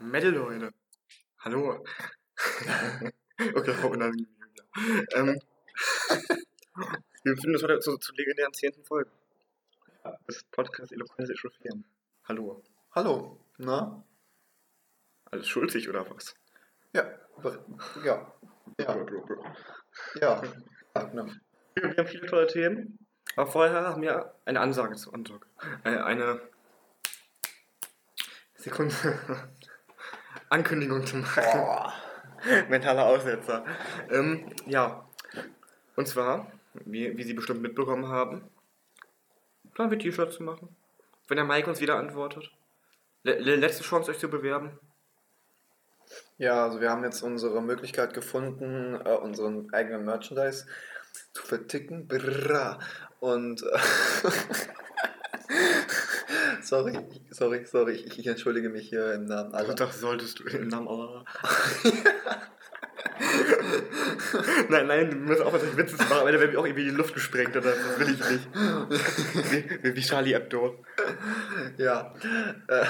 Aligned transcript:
Metal, 0.00 0.30
Leute. 0.30 0.72
Hallo. 1.40 1.84
okay, 3.54 3.74
Frau 3.74 3.88
unangenehm. 3.88 4.26
Ja. 4.56 5.18
Ähm, 5.18 5.38
wir 7.22 7.34
befinden 7.34 7.54
uns 7.56 7.62
heute 7.62 7.80
zur, 7.80 8.00
zur 8.00 8.16
legendären 8.16 8.54
zehnten 8.54 8.82
Folge. 8.82 9.10
Das 10.26 10.42
Podcast 10.44 10.90
Eloquenz 10.92 11.28
echauffieren. 11.28 11.84
Hallo. 12.24 12.62
Hallo, 12.92 13.44
na? 13.58 14.02
Alles 15.26 15.46
schulzig 15.46 15.86
oder 15.90 16.08
was? 16.10 16.34
Ja, 16.94 17.02
ber- 17.42 17.62
ja, 18.02 18.32
ja, 18.80 19.06
ja. 20.18 20.42
ja 20.94 21.02
genau. 21.04 21.26
Wir, 21.74 21.96
haben 21.96 22.08
viele 22.08 22.26
tolle 22.26 22.46
Themen, 22.46 22.98
aber 23.36 23.50
vorher 23.50 23.82
haben 23.82 24.00
wir 24.00 24.34
eine 24.46 24.60
Ansage 24.60 24.96
zu 24.96 25.12
Ansage. 25.12 25.46
Äh, 25.84 25.98
eine 25.98 26.40
Sekunde. 28.56 28.94
Ankündigung 30.50 31.06
zu 31.06 31.16
machen. 31.16 31.42
Boah. 31.52 31.94
Mentaler 32.68 33.06
Aussetzer. 33.06 33.64
Ähm, 34.10 34.52
ja. 34.66 35.06
Und 35.96 36.06
zwar, 36.06 36.50
wie, 36.74 37.16
wie 37.16 37.22
Sie 37.22 37.34
bestimmt 37.34 37.62
mitbekommen 37.62 38.08
haben, 38.08 38.42
planen 39.74 39.90
wir 39.90 39.98
T-Shirts 39.98 40.36
zu 40.36 40.42
machen. 40.42 40.74
Wenn 41.28 41.36
der 41.36 41.44
Mike 41.44 41.68
uns 41.68 41.80
wieder 41.80 41.96
antwortet. 41.96 42.50
Le 43.22 43.38
le 43.38 43.56
letzte 43.56 43.84
Chance, 43.84 44.10
euch 44.10 44.18
zu 44.18 44.28
bewerben. 44.28 44.78
Ja, 46.38 46.64
also 46.64 46.80
wir 46.80 46.90
haben 46.90 47.04
jetzt 47.04 47.22
unsere 47.22 47.62
Möglichkeit 47.62 48.14
gefunden, 48.14 48.98
äh, 49.04 49.14
unseren 49.14 49.72
eigenen 49.72 50.04
Merchandise 50.04 50.66
zu 51.32 51.42
verticken. 51.42 52.08
Brrra. 52.08 52.78
Und 53.20 53.62
äh, 53.62 53.78
sorry, 56.70 56.98
sorry, 57.30 57.64
sorry, 57.66 57.92
ich, 57.94 58.18
ich 58.18 58.26
entschuldige 58.26 58.68
mich 58.70 58.88
hier 58.88 59.12
im 59.14 59.24
Namen 59.26 59.52
aller. 59.54 59.74
Das 59.74 60.00
solltest 60.00 60.38
du 60.38 60.44
im 60.44 60.68
Namen 60.68 60.88
aller. 60.88 61.24
nein, 64.68 64.86
nein, 64.86 65.10
du 65.10 65.16
musst 65.16 65.40
auch 65.42 65.52
was 65.52 65.76
Witze 65.76 65.96
machen, 65.96 66.12
aber 66.20 66.32
da 66.32 66.40
wäre 66.40 66.50
mir 66.52 66.58
auch 66.58 66.64
irgendwie 66.66 66.84
die 66.84 66.90
Luft 66.90 67.14
gesprengt 67.14 67.56
oder 67.56 67.72
das 67.72 67.98
will 67.98 68.14
ich 68.14 68.30
nicht. 68.30 68.48
Wie, 69.82 69.96
wie- 69.96 70.00
Charlie 70.00 70.34
Hebdo. 70.34 70.82
Ja. 71.76 72.14
Äh, 72.68 72.84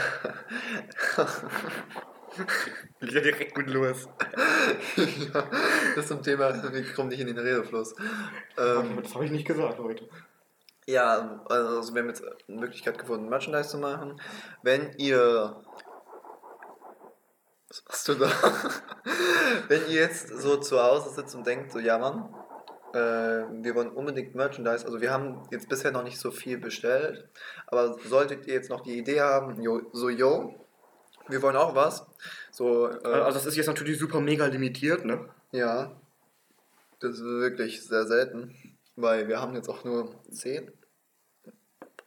Geht 3.01 3.13
ja 3.13 3.21
direkt 3.21 3.55
gut 3.55 3.69
los. 3.71 4.09
ja, 4.97 5.51
das 5.97 6.07
zum 6.07 6.23
Thema, 6.23 6.53
wir 6.73 6.85
kommen 6.93 7.09
nicht 7.09 7.21
in 7.21 7.27
den 7.27 7.39
Redefluss. 7.39 7.95
Ähm, 8.57 9.01
Das 9.03 9.15
habe 9.15 9.25
ich 9.25 9.31
nicht 9.33 9.47
gesagt 9.47 9.79
heute. 9.79 10.09
Ja, 10.91 11.41
also 11.49 11.95
wir 11.95 12.03
haben 12.03 12.09
jetzt 12.09 12.25
eine 12.25 12.61
Möglichkeit 12.61 12.99
gefunden, 12.99 13.29
Merchandise 13.29 13.69
zu 13.69 13.79
machen. 13.79 14.21
Wenn 14.65 14.93
ihr. 14.99 15.63
Was 17.69 17.85
machst 17.87 18.09
du 18.09 18.15
da? 18.15 18.29
Wenn 19.69 19.83
ihr 19.83 20.01
jetzt 20.01 20.29
so 20.29 20.57
zu 20.57 20.83
Hause 20.83 21.11
sitzt 21.11 21.37
und 21.37 21.47
denkt, 21.47 21.71
so, 21.71 21.79
ja 21.79 21.97
Mann, 21.99 22.35
äh, 22.93 23.47
wir 23.63 23.77
wollen 23.77 23.91
unbedingt 23.91 24.35
Merchandise. 24.35 24.85
Also 24.85 25.01
wir 25.01 25.13
haben 25.13 25.45
jetzt 25.53 25.69
bisher 25.69 25.93
noch 25.93 26.03
nicht 26.03 26.19
so 26.19 26.33
viel 26.33 26.59
bestellt, 26.59 27.29
aber 27.69 27.97
solltet 28.09 28.49
ihr 28.49 28.55
jetzt 28.55 28.71
noch 28.71 28.81
die 28.81 28.99
Idee 28.99 29.21
haben, 29.21 29.63
jo, 29.63 29.83
so 29.93 30.09
yo, 30.09 30.67
wir 31.29 31.41
wollen 31.43 31.55
auch 31.55 31.77
was. 31.77 32.05
So, 32.51 32.89
äh, 32.89 33.07
Also 33.07 33.39
das 33.39 33.47
ist 33.47 33.57
jetzt 33.57 33.69
natürlich 33.69 34.01
super 34.01 34.19
mega 34.21 34.47
limitiert, 34.47 35.05
ne? 35.05 35.29
ja, 35.53 35.93
das 36.99 37.13
ist 37.13 37.23
wirklich 37.23 37.87
sehr 37.87 38.07
selten, 38.09 38.77
weil 38.97 39.29
wir 39.29 39.41
haben 39.41 39.55
jetzt 39.55 39.69
auch 39.69 39.85
nur 39.85 40.13
10. 40.33 40.73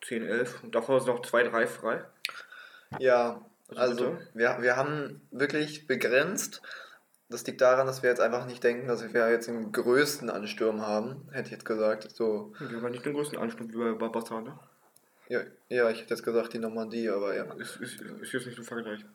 10, 0.04 0.24
11. 0.24 0.64
Und 0.64 0.76
davor 0.76 1.00
sind 1.00 1.14
noch 1.14 1.22
2, 1.22 1.44
3 1.44 1.68
frei. 1.68 2.04
Ja, 3.00 3.42
Also 3.70 3.82
also 3.82 4.18
wir, 4.34 4.58
wir 4.62 4.76
haben 4.76 5.22
wirklich 5.32 5.88
begrenzt. 5.88 6.62
Das 7.30 7.46
liegt 7.48 7.62
daran, 7.62 7.88
dass 7.88 8.04
wir 8.04 8.10
jetzt 8.10 8.20
einfach 8.20 8.46
nicht 8.46 8.64
denken, 8.64 8.88
dass 8.88 9.14
wir 9.14 9.32
jetzt 9.32 9.48
den 9.48 9.72
größten 9.72 10.30
Ansturm 10.30 10.86
haben, 10.86 11.28
hätte 11.32 11.48
ich 11.48 11.52
jetzt 11.52 11.66
gesagt. 11.66 12.12
So, 12.14 12.54
Wir 12.60 12.82
haben 12.82 12.92
nicht 12.92 13.06
den 13.06 13.14
größten 13.14 13.40
Ansturm 13.40 13.74
wie 13.74 13.78
bei 13.78 13.94
Barbassa, 13.94 14.42
ne? 14.42 14.60
ja, 15.30 15.42
ja 15.70 15.90
ich 15.90 16.02
hätte 16.02 16.14
jetzt 16.14 16.24
gesagt 16.24 16.54
die 16.54 16.60
Normandie, 16.60 17.10
aber 17.10 17.36
ja. 17.36 17.52
Ist, 17.54 17.78
ist, 17.78 18.02
ist 18.02 18.34
jetzt 18.34 18.46
nicht 18.46 18.56
so 18.56 18.64
vergleichbar. 18.64 19.12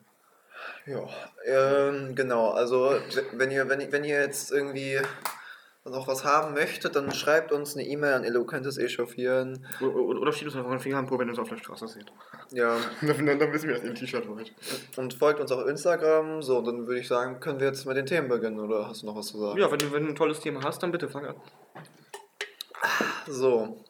Ja, 0.85 1.07
ähm, 1.45 2.15
genau, 2.15 2.49
also 2.51 2.99
wenn 3.33 3.51
ihr, 3.51 3.69
wenn, 3.69 3.91
wenn 3.91 4.03
ihr 4.03 4.19
jetzt 4.19 4.51
irgendwie 4.51 4.99
noch 5.89 6.07
was 6.07 6.23
haben 6.23 6.53
möchtet, 6.53 6.95
dann 6.95 7.11
schreibt 7.13 7.51
uns 7.51 7.75
eine 7.75 7.85
E-Mail 7.85 8.13
an 8.13 8.23
eloquentes 8.23 8.77
echauffieren. 8.77 9.65
Oder, 9.81 9.95
oder 9.95 10.19
oder 10.21 10.31
schiebt 10.33 10.47
uns 10.47 10.55
einfach 10.55 10.71
einen 10.71 10.79
Finger 10.79 10.97
am 10.97 11.07
Po, 11.07 11.17
wenn 11.19 11.27
ihr 11.27 11.31
uns 11.31 11.39
auf 11.39 11.49
der 11.49 11.57
Straße 11.57 11.87
seht. 11.87 12.05
Ja, 12.51 12.77
Dann, 13.01 13.25
dann, 13.25 13.53
wissen 13.53 13.67
wir, 13.67 13.75
dass 13.75 13.83
ihr 13.83 13.89
ein 13.91 13.95
T-Shirt 13.95 14.27
wollt. 14.27 14.53
und 14.97 15.13
folgt 15.13 15.39
uns 15.39 15.51
auf 15.51 15.67
Instagram. 15.67 16.41
So, 16.41 16.61
dann 16.61 16.87
würde 16.87 16.99
ich 16.99 17.07
sagen, 17.07 17.39
können 17.39 17.59
wir 17.59 17.67
jetzt 17.67 17.85
mit 17.85 17.97
den 17.97 18.05
Themen 18.05 18.27
beginnen, 18.27 18.59
oder 18.59 18.87
hast 18.87 19.01
du 19.03 19.07
noch 19.07 19.15
was 19.15 19.27
zu 19.27 19.39
sagen? 19.39 19.59
Ja, 19.59 19.71
wenn 19.71 19.79
du, 19.79 19.91
wenn 19.91 20.03
du 20.03 20.09
ein 20.09 20.15
tolles 20.15 20.39
Thema 20.39 20.63
hast, 20.63 20.81
dann 20.83 20.91
bitte 20.91 21.09
fang 21.09 21.25
an. 21.25 21.35
So. 23.27 23.83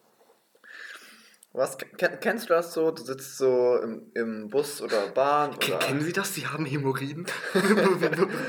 Was 1.51 1.77
ken- 1.79 2.19
kennst 2.21 2.47
du 2.49 2.53
das 2.53 2.73
so? 2.73 2.91
Du 2.91 3.01
sitzt 3.01 3.37
so 3.37 3.77
im, 3.81 4.11
im 4.13 4.49
Bus 4.49 4.81
oder 4.83 5.07
Bahn 5.07 5.57
Ken- 5.57 5.75
oder 5.75 5.85
Kennen 5.85 6.01
Sie 6.01 6.13
das? 6.13 6.33
Sie 6.35 6.45
haben 6.45 6.63
Hämorrhoiden? 6.65 7.25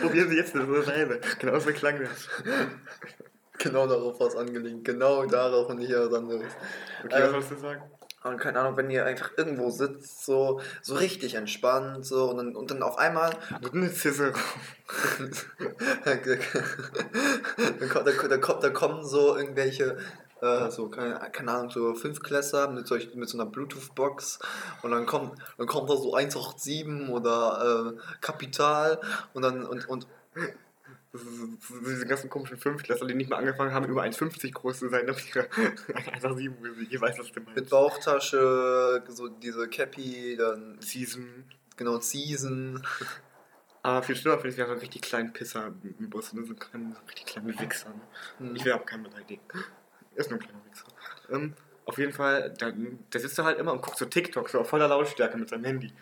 Probieren 0.02 0.28
Sie 0.28 0.36
jetzt 0.36 0.54
dasselbe. 0.54 1.20
Genau 1.38 1.58
so 1.58 1.70
klang 1.72 1.98
das. 2.00 2.28
genau 3.60 3.86
darauf 3.86 4.18
was 4.18 4.34
angelegt. 4.36 4.84
Genau 4.84 5.24
darauf 5.26 5.68
und 5.68 5.78
nicht 5.78 5.92
was 5.92 6.12
anderes. 6.12 6.52
Okay, 7.04 7.12
was 7.12 7.20
Ähm, 7.22 7.30
sollst 7.30 7.50
du 7.52 7.56
sagen? 7.56 7.82
Und 8.22 8.36
keine 8.38 8.60
Ahnung, 8.60 8.76
wenn 8.76 8.90
ihr 8.90 9.06
einfach 9.06 9.30
irgendwo 9.38 9.70
sitzt, 9.70 10.26
so, 10.26 10.60
so 10.82 10.94
richtig 10.96 11.36
entspannt, 11.36 12.04
so 12.04 12.30
und 12.30 12.36
dann, 12.36 12.54
und 12.54 12.70
dann 12.70 12.82
auf 12.82 12.98
einmal 12.98 13.30
dann, 13.62 13.72
kommt, 17.88 18.06
da, 18.06 18.28
da, 18.28 18.36
kommt, 18.36 18.62
da 18.62 18.68
kommen 18.68 19.06
so 19.06 19.38
irgendwelche, 19.38 19.96
äh, 20.42 20.70
so, 20.70 20.90
keine, 20.90 21.18
keine 21.32 21.50
Ahnung, 21.52 21.70
so 21.70 21.94
Fünfklässler 21.94 22.68
mit, 22.68 22.86
solch, 22.86 23.14
mit 23.14 23.26
so 23.26 23.38
einer 23.38 23.50
Bluetooth-Box 23.50 24.40
und 24.82 24.90
dann 24.90 25.06
kommt, 25.06 25.38
dann 25.56 25.66
kommt 25.66 25.88
da 25.88 25.96
so 25.96 26.14
187 26.14 27.08
oder 27.08 27.94
äh, 27.96 28.00
Kapital 28.20 29.00
und 29.32 29.40
dann, 29.40 29.64
und, 29.64 29.88
und 29.88 30.06
Das 31.12 31.22
ist- 31.22 31.30
Diese 31.86 32.06
ganzen 32.06 32.30
komischen 32.30 32.56
Fünftklässler, 32.56 33.06
die 33.08 33.14
nicht 33.14 33.30
mal 33.30 33.36
angefangen 33.38 33.72
haben, 33.72 33.86
über 33.88 34.02
1,50 34.02 34.52
groß 34.52 34.78
zu 34.78 34.88
sein, 34.88 35.06
damit 35.06 35.24
ihre 35.34 35.48
1,7 35.50 36.50
Musik. 36.60 36.92
Ihr 36.92 37.00
weißt, 37.00 37.18
was 37.18 37.32
du 37.32 37.40
mit 37.40 37.54
meinst. 37.56 37.70
Bauchtasche, 37.70 39.02
so 39.08 39.28
diese 39.28 39.68
Cappy, 39.68 40.36
dann, 40.36 40.76
Season. 40.80 41.44
genau, 41.76 41.98
Season. 42.00 42.86
Aber 43.82 44.02
viel 44.02 44.14
schlimmer 44.14 44.36
finde 44.36 44.50
ich, 44.50 44.56
wir 44.58 44.64
haben 44.64 44.68
so 44.68 44.72
einen 44.74 44.80
richtig 44.82 45.02
kleinen 45.02 45.32
Pisser 45.32 45.72
im 45.98 46.10
Bus, 46.10 46.32
ne? 46.32 46.44
so 46.44 46.54
einen 46.74 46.96
richtig 47.08 47.26
kleinen 47.26 47.58
Wichser. 47.58 47.88
Ne? 47.88 48.48
Hm. 48.48 48.56
Ich 48.56 48.64
will 48.64 48.72
aber 48.72 48.84
keinen 48.84 49.02
beleidigen. 49.04 49.40
Er 50.14 50.20
ist 50.20 50.30
nur 50.30 50.38
ein 50.38 50.42
kleiner 50.44 50.60
Wichser. 50.66 50.84
Ähm, 51.30 51.54
auf 51.86 51.98
jeden 51.98 52.12
Fall, 52.12 52.50
der, 52.60 52.72
der 52.72 53.20
sitzt 53.20 53.38
da 53.38 53.44
halt 53.44 53.58
immer 53.58 53.72
und 53.72 53.80
guckt 53.82 53.96
so 53.98 54.04
TikTok, 54.04 54.48
so 54.48 54.60
auf 54.60 54.68
voller 54.68 54.86
Lautstärke 54.86 55.38
mit 55.38 55.48
seinem 55.48 55.64
Handy. 55.64 55.92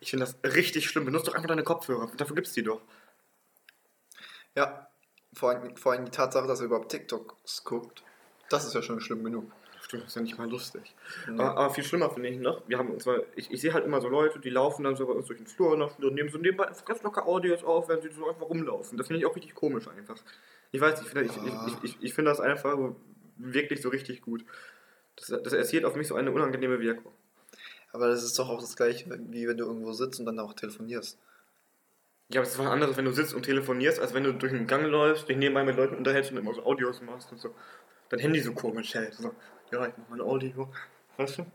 Ich 0.00 0.10
finde 0.10 0.26
das 0.26 0.36
richtig 0.54 0.88
schlimm. 0.88 1.04
Benutzt 1.04 1.28
doch 1.28 1.34
einfach 1.34 1.48
deine 1.48 1.62
Kopfhörer. 1.62 2.10
Dafür 2.16 2.34
gibt's 2.34 2.52
die 2.52 2.62
doch. 2.62 2.80
Ja, 4.54 4.88
vor 5.32 5.50
allem, 5.50 5.76
vor 5.76 5.92
allem 5.92 6.04
die 6.04 6.10
Tatsache, 6.10 6.46
dass 6.46 6.60
er 6.60 6.66
überhaupt 6.66 6.90
TikToks 6.90 7.64
guckt, 7.64 8.02
das 8.48 8.66
ist 8.66 8.74
ja 8.74 8.82
schon 8.82 9.00
schlimm 9.00 9.22
genug. 9.24 9.50
Stimmt, 9.80 10.02
das 10.02 10.10
ist 10.10 10.16
ja 10.16 10.22
nicht 10.22 10.38
mal 10.38 10.48
lustig. 10.48 10.94
Nee. 11.26 11.40
Aber, 11.40 11.56
aber 11.56 11.74
viel 11.74 11.84
schlimmer 11.84 12.10
finde 12.10 12.28
ich 12.28 12.38
noch, 12.38 12.62
wir 12.68 12.78
haben 12.78 12.90
uns 12.90 13.06
mal, 13.06 13.24
ich, 13.34 13.50
ich 13.50 13.60
sehe 13.60 13.72
halt 13.72 13.84
immer 13.84 14.00
so 14.00 14.08
Leute, 14.08 14.38
die 14.38 14.50
laufen 14.50 14.84
dann 14.84 14.96
so 14.96 15.06
bei 15.06 15.12
uns 15.12 15.26
durch 15.26 15.38
den 15.38 15.46
Flur 15.46 15.72
und 15.72 15.82
und 15.82 16.14
nehmen 16.14 16.28
so 16.28 16.38
nebenbei 16.38 16.68
ganz 16.84 17.02
locker 17.02 17.26
Audios 17.26 17.64
auf, 17.64 17.88
wenn 17.88 18.02
sie 18.02 18.10
so 18.10 18.28
einfach 18.28 18.42
rumlaufen. 18.42 18.98
Das 18.98 19.06
finde 19.06 19.20
ich 19.20 19.26
auch 19.26 19.34
richtig 19.34 19.54
komisch 19.54 19.88
einfach. 19.88 20.16
Ich 20.72 20.80
weiß, 20.80 21.00
nicht, 21.00 21.06
ich 21.06 21.12
finde 21.12 21.24
ich, 21.24 21.36
ich, 21.36 21.66
ich, 21.66 21.84
ich, 21.84 22.02
ich 22.02 22.14
finde 22.14 22.30
das 22.30 22.40
einfach 22.40 22.76
wirklich 23.36 23.80
so 23.80 23.88
richtig 23.88 24.20
gut. 24.20 24.44
Das, 25.16 25.28
das 25.42 25.52
erzielt 25.52 25.84
auf 25.84 25.96
mich 25.96 26.08
so 26.08 26.14
eine 26.14 26.30
unangenehme 26.30 26.80
Wirkung. 26.80 27.12
Aber 27.92 28.08
das 28.08 28.22
ist 28.22 28.38
doch 28.38 28.48
auch 28.48 28.60
das 28.60 28.76
gleiche, 28.76 29.10
wie 29.10 29.48
wenn 29.48 29.56
du 29.56 29.64
irgendwo 29.64 29.92
sitzt 29.92 30.20
und 30.20 30.26
dann 30.26 30.38
auch 30.38 30.54
telefonierst. 30.54 31.18
Ja, 32.32 32.40
aber 32.40 32.46
es 32.46 32.52
ist 32.52 32.58
was 32.58 32.66
anderes, 32.66 32.96
wenn 32.96 33.04
du 33.04 33.12
sitzt 33.12 33.34
und 33.34 33.42
telefonierst, 33.42 33.98
als 33.98 34.14
wenn 34.14 34.22
du 34.22 34.32
durch 34.32 34.52
den 34.52 34.66
Gang 34.66 34.86
läufst, 34.86 35.28
dich 35.28 35.36
nebenbei 35.36 35.64
mit 35.64 35.76
Leuten 35.76 35.96
unterhältst 35.96 36.30
und 36.30 36.38
immer 36.38 36.54
so 36.54 36.64
Audios 36.64 37.02
machst 37.02 37.32
und 37.32 37.40
so. 37.40 37.54
Dein 38.08 38.20
Handy 38.20 38.40
so 38.40 38.52
komisch 38.52 38.94
hält. 38.94 39.14
So, 39.14 39.34
ja, 39.72 39.86
ich 39.86 39.94
mach 39.96 40.08
mal 40.08 40.16
ein 40.16 40.20
Audio. 40.20 40.70
Weißt 41.16 41.38
du? 41.38 41.46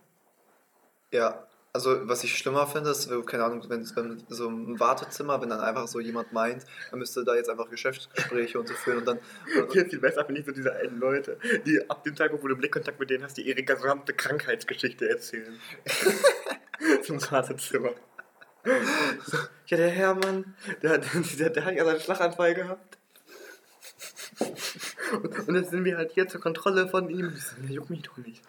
Ja, 1.11 1.47
also 1.71 2.07
was 2.07 2.23
ich 2.23 2.37
schlimmer 2.37 2.67
finde, 2.67 2.89
ist, 2.89 3.09
keine 3.25 3.45
Ahnung, 3.45 3.63
wenn 3.69 3.85
wenn 3.95 4.23
so 4.27 4.47
im 4.47 4.79
Wartezimmer, 4.79 5.41
wenn 5.41 5.49
dann 5.49 5.59
einfach 5.61 5.87
so 5.87 5.99
jemand 5.99 6.33
meint, 6.33 6.65
er 6.91 6.97
müsste 6.97 7.23
da 7.23 7.35
jetzt 7.35 7.49
einfach 7.49 7.69
Geschäftsgespräche 7.69 8.59
und 8.59 8.67
so 8.67 8.73
führen 8.73 8.99
und 8.99 9.05
dann. 9.05 9.19
Viel, 9.71 9.89
viel 9.89 9.99
besser 9.99 10.25
finde 10.25 10.41
ich 10.41 10.47
so 10.47 10.51
diese 10.51 10.73
alten 10.73 10.97
Leute, 10.99 11.37
die 11.65 11.89
ab 11.89 12.03
dem 12.03 12.15
Tag, 12.15 12.31
wo 12.33 12.47
du 12.47 12.55
Blickkontakt 12.55 12.99
mit 12.99 13.09
denen 13.09 13.23
hast, 13.23 13.37
die 13.37 13.47
ihre 13.47 13.63
gesamte 13.63 14.13
Krankheitsgeschichte 14.13 15.09
erzählen. 15.09 15.57
Zum 17.03 17.21
Wartezimmer. 17.31 17.91
Ja, 19.67 19.77
der 19.77 19.89
Hermann, 19.89 20.55
der, 20.81 20.97
der, 21.39 21.49
der 21.49 21.65
hat 21.65 21.75
ja 21.75 21.85
seinen 21.85 21.99
Schlaganfall 21.99 22.53
gehabt. 22.53 22.97
Und, 25.11 25.47
und 25.47 25.55
jetzt 25.55 25.69
sind 25.71 25.85
wir 25.85 25.97
halt 25.97 26.11
hier 26.11 26.27
zur 26.27 26.41
Kontrolle 26.41 26.87
von 26.87 27.09
ihm. 27.09 27.33
Der 27.63 27.71
juckt 27.71 27.89
mich 27.89 28.01
doch 28.01 28.17
nicht. 28.17 28.41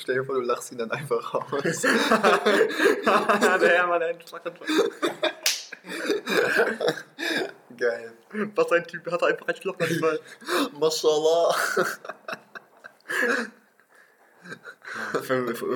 Stell 0.00 0.14
dir 0.14 0.24
vor, 0.24 0.36
du 0.36 0.40
lachst 0.40 0.72
ihn 0.72 0.78
dann 0.78 0.90
einfach 0.90 1.34
aus. 1.34 1.62
der 1.62 2.00
Hermann 3.04 4.02
hat 4.02 4.08
einen 4.08 4.26
Schlaganfall. 4.26 4.66
Was 8.54 8.72
ein 8.72 8.86
Typ, 8.86 9.10
hat 9.10 9.22
einfach 9.22 9.48
ein 9.48 9.56
Schlaganfall. 9.56 10.20
Mashallah. 10.78 11.54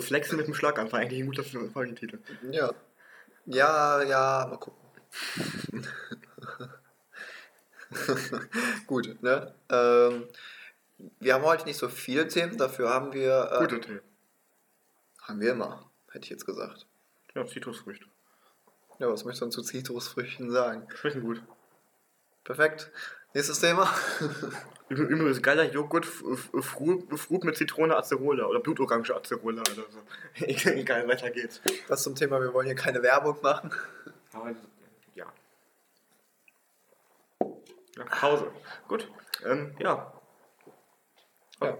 Flexen 0.00 0.37
mit 0.37 0.47
dem 0.47 0.55
Schlaganfall, 0.55 1.03
eigentlich 1.03 1.20
ein 1.20 1.26
guter 1.26 1.44
Folgentitel. 1.44 2.19
Ja. 2.50 2.73
Ja, 3.50 4.02
ja, 4.02 4.46
mal 4.50 4.58
gucken. 4.58 4.78
Gut, 8.86 9.22
ne? 9.22 9.54
Ähm, 9.70 10.28
wir 11.18 11.32
haben 11.32 11.44
heute 11.44 11.64
nicht 11.64 11.78
so 11.78 11.88
viele 11.88 12.28
Themen, 12.28 12.58
dafür 12.58 12.90
haben 12.90 13.14
wir. 13.14 13.50
Äh, 13.50 13.58
Guter 13.60 13.80
Tee. 13.80 14.00
Haben 15.22 15.40
wir 15.40 15.52
immer, 15.52 15.90
hätte 16.10 16.24
ich 16.24 16.30
jetzt 16.30 16.44
gesagt. 16.44 16.84
Ja, 17.34 17.46
Zitrusfrüchte. 17.46 18.04
Ja, 18.98 19.08
was 19.10 19.24
möchtest 19.24 19.40
du 19.40 19.46
denn 19.46 19.52
zu 19.52 19.62
Zitrusfrüchten 19.62 20.50
sagen? 20.50 20.86
Schmecken 20.94 21.22
gut. 21.22 21.42
Perfekt. 22.44 22.90
Nächstes 23.34 23.60
Thema. 23.60 23.92
Übrigens 24.88 25.42
geiler 25.42 25.64
Joghurt, 25.64 26.06
F- 26.06 26.22
F- 26.54 26.64
Fruit, 26.64 27.04
Fruit 27.20 27.44
mit 27.44 27.56
Zitrone 27.56 27.94
Acerola 27.94 28.46
oder 28.46 28.60
Blutorange 28.60 29.14
Acerola 29.14 29.60
oder 29.60 29.84
so. 29.90 29.98
Egal, 30.46 31.06
weiter 31.06 31.30
geht's. 31.30 31.60
Das 31.88 32.02
zum 32.02 32.14
Thema, 32.14 32.40
wir 32.40 32.54
wollen 32.54 32.66
hier 32.66 32.75
keine 32.75 33.02
Werbung 33.02 33.36
machen. 33.42 33.70
Aber, 34.32 34.54
ja. 35.14 35.26
ja. 37.96 38.04
Pause. 38.04 38.50
Gut. 38.88 39.10
Ähm, 39.44 39.74
ja. 39.78 40.10
Ja. 41.60 41.78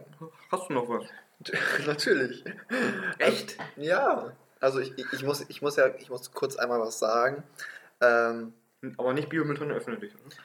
Hast 0.52 0.68
du 0.68 0.74
noch 0.74 0.88
was? 0.88 1.06
Natürlich. 1.86 2.44
Echt? 3.18 3.56
Ja. 3.76 4.32
Also 4.60 4.80
ich, 4.80 4.92
ich, 5.12 5.22
muss, 5.22 5.46
ich 5.48 5.62
muss 5.62 5.76
ja, 5.76 5.86
ich 5.98 6.10
muss 6.10 6.30
kurz 6.32 6.56
einmal 6.56 6.80
was 6.80 6.98
sagen. 6.98 7.42
Ähm, 8.02 8.52
Aber 8.98 9.14
nicht 9.14 9.28
Biomüll 9.30 9.56
drin 9.56 9.70
öffentlich, 9.70 10.12
oder? 10.14 10.36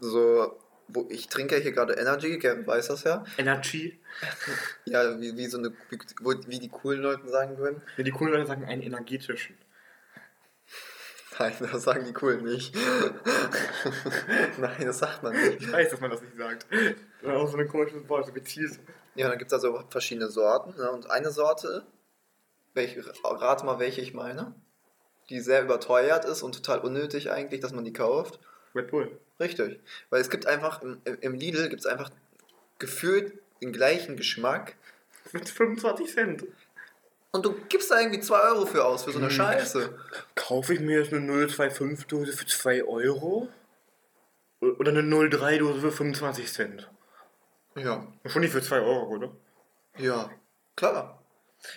So, 0.00 0.58
wo 0.88 1.06
ich 1.10 1.28
trinke 1.28 1.56
hier 1.56 1.72
gerade 1.72 1.94
Energy, 1.94 2.38
Gavin 2.38 2.66
weiß 2.66 2.88
das 2.88 3.04
ja. 3.04 3.24
Energy. 3.38 4.00
Ja, 4.84 5.20
wie, 5.20 5.36
wie 5.36 5.46
so 5.46 5.58
eine, 5.58 5.72
wie, 5.90 5.98
wie 6.46 6.58
die 6.58 6.68
coolen 6.68 7.00
Leute 7.00 7.28
sagen 7.28 7.58
würden. 7.58 7.82
Ja, 7.96 8.04
die 8.04 8.10
coolen 8.10 8.34
Leute 8.34 8.46
sagen 8.46 8.64
einen 8.64 8.82
energetischen. 8.82 9.56
Nein, 11.38 11.52
das 11.60 11.82
sagen 11.82 12.04
die 12.04 12.12
coolen 12.12 12.44
nicht. 12.44 12.74
Nein, 14.58 14.86
das 14.86 14.98
sagt 14.98 15.22
man 15.22 15.32
nicht. 15.32 15.62
Ich 15.62 15.72
weiß, 15.72 15.90
dass 15.90 16.00
man 16.00 16.10
das 16.10 16.22
nicht 16.22 16.36
sagt. 16.36 16.66
Ist 16.72 17.28
auch 17.28 17.48
so 17.48 17.56
ein 17.56 17.68
komisches 17.68 18.08
Wort, 18.08 18.26
so 18.26 18.32
gezielt. 18.32 18.78
Ja, 19.14 19.28
dann 19.28 19.38
gibt 19.38 19.50
es 19.50 19.54
also 19.54 19.82
verschiedene 19.88 20.28
Sorten. 20.28 20.76
Ne? 20.76 20.90
Und 20.90 21.10
eine 21.10 21.30
Sorte, 21.30 21.86
welche, 22.72 23.04
rate 23.24 23.64
mal, 23.64 23.78
welche 23.78 24.00
ich 24.00 24.14
meine, 24.14 24.54
die 25.30 25.40
sehr 25.40 25.62
überteuert 25.62 26.24
ist 26.24 26.42
und 26.42 26.54
total 26.54 26.80
unnötig 26.80 27.30
eigentlich, 27.30 27.60
dass 27.60 27.72
man 27.72 27.84
die 27.84 27.92
kauft. 27.92 28.38
Red 28.74 28.90
Bull. 28.90 29.18
Richtig. 29.40 29.80
Weil 30.10 30.20
es 30.20 30.30
gibt 30.30 30.46
einfach, 30.46 30.82
im, 30.82 31.00
im 31.04 31.34
Lidl 31.34 31.68
gibt 31.68 31.80
es 31.80 31.86
einfach 31.86 32.10
gefühlt 32.78 33.32
den 33.60 33.72
gleichen 33.72 34.16
Geschmack. 34.16 34.74
Mit 35.32 35.48
25 35.48 36.12
Cent. 36.12 36.44
Und 37.32 37.44
du 37.44 37.54
gibst 37.68 37.90
da 37.90 37.98
irgendwie 37.98 38.20
2 38.20 38.40
Euro 38.40 38.66
für 38.66 38.84
aus, 38.84 39.04
für 39.04 39.10
so 39.10 39.18
eine 39.18 39.28
Hm. 39.28 39.34
Scheiße. 39.34 39.98
Kaufe 40.36 40.74
ich 40.74 40.80
mir 40.80 41.00
jetzt 41.00 41.12
eine 41.12 41.26
025-Dose 41.32 42.32
für 42.32 42.46
2 42.46 42.84
Euro? 42.84 43.48
Oder 44.60 44.90
eine 44.92 45.02
03-Dose 45.02 45.80
für 45.80 45.90
25 45.90 46.52
Cent? 46.52 46.90
Ja. 47.74 48.06
Schon 48.26 48.42
nicht 48.42 48.52
für 48.52 48.62
2 48.62 48.80
Euro, 48.80 49.08
oder? 49.08 49.32
Ja. 49.98 50.30
Klar. 50.76 51.22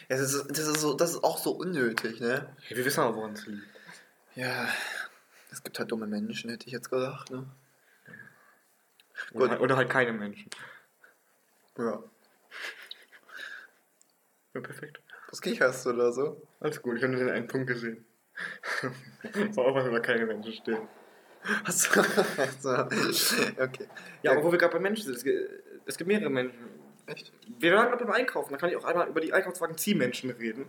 Ja, 0.09 0.17
das, 0.17 0.33
ist, 0.33 0.47
das, 0.49 0.67
ist 0.67 0.81
so, 0.81 0.93
das 0.93 1.11
ist 1.11 1.23
auch 1.23 1.37
so 1.37 1.51
unnötig, 1.51 2.19
ne? 2.19 2.53
Ja, 2.69 2.77
wir 2.77 2.85
wissen 2.85 2.99
aber, 2.99 3.15
woran 3.15 3.33
es 3.33 3.45
liegt. 3.47 3.63
Ja. 4.35 4.67
Es 5.51 5.63
gibt 5.63 5.79
halt 5.79 5.91
dumme 5.91 6.07
Menschen, 6.07 6.49
hätte 6.49 6.67
ich 6.67 6.73
jetzt 6.73 6.89
gesagt, 6.89 7.31
ne? 7.31 7.45
Oder, 9.33 9.39
Gut. 9.39 9.49
halt- 9.49 9.61
oder 9.61 9.77
halt 9.77 9.89
keine 9.89 10.13
Menschen. 10.13 10.49
Ja. 11.77 12.03
Ja, 14.53 14.61
perfekt. 14.61 15.01
Was 15.29 15.41
kicherst 15.41 15.85
du 15.85 15.93
da 15.93 16.11
so? 16.11 16.41
Alles 16.59 16.81
gut, 16.81 16.97
ich 16.97 17.03
habe 17.03 17.13
nur 17.13 17.23
den 17.23 17.33
einen 17.33 17.47
Punkt 17.47 17.67
gesehen. 17.67 18.05
War 19.55 19.65
auch 19.65 19.75
was 19.75 19.87
über 19.87 19.99
keine 19.99 20.25
Menschen 20.25 20.53
steht. 20.53 20.79
Achso. 21.63 22.01
okay. 23.59 23.87
Ja, 24.21 24.31
aber 24.31 24.43
wo 24.43 24.51
wir 24.51 24.57
gerade 24.57 24.73
bei 24.73 24.79
Menschen 24.79 25.05
sind, 25.05 25.15
es 25.15 25.23
gibt, 25.23 25.49
es 25.85 25.97
gibt 25.97 26.07
mehrere 26.07 26.29
Menschen. 26.29 26.57
Echt? 27.05 27.31
Wir 27.59 27.73
waren 27.73 27.87
gerade 27.89 28.03
beim 28.05 28.13
Einkaufen, 28.13 28.51
da 28.51 28.57
kann 28.57 28.69
ich 28.69 28.75
auch 28.75 28.83
einmal 28.83 29.07
über 29.07 29.21
die 29.21 29.31
Einkaufswagen-Ziehmenschen 29.31 30.29
reden. 30.31 30.65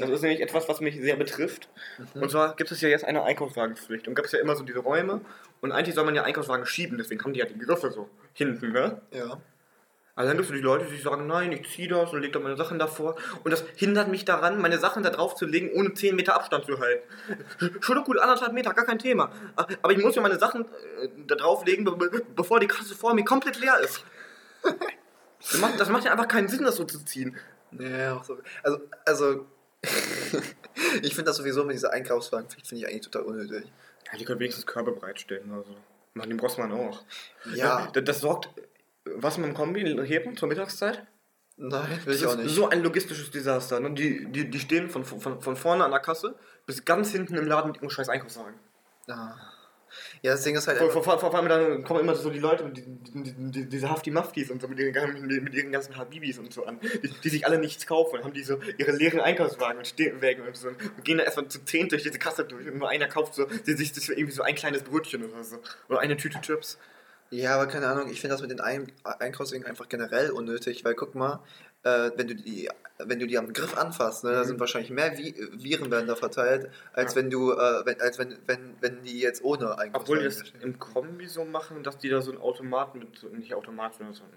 Das 0.00 0.10
ist 0.10 0.22
nämlich 0.22 0.40
etwas, 0.40 0.68
was 0.68 0.80
mich 0.80 1.00
sehr 1.00 1.16
betrifft. 1.16 1.68
Und 2.14 2.30
zwar 2.30 2.56
gibt 2.56 2.70
es 2.70 2.80
ja 2.80 2.88
jetzt 2.88 3.04
eine 3.04 3.22
Einkaufswagenpflicht. 3.24 4.08
Und 4.08 4.14
gab 4.14 4.26
es 4.26 4.32
ja 4.32 4.40
immer 4.40 4.56
so 4.56 4.64
diese 4.64 4.80
Räume. 4.80 5.20
Und 5.60 5.72
eigentlich 5.72 5.94
soll 5.94 6.04
man 6.04 6.14
ja 6.14 6.22
Einkaufswagen 6.24 6.66
schieben, 6.66 6.98
deswegen 6.98 7.22
haben 7.24 7.32
die 7.32 7.40
ja 7.40 7.46
die 7.46 7.58
Griffe 7.58 7.90
so 7.90 8.08
hinten, 8.32 8.72
ne? 8.72 9.00
Ja. 9.10 9.40
Also 10.14 10.30
dann 10.30 10.36
gibt 10.36 10.50
es 10.50 10.56
die 10.56 10.62
Leute, 10.62 10.84
die 10.86 11.00
sagen, 11.00 11.28
nein, 11.28 11.52
ich 11.52 11.70
ziehe 11.70 11.86
das 11.86 12.12
und 12.12 12.20
leg 12.20 12.32
da 12.32 12.40
meine 12.40 12.56
Sachen 12.56 12.80
davor. 12.80 13.14
Und 13.44 13.52
das 13.52 13.64
hindert 13.76 14.08
mich 14.08 14.24
daran, 14.24 14.60
meine 14.60 14.78
Sachen 14.78 15.04
da 15.04 15.10
drauf 15.10 15.36
zu 15.36 15.46
legen, 15.46 15.70
ohne 15.72 15.94
10 15.94 16.16
Meter 16.16 16.34
Abstand 16.34 16.64
zu 16.64 16.80
halten. 16.80 17.04
Schon 17.80 18.02
gut, 18.02 18.18
anderthalb 18.18 18.52
Meter, 18.52 18.74
gar 18.74 18.84
kein 18.84 18.98
Thema. 18.98 19.30
Aber 19.54 19.92
ich 19.92 19.98
muss 19.98 20.16
ja 20.16 20.22
meine 20.22 20.38
Sachen 20.40 20.64
äh, 20.64 21.08
da 21.28 21.36
drauflegen, 21.36 21.84
be 21.84 21.92
be 21.92 22.22
bevor 22.34 22.58
die 22.58 22.66
Kasse 22.66 22.96
vor 22.96 23.14
mir 23.14 23.24
komplett 23.24 23.60
leer 23.60 23.78
ist. 23.80 24.04
Das 25.40 25.60
macht, 25.60 25.78
das 25.78 25.88
macht 25.88 26.04
ja 26.04 26.10
einfach 26.10 26.26
keinen 26.26 26.48
Sinn, 26.48 26.64
das 26.64 26.74
so 26.74 26.82
zu 26.82 27.04
ziehen. 27.04 27.36
Ja, 27.78 28.16
auch 28.16 28.24
so. 28.24 28.38
Also, 28.64 28.80
also 29.06 29.46
ich 31.02 31.14
finde 31.14 31.24
das 31.30 31.36
sowieso 31.36 31.64
mit 31.64 31.74
dieser 31.74 31.92
Einkaufswagenpflicht 31.92 32.66
finde 32.66 32.84
ich 32.84 32.90
eigentlich 32.90 33.02
total 33.02 33.22
unnötig. 33.22 33.64
Ja, 34.10 34.18
die 34.18 34.24
können 34.24 34.40
wenigstens 34.40 34.66
Körbe 34.66 34.92
bereitstellen 34.92 35.50
oder 35.52 35.64
so. 35.64 35.76
Machen 36.14 36.30
den 36.30 36.40
Rossmann 36.40 36.72
auch. 36.72 37.02
Ja. 37.54 37.90
Das, 37.92 38.04
das 38.04 38.20
sorgt, 38.20 38.48
was 39.04 39.38
mit 39.38 39.46
dem 39.46 39.54
Kombi 39.54 39.82
heben 40.06 40.36
zur 40.36 40.48
Mittagszeit? 40.48 41.06
Nein, 41.56 41.88
will 42.04 42.12
Das 42.12 42.16
ich 42.16 42.26
auch 42.26 42.32
ist 42.32 42.38
nicht. 42.38 42.54
so 42.54 42.68
ein 42.68 42.82
logistisches 42.82 43.30
Desaster. 43.30 43.80
Ne? 43.80 43.92
Die, 43.92 44.30
die, 44.30 44.48
die 44.48 44.60
stehen 44.60 44.88
von, 44.88 45.04
von, 45.04 45.40
von 45.40 45.56
vorne 45.56 45.84
an 45.84 45.90
der 45.90 46.00
Kasse 46.00 46.36
bis 46.66 46.84
ganz 46.84 47.10
hinten 47.10 47.36
im 47.36 47.46
Laden 47.46 47.72
mit 47.72 47.80
ihrem 47.80 47.90
scheiß 47.90 48.08
Einkaufswagen. 48.08 48.54
Ah. 49.08 49.34
Ja, 50.22 50.32
das 50.32 50.42
Ding 50.42 50.56
ist 50.56 50.66
halt. 50.66 50.78
Vor, 50.78 50.90
vor, 50.90 51.02
vor, 51.02 51.18
vor 51.18 51.34
allem 51.34 51.48
dann 51.48 51.84
kommen 51.84 52.00
immer 52.00 52.14
so 52.14 52.30
die 52.30 52.38
Leute, 52.40 52.68
die, 52.70 52.82
die, 52.82 53.22
die, 53.22 53.50
die, 53.50 53.68
diese 53.68 53.88
Hafti-Maftis 53.90 54.50
und 54.50 54.60
so 54.60 54.68
mit 54.68 54.78
ihren, 54.78 54.92
ganzen- 54.92 55.26
mit 55.26 55.54
ihren 55.54 55.70
ganzen 55.70 55.96
Habibis 55.96 56.38
und 56.38 56.52
so 56.52 56.64
an, 56.66 56.80
die, 56.80 57.08
die 57.22 57.28
sich 57.28 57.46
alle 57.46 57.58
nichts 57.58 57.86
kaufen 57.86 58.16
und 58.18 58.24
haben 58.24 58.32
die 58.32 58.42
so 58.42 58.58
ihre 58.78 58.92
leeren 58.92 59.20
Einkaufswagen 59.20 59.78
und 59.78 59.86
stehen 59.86 60.20
Wägen 60.20 60.46
und 60.46 60.56
so 60.56 60.68
und 60.68 61.04
gehen 61.04 61.18
da 61.18 61.24
erstmal 61.24 61.48
zu 61.48 61.64
zehn 61.64 61.88
durch 61.88 62.02
diese 62.02 62.18
Kasse 62.18 62.44
durch 62.44 62.66
und 62.66 62.78
nur 62.78 62.88
einer 62.88 63.06
kauft 63.08 63.34
so, 63.34 63.46
sich 63.64 63.92
sich 63.94 64.08
irgendwie 64.08 64.32
so 64.32 64.42
ein 64.42 64.54
kleines 64.54 64.82
Brötchen 64.82 65.24
oder 65.24 65.44
so. 65.44 65.58
Oder 65.88 66.00
eine 66.00 66.16
Tüte 66.16 66.40
Chips. 66.40 66.78
Ja, 67.30 67.56
aber 67.56 67.66
keine 67.66 67.86
Ahnung, 67.86 68.10
ich 68.10 68.20
finde 68.22 68.34
das 68.34 68.40
mit 68.40 68.50
den 68.50 68.60
Ein 68.60 68.90
Einkaufswegen 69.04 69.66
einfach 69.66 69.88
generell 69.88 70.30
unnötig, 70.30 70.82
weil 70.84 70.94
guck 70.94 71.14
mal, 71.14 71.40
äh, 71.84 72.10
wenn, 72.16 72.26
du 72.28 72.34
die, 72.34 72.68
wenn 72.98 73.18
du 73.18 73.26
die 73.26 73.38
am 73.38 73.52
Griff 73.52 73.76
anfasst, 73.76 74.24
ne, 74.24 74.32
da 74.32 74.40
Mhm. 74.40 74.44
sind 74.48 74.60
wahrscheinlich 74.60 74.90
mehr 74.90 75.16
Vi 75.16 75.34
Viren 75.52 75.90
werden 75.90 76.06
da 76.06 76.16
verteilt, 76.16 76.70
als 76.92 77.14
Ja. 77.14 77.20
wenn 77.20 77.30
du, 77.30 77.52
äh, 77.52 77.86
wenn, 77.86 78.00
als 78.00 78.18
wenn, 78.18 78.36
wenn, 78.46 78.74
wenn 78.80 79.02
die 79.02 79.20
jetzt 79.20 79.42
ohne 79.44 79.70
Obwohl 79.70 79.78
Einkaufswagen 79.84 80.18
die 80.20 80.24
das 80.24 80.42
im 80.62 80.78
Kombi 80.78 81.26
so 81.26 81.44
machen, 81.44 81.82
dass 81.82 81.98
die 81.98 82.08
da 82.08 82.20
so 82.20 82.32
einen 82.32 82.40
Automaten 82.40 82.98
mit, 82.98 83.16
so- 83.18 83.28
nicht 83.28 83.54
Automaten, 83.54 83.94
sondern 83.98 84.14
so 84.14 84.24
ein, 84.24 84.30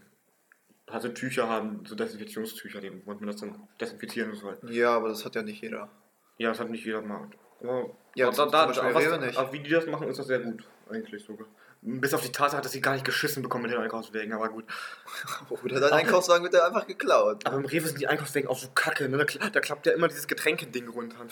also 0.87 1.09
Tücher 1.09 1.47
haben, 1.49 1.83
so 1.85 1.95
Desinfektionstücher, 1.95 2.81
die- 2.81 2.91
womit 3.05 3.21
man 3.21 3.27
das 3.27 3.37
dann 3.37 3.67
desinfizieren 3.79 4.35
soll. 4.35 4.57
Ja, 4.69 4.95
aber 4.95 5.09
das 5.09 5.25
hat 5.25 5.35
ja 5.35 5.41
nicht 5.41 5.61
jeder. 5.61 5.89
Ja, 6.37 6.49
das 6.49 6.59
hat 6.59 6.69
nicht 6.69 6.85
jeder 6.85 7.01
Markt. 7.01 7.37
Aber 7.61 7.89
Ja, 8.15 8.31
zum 8.31 8.49
Beispiel 8.51 8.93
was, 8.93 9.37
aber 9.37 9.53
wie 9.53 9.59
die 9.59 9.69
das 9.69 9.85
machen, 9.87 10.07
ist 10.07 10.17
das 10.19 10.27
sehr 10.27 10.39
gut, 10.39 10.63
eigentlich 10.89 11.23
sogar. 11.23 11.47
Bis 11.83 12.13
auf 12.13 12.21
die 12.21 12.31
Tatsache, 12.31 12.61
dass 12.61 12.73
sie 12.73 12.81
gar 12.81 12.93
nicht 12.93 13.05
geschissen 13.05 13.41
bekommen 13.41 13.63
mit 13.63 13.71
den 13.71 13.79
Einkaufswegen, 13.79 14.33
aber 14.33 14.49
gut. 14.49 14.65
Oder 15.63 15.79
dein 15.79 15.93
Einkaufswagen 15.93 16.43
wird 16.43 16.53
ja 16.53 16.67
einfach 16.67 16.85
geklaut. 16.85 17.43
Aber 17.47 17.57
im 17.57 17.65
Rewe 17.65 17.87
sind 17.87 17.99
die 17.99 18.07
Einkaufswegen 18.07 18.47
auch 18.47 18.57
so 18.59 18.67
kacke, 18.75 19.09
ne? 19.09 19.17
Da, 19.17 19.49
da 19.49 19.59
klappt 19.59 19.87
ja 19.87 19.93
immer 19.93 20.07
dieses 20.07 20.27
Getränkeding 20.27 20.87
runter 20.89 21.19
und 21.19 21.31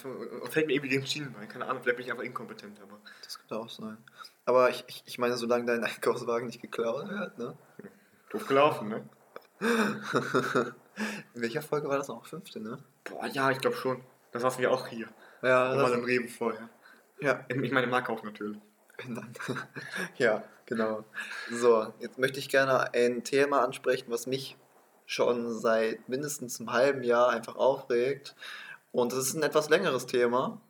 fällt 0.52 0.66
mir 0.66 0.74
irgendwie 0.74 0.90
den 0.90 1.06
Schienenbein. 1.06 1.48
Keine 1.48 1.68
Ahnung, 1.68 1.84
vielleicht 1.84 1.98
bin 1.98 2.06
ich 2.08 2.12
einfach 2.12 2.24
inkompetent, 2.24 2.82
aber. 2.82 3.00
Das 3.24 3.38
könnte 3.38 3.58
auch 3.58 3.70
sein. 3.70 3.98
Aber 4.46 4.72
ich, 4.72 4.84
ich, 4.88 5.04
ich 5.06 5.20
meine, 5.20 5.38
solange 5.38 5.66
dein 5.66 5.84
Einkaufswagen 5.84 6.48
nicht 6.48 6.62
geklaut 6.62 7.08
wird, 7.10 7.38
ne? 7.38 7.56
Doof 8.32 8.48
gelaufen, 8.48 8.88
ne? 8.90 9.08
In 11.36 11.42
welcher 11.42 11.62
Folge 11.62 11.88
war 11.90 11.98
das 11.98 12.08
noch? 12.08 12.26
Fünfte, 12.26 12.60
ne? 12.60 12.84
Boah, 13.04 13.28
ja, 13.28 13.52
ich 13.52 13.60
glaube 13.60 13.76
schon. 13.76 14.02
Das 14.32 14.42
saßen 14.42 14.62
wir 14.62 14.72
auch 14.72 14.88
hier. 14.88 15.08
Ja, 15.44 15.76
Mal 15.76 15.94
im 15.94 16.04
Rewe 16.04 16.28
vorher. 16.28 16.70
ja. 17.22 17.46
Ich 17.50 17.72
meine, 17.72 17.84
im 17.86 17.92
Markauf 17.92 18.24
natürlich. 18.24 18.58
Ja, 20.18 20.44
genau. 20.66 21.06
So, 21.52 21.94
jetzt 22.00 22.18
möchte 22.18 22.40
ich 22.40 22.50
gerne 22.50 22.94
ein 22.94 23.24
Thema 23.24 23.64
ansprechen, 23.64 24.06
was 24.10 24.28
mich 24.28 24.58
schon 25.06 25.58
seit 25.58 26.08
mindestens 26.08 26.60
einem 26.60 26.72
halben 26.72 27.04
Jahr 27.04 27.30
einfach 27.30 27.56
aufregt. 27.56 28.36
Und 28.92 29.14
es 29.14 29.20
ist 29.20 29.34
ein 29.36 29.44
etwas 29.44 29.70
längeres 29.70 30.06
Thema. 30.06 30.62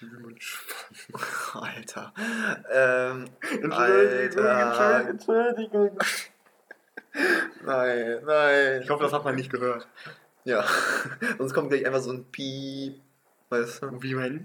Alter. 1.54 2.12
Ähm, 2.70 3.30
Alter. 3.70 5.08
Entschuldigung. 5.08 5.98
Nein, 7.64 8.20
nein. 8.26 8.82
Ich 8.82 8.90
hoffe, 8.90 9.04
das 9.04 9.12
hat 9.14 9.24
man 9.24 9.34
nicht 9.34 9.50
gehört. 9.50 9.88
Ja. 10.44 10.64
Sonst 11.38 11.54
kommt 11.54 11.70
gleich 11.70 11.86
einfach 11.86 12.00
so 12.00 12.12
ein 12.12 12.24
Piep. 12.30 13.00
Weißt 13.48 13.82
du? 13.82 14.02
Wie 14.02 14.14
mein. 14.14 14.44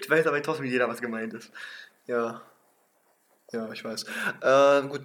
Ich 0.00 0.10
weiß 0.10 0.26
aber 0.26 0.42
trotzdem 0.42 0.66
jeder, 0.66 0.88
was 0.88 1.00
gemeint 1.00 1.34
ist. 1.34 1.50
Ja. 2.10 2.42
Ja, 3.52 3.70
ich 3.72 3.84
weiß. 3.84 4.04
Ähm, 4.42 4.88
gut. 4.88 5.02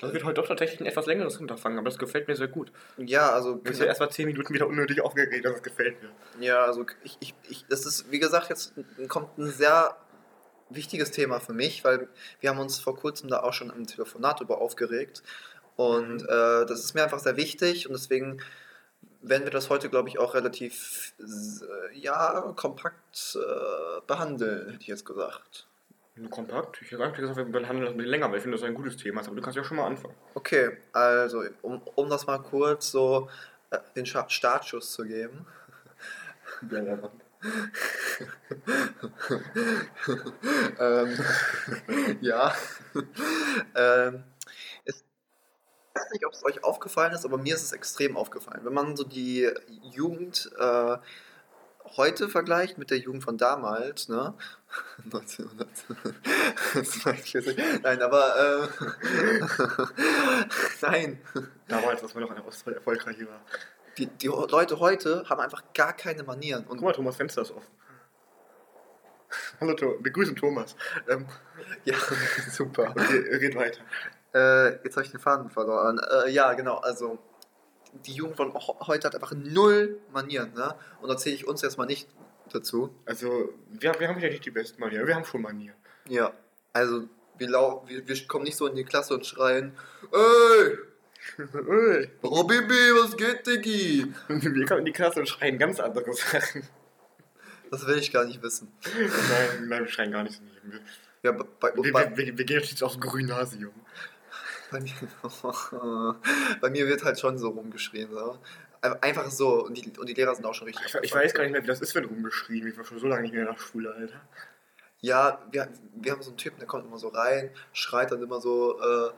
Das 0.00 0.12
wird 0.12 0.24
heute 0.24 0.40
doch 0.40 0.46
tatsächlich 0.46 0.80
ein 0.80 0.86
etwas 0.86 1.06
längeres 1.06 1.38
Unterfangen, 1.38 1.78
aber 1.78 1.88
das 1.88 1.98
gefällt 1.98 2.28
mir 2.28 2.36
sehr 2.36 2.46
gut. 2.46 2.70
Ja, 2.98 3.30
also. 3.30 3.60
Wir 3.64 3.74
sind 3.74 3.86
erst 3.86 4.00
mal 4.00 4.10
10 4.10 4.26
Minuten 4.26 4.54
wieder 4.54 4.68
unnötig 4.68 5.00
aufgeregt, 5.00 5.44
das 5.44 5.62
gefällt 5.62 5.96
mir. 6.02 6.10
Ja, 6.44 6.64
also 6.64 6.86
ich, 7.02 7.16
ich, 7.20 7.34
ich, 7.48 7.64
das 7.68 7.84
ist, 7.84 8.10
wie 8.10 8.20
gesagt, 8.20 8.48
jetzt 8.48 8.74
kommt 9.08 9.38
ein 9.38 9.50
sehr 9.50 9.96
wichtiges 10.70 11.10
Thema 11.10 11.40
für 11.40 11.52
mich, 11.52 11.84
weil 11.84 12.08
wir 12.40 12.50
haben 12.50 12.58
uns 12.58 12.78
vor 12.78 12.96
kurzem 12.96 13.28
da 13.28 13.40
auch 13.40 13.52
schon 13.52 13.70
im 13.70 13.86
Telefonat 13.86 14.40
über 14.40 14.60
aufgeregt. 14.60 15.22
Und 15.76 16.22
äh, 16.22 16.66
das 16.66 16.80
ist 16.80 16.94
mir 16.94 17.04
einfach 17.04 17.20
sehr 17.20 17.36
wichtig 17.36 17.88
und 17.88 17.92
deswegen 17.92 18.40
werden 19.22 19.44
wir 19.44 19.50
das 19.50 19.70
heute, 19.70 19.88
glaube 19.88 20.08
ich, 20.08 20.18
auch 20.18 20.34
relativ 20.34 21.14
äh, 21.20 21.98
ja, 21.98 22.52
kompakt 22.56 23.36
äh, 23.36 24.00
behandeln, 24.06 24.70
hätte 24.70 24.82
ich 24.82 24.88
jetzt 24.88 25.04
gesagt. 25.04 25.67
Kompakt? 26.30 26.80
Ich 26.82 26.90
hätte 26.90 27.02
eigentlich 27.02 27.20
gesagt, 27.20 27.36
wir 27.36 27.44
behandeln 27.44 27.82
das 27.82 27.90
ein 27.90 27.96
bisschen 27.96 28.10
länger, 28.10 28.30
weil 28.30 28.36
ich 28.36 28.42
finde, 28.42 28.56
das 28.56 28.62
ist 28.62 28.68
ein 28.68 28.74
gutes 28.74 28.96
Thema. 28.96 29.20
Aber 29.20 29.34
du 29.34 29.42
kannst 29.42 29.56
ja 29.56 29.64
schon 29.64 29.76
mal 29.76 29.86
anfangen. 29.86 30.14
Okay, 30.34 30.76
also 30.92 31.42
um, 31.62 31.80
um 31.94 32.08
das 32.08 32.26
mal 32.26 32.38
kurz 32.38 32.90
so 32.90 33.28
äh, 33.70 33.78
den 33.96 34.06
Startschuss 34.06 34.92
zu 34.92 35.04
geben. 35.04 35.46
ähm, 40.78 41.18
ja. 42.20 42.54
ähm, 43.74 44.24
es, 44.84 44.96
ich 44.96 46.00
weiß 46.00 46.10
nicht, 46.12 46.26
ob 46.26 46.32
es 46.32 46.44
euch 46.44 46.64
aufgefallen 46.64 47.12
ist, 47.12 47.24
aber 47.24 47.38
mir 47.38 47.54
ist 47.54 47.62
es 47.62 47.72
extrem 47.72 48.16
aufgefallen. 48.16 48.60
Wenn 48.64 48.74
man 48.74 48.96
so 48.96 49.04
die 49.04 49.48
Jugend 49.92 50.50
äh, 50.58 50.96
heute 51.96 52.28
vergleicht 52.28 52.78
mit 52.78 52.90
der 52.90 52.98
Jugend 52.98 53.24
von 53.24 53.38
damals, 53.38 54.08
ne? 54.08 54.34
1942. 55.04 57.56
Nein, 57.82 58.02
aber 58.02 58.36
äh, 58.36 58.68
nein. 60.82 61.18
Damals, 61.66 62.02
als 62.02 62.12
man 62.14 62.24
noch 62.24 62.30
eine 62.30 62.44
Ostfrau 62.44 62.72
erfolgreich 62.72 63.18
war. 63.26 63.40
Die, 63.96 64.04
die 64.06 64.26
Leute 64.26 64.78
heute 64.78 65.24
haben 65.28 65.40
einfach 65.40 65.62
gar 65.72 65.94
keine 65.94 66.22
Manieren. 66.22 66.64
Und 66.64 66.76
Guck 66.76 66.82
mal, 66.82 66.92
Thomas 66.92 67.16
Fenster 67.16 67.40
ist 67.42 67.50
offen. 67.50 67.66
Hallo. 69.60 69.98
Wir 70.00 70.12
grüßen 70.12 70.36
Thomas. 70.36 70.76
Ähm, 71.08 71.26
ja, 71.84 71.96
super. 72.50 72.90
okay, 72.90 73.36
red 73.36 73.56
weiter. 73.56 73.80
Äh, 74.34 74.82
jetzt 74.84 74.96
habe 74.96 75.06
ich 75.06 75.10
den 75.10 75.20
Faden 75.20 75.48
verloren. 75.50 75.98
Äh, 75.98 76.30
ja, 76.30 76.52
genau, 76.52 76.76
also 76.76 77.18
die 78.06 78.12
Jugend 78.12 78.36
von 78.36 78.54
heute 78.54 79.06
hat 79.06 79.14
einfach 79.14 79.32
null 79.32 80.00
Manieren, 80.12 80.52
ne? 80.54 80.74
Und 81.00 81.08
da 81.08 81.16
zähle 81.16 81.34
ich 81.34 81.46
uns 81.46 81.62
jetzt 81.62 81.78
mal 81.78 81.86
nicht 81.86 82.08
dazu. 82.52 82.94
Also, 83.04 83.52
wir, 83.68 83.98
wir 83.98 84.08
haben 84.08 84.20
ja 84.20 84.28
nicht 84.28 84.44
die 84.44 84.50
besten 84.50 84.80
Manieren, 84.80 85.06
wir 85.06 85.14
haben 85.14 85.24
schon 85.24 85.42
Manieren. 85.42 85.76
Ja, 86.08 86.32
also 86.72 87.04
wir, 87.36 87.48
lau 87.48 87.84
wir, 87.86 88.06
wir 88.06 88.26
kommen 88.26 88.44
nicht 88.44 88.56
so 88.56 88.66
in 88.66 88.76
die 88.76 88.84
Klasse 88.84 89.14
und 89.14 89.26
schreien, 89.26 89.72
ey, 90.12 90.78
Ey. 91.38 92.10
Robibi, 92.22 92.92
was 92.94 93.16
geht, 93.16 93.46
Diggi? 93.46 94.06
wir 94.28 94.66
kommen 94.66 94.80
in 94.80 94.86
die 94.86 94.92
Klasse 94.92 95.20
und 95.20 95.28
schreien 95.28 95.58
ganz 95.58 95.80
andere 95.80 96.12
Sachen. 96.12 96.62
Das 97.70 97.86
will 97.86 97.98
ich 97.98 98.12
gar 98.12 98.24
nicht 98.24 98.42
wissen. 98.42 98.72
Nein, 98.84 99.68
nein, 99.68 99.84
wir 99.84 99.90
schreien 99.90 100.12
gar 100.12 100.22
nicht 100.22 100.36
so. 100.36 100.42
Wir, 100.64 100.80
Ja, 101.22 101.32
bei, 101.32 101.44
bei, 101.60 101.82
wir, 101.82 101.92
bei, 101.92 102.16
wir, 102.16 102.38
wir 102.38 102.44
gehen 102.44 102.60
jetzt 102.60 102.82
aufs 102.82 102.98
Gymnasium. 102.98 103.74
bei, 104.70 104.80
mir, 104.80 106.16
bei 106.60 106.70
mir 106.70 106.86
wird 106.86 107.04
halt 107.04 107.18
schon 107.18 107.38
so 107.38 107.48
rumgeschrien. 107.48 108.10
So. 108.10 108.38
Einfach 109.00 109.30
so. 109.30 109.64
Und 109.64 109.74
die, 109.74 109.98
und 109.98 110.08
die 110.08 110.14
Lehrer 110.14 110.34
sind 110.34 110.44
auch 110.44 110.54
schon 110.54 110.66
richtig. 110.66 110.86
Ich, 110.86 110.94
ich 111.02 111.14
weiß 111.14 111.34
gar 111.34 111.42
nicht 111.42 111.52
mehr, 111.52 111.62
wie 111.62 111.66
das 111.66 111.80
ist, 111.80 111.94
wenn 111.94 112.04
rumgeschrien. 112.04 112.66
Ich 112.66 112.76
war 112.76 112.84
schon 112.84 112.98
so 112.98 113.06
lange 113.06 113.22
nicht 113.22 113.34
mehr 113.34 113.44
nach 113.44 113.58
Schule, 113.58 113.92
Alter. 113.92 114.20
Ja, 115.00 115.40
wir, 115.50 115.68
wir 115.94 116.12
haben 116.12 116.22
so 116.22 116.30
einen 116.30 116.38
Typen, 116.38 116.58
der 116.58 116.66
kommt 116.66 116.84
immer 116.86 116.98
so 116.98 117.08
rein, 117.08 117.50
schreit 117.72 118.10
dann 118.10 118.22
immer 118.22 118.40
so. 118.40 118.80
Äh, 118.80 119.10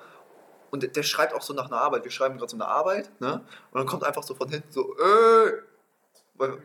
und 0.71 0.83
der, 0.83 0.91
der 0.91 1.03
schreibt 1.03 1.35
auch 1.35 1.43
so 1.43 1.53
nach 1.53 1.67
einer 1.67 1.81
Arbeit. 1.81 2.05
Wir 2.05 2.11
schreiben 2.11 2.39
gerade 2.39 2.51
so 2.51 2.57
eine 2.57 2.67
Arbeit, 2.67 3.11
ne? 3.21 3.45
Und 3.73 3.79
dann 3.79 3.87
kommt 3.87 4.05
einfach 4.05 4.23
so 4.23 4.35
von 4.35 4.49
hinten 4.49 4.71
so! 4.71 4.95
Weil- 6.35 6.59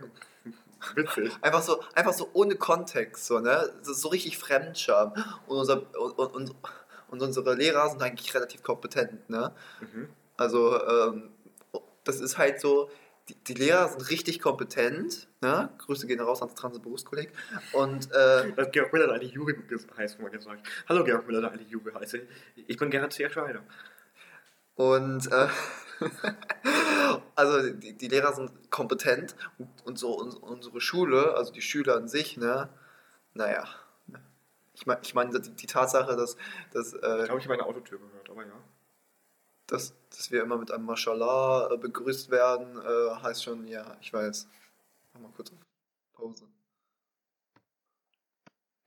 Witzig. 0.95 1.31
Einfach 1.41 1.63
so, 1.63 1.81
einfach 1.95 2.13
so 2.13 2.29
ohne 2.33 2.55
Kontext, 2.55 3.25
so, 3.25 3.39
ne? 3.39 3.71
Ist 3.81 4.01
so 4.01 4.09
richtig 4.09 4.37
Fremdscham. 4.37 5.13
Und, 5.47 5.57
unser, 5.57 5.81
und, 5.99 6.11
und, 6.19 6.35
und 6.35 6.55
unsere 7.09 7.55
Lehrer 7.55 7.89
sind 7.89 8.01
eigentlich 8.01 8.33
relativ 8.33 8.63
kompetent, 8.63 9.29
ne? 9.29 9.53
Mhm. 9.81 10.09
Also, 10.37 10.81
ähm, 10.87 11.29
das 12.03 12.19
ist 12.19 12.37
halt 12.37 12.59
so, 12.59 12.89
die, 13.29 13.35
die 13.35 13.53
Lehrer 13.53 13.87
sind 13.89 14.09
richtig 14.09 14.39
kompetent, 14.39 15.27
ne? 15.41 15.69
Grüße 15.79 16.07
gehen 16.07 16.19
raus 16.19 16.41
ans 16.41 16.55
Transberufskolleg. 16.55 17.31
Und, 17.73 18.11
äh, 18.11 18.51
Das 18.55 18.71
Georg 18.71 18.93
Müller, 18.93 19.07
der 19.07 19.27
Juri 19.27 19.55
heißt, 19.97 20.19
mal 20.19 20.29
gesagt. 20.29 20.67
Hallo 20.87 21.03
Georg 21.03 21.25
Müller, 21.27 21.49
der 21.49 21.61
Juri 21.67 21.91
heißt. 21.93 22.17
Ich 22.67 22.77
bin 22.77 22.89
Gerhard 22.89 23.13
C. 23.13 23.29
Scheider. 23.29 23.63
Und 24.75 25.31
äh, 25.31 25.47
also 27.35 27.69
die, 27.73 27.93
die 27.93 28.07
Lehrer 28.07 28.33
sind 28.33 28.69
kompetent 28.69 29.35
und, 29.57 29.69
und 29.85 29.99
so 29.99 30.19
uns, 30.19 30.35
unsere 30.35 30.81
Schule, 30.81 31.33
also 31.35 31.51
die 31.51 31.61
Schüler 31.61 31.95
an 31.95 32.07
sich, 32.07 32.37
ne, 32.37 32.69
naja. 33.33 33.65
Ich 34.75 34.85
meine, 34.85 34.99
ich 35.01 35.13
mein, 35.13 35.31
die, 35.31 35.39
die 35.39 35.67
Tatsache, 35.67 36.15
dass, 36.15 36.35
dass, 36.71 36.93
Ich 36.93 36.99
äh, 36.99 37.25
glaube, 37.25 37.39
ich 37.39 37.45
habe 37.45 37.53
eine 37.53 37.65
Autotür 37.65 37.99
gehört, 37.99 38.29
aber 38.29 38.43
ja. 38.43 38.53
dass, 39.67 39.93
dass 40.09 40.31
wir 40.31 40.43
immer 40.43 40.57
mit 40.57 40.71
einem 40.71 40.85
Mashallah 40.85 41.71
äh, 41.71 41.77
begrüßt 41.77 42.29
werden, 42.29 42.77
äh, 42.77 43.15
heißt 43.23 43.43
schon, 43.43 43.67
ja, 43.67 43.95
ich 44.01 44.13
weiß. 44.13 44.47
Mach 45.13 45.21
mal 45.21 45.31
kurz 45.35 45.51
auf 45.51 45.57
Pause. 46.13 46.45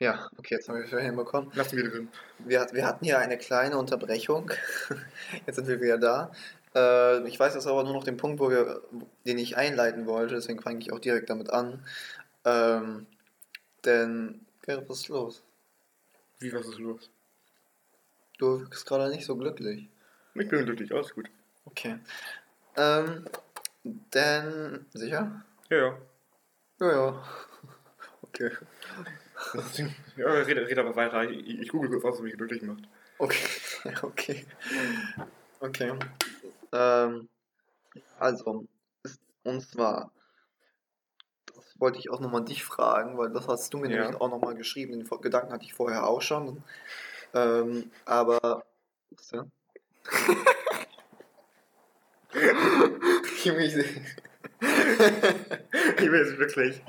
Ja, 0.00 0.28
okay, 0.36 0.54
jetzt 0.54 0.68
haben 0.68 0.76
wir 0.76 0.86
wieder 0.86 1.00
hinbekommen. 1.00 1.50
Lass 1.54 1.72
mich 1.72 1.88
drin. 1.88 2.08
Wir, 2.38 2.66
wir 2.70 2.86
hatten 2.86 3.04
hier 3.04 3.18
eine 3.18 3.36
kleine 3.36 3.78
Unterbrechung. 3.78 4.52
Jetzt 5.46 5.56
sind 5.56 5.66
wir 5.66 5.80
wieder 5.80 5.98
da. 5.98 6.30
Äh, 6.74 7.26
ich 7.26 7.38
weiß 7.40 7.54
jetzt 7.54 7.66
aber 7.66 7.82
nur 7.82 7.94
noch 7.94 8.04
den 8.04 8.16
Punkt, 8.16 8.38
wo 8.38 8.50
wir, 8.50 8.82
den 9.26 9.38
ich 9.38 9.56
einleiten 9.56 10.06
wollte, 10.06 10.36
deswegen 10.36 10.60
fange 10.62 10.78
ich 10.80 10.92
auch 10.92 11.00
direkt 11.00 11.30
damit 11.30 11.50
an. 11.50 11.84
Ähm, 12.44 13.06
denn, 13.84 14.46
Gerrit, 14.62 14.88
was 14.88 15.00
ist 15.00 15.08
los? 15.08 15.42
Wie, 16.40 16.52
was 16.52 16.66
ist 16.66 16.78
los? 16.78 17.10
Du 18.38 18.60
wirkst 18.60 18.86
gerade 18.86 19.10
nicht 19.10 19.26
so 19.26 19.36
glücklich. 19.36 19.88
Ich 20.34 20.48
bin 20.48 20.64
glücklich, 20.64 20.92
alles 20.92 21.12
gut. 21.12 21.28
Okay. 21.64 21.98
Ähm, 22.76 23.24
denn, 23.82 24.86
sicher? 24.94 25.44
Ja, 25.70 25.76
ja. 25.76 25.98
Ja, 26.80 26.92
ja. 26.92 27.24
Okay. 28.22 28.50
Ja, 30.16 30.30
red, 30.32 30.58
red 30.58 30.78
aber 30.78 30.94
weiter. 30.94 31.28
Ich, 31.28 31.60
ich 31.60 31.68
google 31.68 31.90
kurz, 31.90 32.04
was 32.04 32.20
mich 32.20 32.36
glücklich 32.36 32.62
macht. 32.62 32.88
Okay, 33.18 33.48
okay. 34.02 34.46
Okay. 35.60 35.92
Ähm, 36.72 37.28
also, 38.18 38.66
und 39.42 39.60
zwar, 39.62 40.12
wollte 41.78 41.98
ich 41.98 42.10
auch 42.10 42.20
nochmal 42.20 42.44
dich 42.44 42.64
fragen, 42.64 43.16
weil 43.18 43.30
das 43.30 43.48
hast 43.48 43.72
du 43.72 43.78
mir 43.78 43.90
Ja. 43.90 44.02
nämlich 44.02 44.20
auch 44.20 44.28
nochmal 44.30 44.54
geschrieben. 44.54 44.92
Den 44.98 45.20
Gedanken 45.20 45.52
hatte 45.52 45.64
ich 45.64 45.74
vorher 45.74 46.06
auch 46.06 46.22
schon. 46.22 46.62
Ähm, 47.34 47.90
aber, 48.04 48.64
was 49.10 49.28
denn? 49.28 49.50
Ich 55.98 56.10
will 56.10 56.20
es 56.20 56.38
wirklich. 56.38 56.82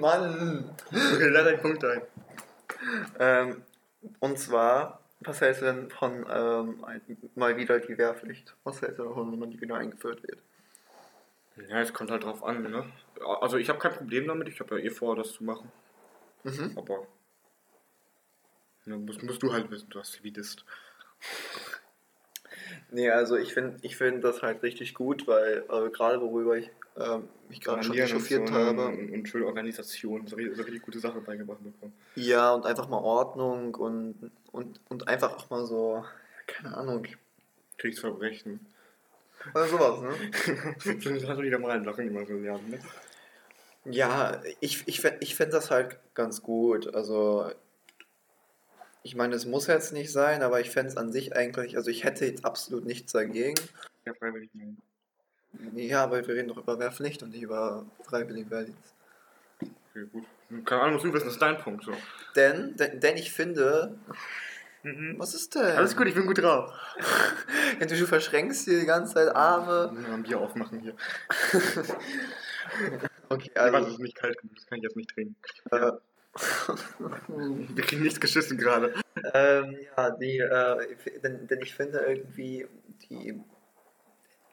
Mann! 0.00 0.70
Okay, 0.90 1.28
lade 1.28 1.50
einen 1.50 1.60
Punkt 1.60 1.84
ein. 1.84 2.02
Ähm, 3.18 3.62
und 4.20 4.38
zwar, 4.38 5.00
was 5.20 5.40
hältst 5.40 5.62
du 5.62 5.66
denn 5.66 5.90
von 5.90 6.26
ähm, 6.30 6.84
mal 7.34 7.56
wieder 7.56 7.78
die 7.78 7.96
Wehrpflicht? 7.96 8.54
Was 8.64 8.82
hältst 8.82 8.98
du 8.98 9.04
davon, 9.04 9.32
wenn 9.32 9.38
man 9.38 9.50
die 9.50 9.60
wieder 9.60 9.76
eingeführt 9.76 10.22
wird? 10.22 10.40
Ja, 11.68 11.80
es 11.80 11.92
kommt 11.92 12.10
halt 12.10 12.24
drauf 12.24 12.42
an, 12.42 12.62
ne? 12.62 12.84
Also 13.40 13.56
ich 13.56 13.68
habe 13.68 13.78
kein 13.78 13.92
Problem 13.92 14.26
damit, 14.26 14.48
ich 14.48 14.58
habe 14.60 14.78
ja 14.78 14.86
eh 14.86 14.90
vor, 14.90 15.14
das 15.16 15.32
zu 15.32 15.44
machen. 15.44 15.70
Mhm. 16.42 16.72
Aber. 16.76 17.06
Ja, 18.86 18.96
musst, 18.96 19.22
musst 19.22 19.42
du 19.42 19.52
halt 19.52 19.70
wissen, 19.70 19.88
du 19.88 19.98
hast 19.98 20.12
Zivilist. 20.12 20.64
Nee, 22.90 23.10
also 23.10 23.36
ich 23.36 23.54
finde 23.54 23.78
ich 23.82 23.96
find 23.96 24.22
das 24.22 24.42
halt 24.42 24.62
richtig 24.62 24.94
gut, 24.94 25.26
weil 25.26 25.64
äh, 25.68 25.90
gerade 25.90 26.20
worüber 26.20 26.56
ich 26.56 26.70
ähm, 26.96 27.28
mich 27.48 27.60
gerade 27.60 27.82
schon 27.82 27.96
echauffiert 27.96 28.50
ne? 28.50 28.56
habe. 28.56 28.86
Und, 28.86 29.10
und 29.10 29.28
schöne 29.28 29.46
Organisation, 29.46 30.26
so, 30.26 30.36
so 30.36 30.62
richtig 30.62 30.82
gute 30.82 30.98
Sachen 30.98 31.24
beigebracht 31.24 31.62
bekommen. 31.62 31.92
Ja, 32.14 32.52
und 32.52 32.66
einfach 32.66 32.88
mal 32.88 32.98
Ordnung 32.98 33.74
und, 33.74 34.30
und, 34.52 34.80
und 34.88 35.08
einfach 35.08 35.36
auch 35.36 35.50
mal 35.50 35.66
so, 35.66 36.04
keine 36.46 36.76
Ahnung, 36.76 37.06
Kriegsverbrechen. 37.78 38.60
Oder 39.52 39.68
sowas, 39.68 40.00
ne? 40.00 40.74
das 40.84 41.28
hast 41.28 41.38
du 41.38 41.42
wieder 41.42 41.58
mal 41.58 41.72
reinlachen, 41.72 42.06
immer 42.06 42.24
so 42.26 42.34
lernen, 42.34 42.70
ne? 42.70 42.78
Ja, 43.84 44.40
ich, 44.60 44.82
ich, 44.86 45.04
ich 45.04 45.34
fände 45.34 45.52
das 45.52 45.70
halt 45.70 45.98
ganz 46.14 46.42
gut. 46.42 46.94
Also, 46.94 47.50
ich 49.02 49.14
meine, 49.14 49.34
es 49.34 49.44
muss 49.44 49.66
jetzt 49.66 49.92
nicht 49.92 50.10
sein, 50.10 50.42
aber 50.42 50.60
ich 50.60 50.70
fände 50.70 50.90
es 50.90 50.96
an 50.96 51.12
sich 51.12 51.36
eigentlich, 51.36 51.76
also 51.76 51.90
ich 51.90 52.04
hätte 52.04 52.24
jetzt 52.24 52.44
absolut 52.46 52.86
nichts 52.86 53.12
dagegen. 53.12 53.60
Ja, 54.06 54.14
freiwillig 54.14 54.50
nein. 54.54 54.78
Ja, 55.74 56.02
aber 56.04 56.26
wir 56.26 56.34
reden 56.34 56.48
doch 56.48 56.56
über 56.56 56.78
Wehrpflicht 56.78 57.22
und 57.22 57.30
nicht 57.30 57.42
über 57.42 57.84
Freiwilligen 58.02 58.50
Wehrdienst. 58.50 58.94
Okay, 59.60 60.06
gut. 60.12 60.24
Keine 60.64 60.82
Ahnung, 60.82 60.96
was 60.96 61.02
du 61.02 61.12
wissen, 61.12 61.26
das 61.26 61.34
ist 61.34 61.42
dein 61.42 61.58
Punkt. 61.58 61.84
So. 61.84 61.92
Denn, 62.36 62.76
denn, 62.76 63.00
denn 63.00 63.16
ich 63.16 63.32
finde. 63.32 63.96
Mhm. 64.84 65.14
Was 65.18 65.34
ist 65.34 65.54
denn? 65.54 65.76
Alles 65.76 65.96
gut, 65.96 66.06
ich 66.06 66.14
bin 66.14 66.26
gut 66.26 66.38
drauf. 66.38 66.72
Ja, 67.80 67.86
du 67.86 68.06
verschränkst 68.06 68.66
hier 68.66 68.78
die 68.78 68.86
ganze 68.86 69.14
Zeit 69.14 69.34
Arme. 69.34 69.90
Wir 69.96 70.14
ein 70.14 70.22
Bier 70.22 70.38
aufmachen 70.38 70.78
hier. 70.80 70.94
Okay, 73.28 73.50
Also, 73.54 73.76
also. 73.76 73.88
es 73.88 73.94
ist 73.94 74.00
nicht 74.00 74.14
kalt 74.16 74.38
genug, 74.38 74.54
das 74.56 74.66
kann 74.66 74.78
ich 74.78 74.84
jetzt 74.84 74.96
nicht 74.96 75.10
trinken. 75.10 75.34
Äh, 75.70 75.92
Wir 77.28 77.84
kriegen 77.84 78.02
nichts 78.02 78.20
geschissen 78.20 78.58
gerade. 78.58 78.94
ähm, 79.32 79.76
ja, 79.96 80.10
die, 80.10 80.38
äh, 80.38 80.96
denn, 81.22 81.46
denn 81.46 81.60
ich 81.62 81.74
finde 81.74 81.98
irgendwie 82.00 82.66
die, 83.10 83.40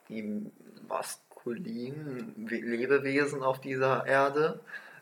die 0.08 0.50
maskulinen 0.88 2.34
We- 2.50 2.60
Lebewesen 2.60 3.42
auf 3.42 3.60
dieser 3.60 4.06
Erde 4.06 4.60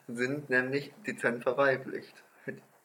sind 0.09 0.51
nämlich 0.51 0.93
dezent 1.07 1.43
verweiblicht 1.43 2.23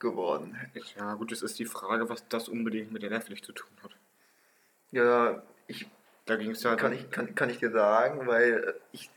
geworden. 0.06 0.58
Ja, 0.98 1.14
gut, 1.16 1.32
es 1.32 1.42
ist 1.42 1.60
die 1.60 1.66
Frage, 1.66 2.10
was 2.10 2.28
das 2.30 2.48
unbedingt 2.48 2.92
mit 2.92 3.04
der 3.04 3.12
Wehrpflicht 3.12 3.46
zu 3.46 3.52
tun 3.52 3.70
hat. 3.84 3.92
Ja, 4.92 5.42
ich 5.68 5.90
Da 6.26 6.36
ging 6.38 6.52
es 6.52 6.64
ja. 6.64 6.76
kann 6.76 6.94
ich, 6.94 7.10
kann, 7.12 7.36
kann 7.36 7.50
ich 7.50 7.60
dir 7.60 7.72
sagen, 7.72 8.26
weil 8.28 8.76
ich. 8.92 9.10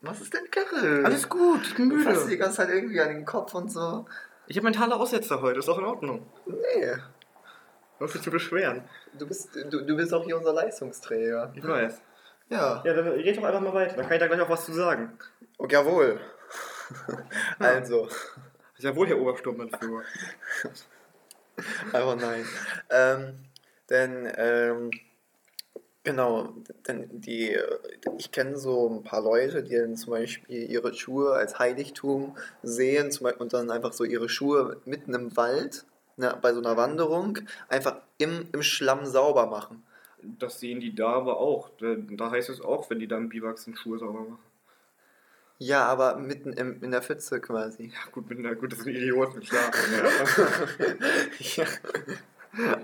Was 0.00 0.20
ist 0.20 0.32
denn 0.32 0.48
Karre? 0.50 1.04
Alles 1.04 1.28
gut, 1.28 1.62
ich 1.66 1.74
bin 1.74 1.90
Du 1.90 1.98
fasst 1.98 2.22
die 2.22 2.26
müde. 2.26 2.38
ganze 2.38 2.58
Zeit 2.58 2.68
irgendwie 2.68 3.00
an 3.00 3.08
den 3.08 3.24
Kopf 3.24 3.52
und 3.54 3.70
so. 3.72 4.06
Ich 4.46 4.56
habe 4.56 4.64
mentale 4.64 4.94
Aussetzer 4.94 5.42
heute, 5.42 5.58
ist 5.58 5.68
auch 5.68 5.78
in 5.78 5.84
Ordnung. 5.84 6.24
Nee. 6.46 6.94
Was 7.98 8.14
ist 8.14 8.22
zu 8.22 8.30
beschweren? 8.30 8.84
Du 9.18 9.26
bist, 9.26 9.54
du, 9.56 9.84
du 9.84 9.96
bist 9.96 10.14
auch 10.14 10.24
hier 10.24 10.36
unser 10.38 10.52
Leistungsträger. 10.52 11.52
Ich 11.56 11.66
weiß. 11.66 12.00
Ja. 12.48 12.80
Ja, 12.84 12.94
dann 12.94 13.08
red 13.08 13.36
doch 13.36 13.42
einfach 13.44 13.60
mal 13.60 13.74
weiter. 13.74 13.96
Dann 13.96 14.04
kann 14.04 14.14
ich 14.14 14.20
da 14.20 14.28
gleich 14.28 14.40
auch 14.40 14.48
was 14.48 14.64
zu 14.64 14.72
sagen. 14.72 15.18
Oh, 15.58 15.66
jawohl. 15.68 16.20
also, 17.58 18.08
Ist 18.78 18.84
ja 18.84 18.94
wohl 18.94 19.08
Herr 19.08 19.20
Obersturmbannführer. 19.20 20.04
aber 21.92 22.14
nein. 22.14 22.44
Ähm, 22.90 23.34
denn, 23.90 24.32
ähm, 24.36 24.90
genau, 26.04 26.54
denn 26.86 27.08
die, 27.20 27.58
ich 28.18 28.30
kenne 28.30 28.56
so 28.56 28.88
ein 28.88 29.02
paar 29.02 29.20
Leute, 29.20 29.64
die 29.64 29.74
dann 29.74 29.96
zum 29.96 30.12
Beispiel 30.12 30.70
ihre 30.70 30.94
Schuhe 30.94 31.32
als 31.32 31.58
Heiligtum 31.58 32.36
sehen 32.62 33.10
zum 33.10 33.24
Beispiel, 33.24 33.42
und 33.42 33.52
dann 33.52 33.72
einfach 33.72 33.92
so 33.92 34.04
ihre 34.04 34.28
Schuhe 34.28 34.80
mitten 34.84 35.12
im 35.12 35.36
Wald, 35.36 35.84
ne, 36.16 36.38
bei 36.40 36.52
so 36.52 36.60
einer 36.60 36.76
Wanderung, 36.76 37.40
einfach 37.68 37.96
im, 38.18 38.46
im 38.52 38.62
Schlamm 38.62 39.06
sauber 39.06 39.46
machen. 39.46 39.82
Das 40.22 40.60
sehen 40.60 40.78
die 40.78 40.94
da 40.94 41.14
aber 41.14 41.40
auch. 41.40 41.70
Da, 41.80 41.96
da 41.96 42.30
heißt 42.30 42.48
es 42.48 42.60
auch, 42.60 42.88
wenn 42.90 43.00
die 43.00 43.08
dann 43.08 43.28
Biwaks 43.28 43.66
und 43.66 43.76
Schuhe 43.76 43.98
sauber 43.98 44.20
machen. 44.20 44.47
Ja, 45.58 45.86
aber 45.86 46.16
mitten 46.18 46.52
im, 46.52 46.82
in 46.82 46.90
der 46.92 47.02
Pfütze 47.02 47.40
quasi. 47.40 47.86
Ja, 47.92 48.10
gut, 48.12 48.28
mit 48.30 48.38
einer, 48.38 48.54
gut 48.54 48.72
das 48.72 48.80
sind 48.80 48.94
Idioten, 48.94 49.40
klar. 49.40 49.70
ja. 51.38 51.64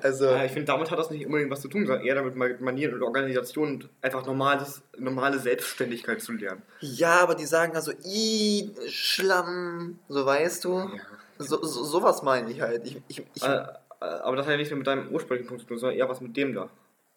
Also, 0.02 0.26
ja, 0.26 0.44
ich 0.44 0.52
finde, 0.52 0.66
damit 0.66 0.90
hat 0.90 0.98
das 0.98 1.10
nicht 1.10 1.24
unbedingt 1.26 1.50
was 1.50 1.60
zu 1.62 1.68
tun, 1.68 1.86
sondern 1.86 2.04
eher 2.04 2.14
damit 2.14 2.36
Ma- 2.36 2.48
Manieren 2.60 2.94
und 2.94 3.02
Organisationen 3.02 3.74
und 3.76 3.88
einfach 4.02 4.24
normales, 4.26 4.82
normale 4.98 5.38
Selbstständigkeit 5.38 6.20
zu 6.20 6.32
lernen. 6.32 6.62
ja, 6.80 7.20
aber 7.20 7.34
die 7.34 7.46
sagen 7.46 7.74
also, 7.74 7.92
i 8.04 8.70
Schlamm, 8.88 9.98
so 10.08 10.26
weißt 10.26 10.64
du. 10.64 10.78
Ja. 10.78 10.90
So, 11.38 11.62
so, 11.64 11.82
sowas 11.84 12.22
meine 12.22 12.50
ich 12.50 12.60
halt. 12.60 12.86
Ich, 12.86 13.00
ich, 13.08 13.22
ich, 13.34 13.42
Äh, 13.42 13.46
äh, 13.56 13.66
aber 14.00 14.36
das 14.36 14.46
hat 14.46 14.52
ja 14.52 14.56
nichts 14.56 14.70
mehr 14.70 14.78
mit 14.78 14.86
deinem 14.86 15.08
ursprünglichen 15.08 15.48
Punkt 15.48 15.62
zu 15.62 15.68
tun, 15.68 15.78
sondern 15.78 15.98
eher 15.98 16.08
was 16.08 16.20
mit 16.20 16.36
dem 16.36 16.54
da. 16.54 16.68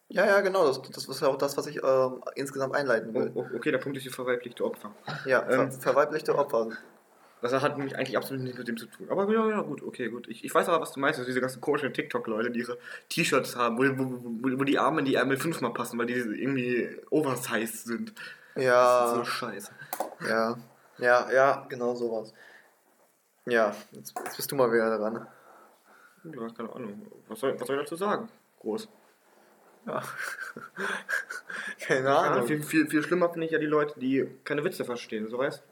Ja, 0.10 0.26
ja, 0.26 0.42
genau. 0.42 0.66
Das, 0.68 0.82
das 0.82 1.06
ist 1.08 1.22
ja 1.22 1.28
auch 1.28 1.38
das, 1.38 1.58
was 1.58 1.68
ich 1.68 1.82
ähm, 1.84 2.24
insgesamt 2.36 2.76
einleiten 2.76 3.12
Oh, 3.12 3.20
will. 3.20 3.32
oh, 3.36 3.46
okay, 3.56 3.72
der 3.72 3.78
Punkt 3.80 3.98
ist 3.98 4.06
die 4.06 4.10
verweiblichte 4.10 4.64
Opfer. 4.64 4.92
Ja, 5.26 5.42
ver 5.44 5.60
Ähm, 5.64 5.72
verweiblichte 5.72 6.36
Opfer. 6.36 6.70
Das 7.40 7.54
hat 7.54 7.78
nämlich 7.78 7.96
eigentlich 7.96 8.18
absolut 8.18 8.42
nichts 8.42 8.58
mit 8.58 8.68
dem 8.68 8.78
zu 8.78 8.88
tun. 8.88 9.08
Aber 9.12 9.32
ja, 9.32 9.48
ja, 9.48 9.62
gut, 9.62 9.84
okay, 9.84 10.10
gut. 10.10 10.28
Ich, 10.28 10.44
ich 10.44 10.54
weiß 10.56 10.70
aber, 10.70 10.82
was 10.82 10.94
du 10.94 11.00
meinst. 11.00 11.20
Also 11.20 11.28
diese 11.28 11.40
ganzen 11.40 11.62
komischen 11.62 11.94
TikTok-Leute, 11.94 12.50
die 12.50 12.62
ihre 12.62 12.78
T-Shirts 13.10 13.56
haben, 13.56 13.78
wo, 13.78 13.84
wo, 13.84 14.22
wo, 14.52 14.60
wo 14.60 14.64
die 14.64 14.80
Arme 14.80 15.00
in 15.00 15.06
die 15.06 15.16
Ärmel 15.16 15.38
fünfmal 15.38 15.72
passen, 15.72 16.00
weil 16.00 16.08
die 16.08 16.14
irgendwie 16.16 16.90
oversized 17.12 17.86
sind. 17.86 18.14
Das 18.56 18.64
ist 18.64 19.12
so 19.14 19.18
Ja, 19.20 19.26
scheiße. 19.26 19.72
ja, 20.28 20.58
ja, 20.98 21.32
ja, 21.32 21.66
genau 21.70 21.94
sowas. 21.94 22.34
Ja, 23.46 23.72
jetzt, 23.92 24.14
jetzt 24.26 24.36
bist 24.36 24.52
du 24.52 24.56
mal 24.56 24.72
wieder 24.72 24.98
dran. 24.98 25.28
Ja, 26.24 26.48
keine 26.58 26.74
Ahnung. 26.74 27.06
Was 27.28 27.40
soll, 27.40 27.60
was 27.60 27.68
soll 27.68 27.76
ich 27.78 27.84
dazu 27.84 27.96
sagen? 27.96 28.30
Groß. 28.62 28.90
Ja. 29.88 30.04
Keine 31.80 32.08
Ja, 32.10 32.18
Ahnung. 32.20 32.48
viel, 32.48 32.62
viel, 32.62 32.88
viel 32.90 33.04
schlimmer 33.04 33.30
finde 33.30 33.46
ich 33.46 33.52
ja 33.54 33.60
die 33.60 33.66
Leute, 33.66 34.00
die 34.00 34.28
keine 34.44 34.64
Witze 34.64 34.84
verstehen, 34.86 35.28
so 35.30 35.38
weißt 35.38 35.64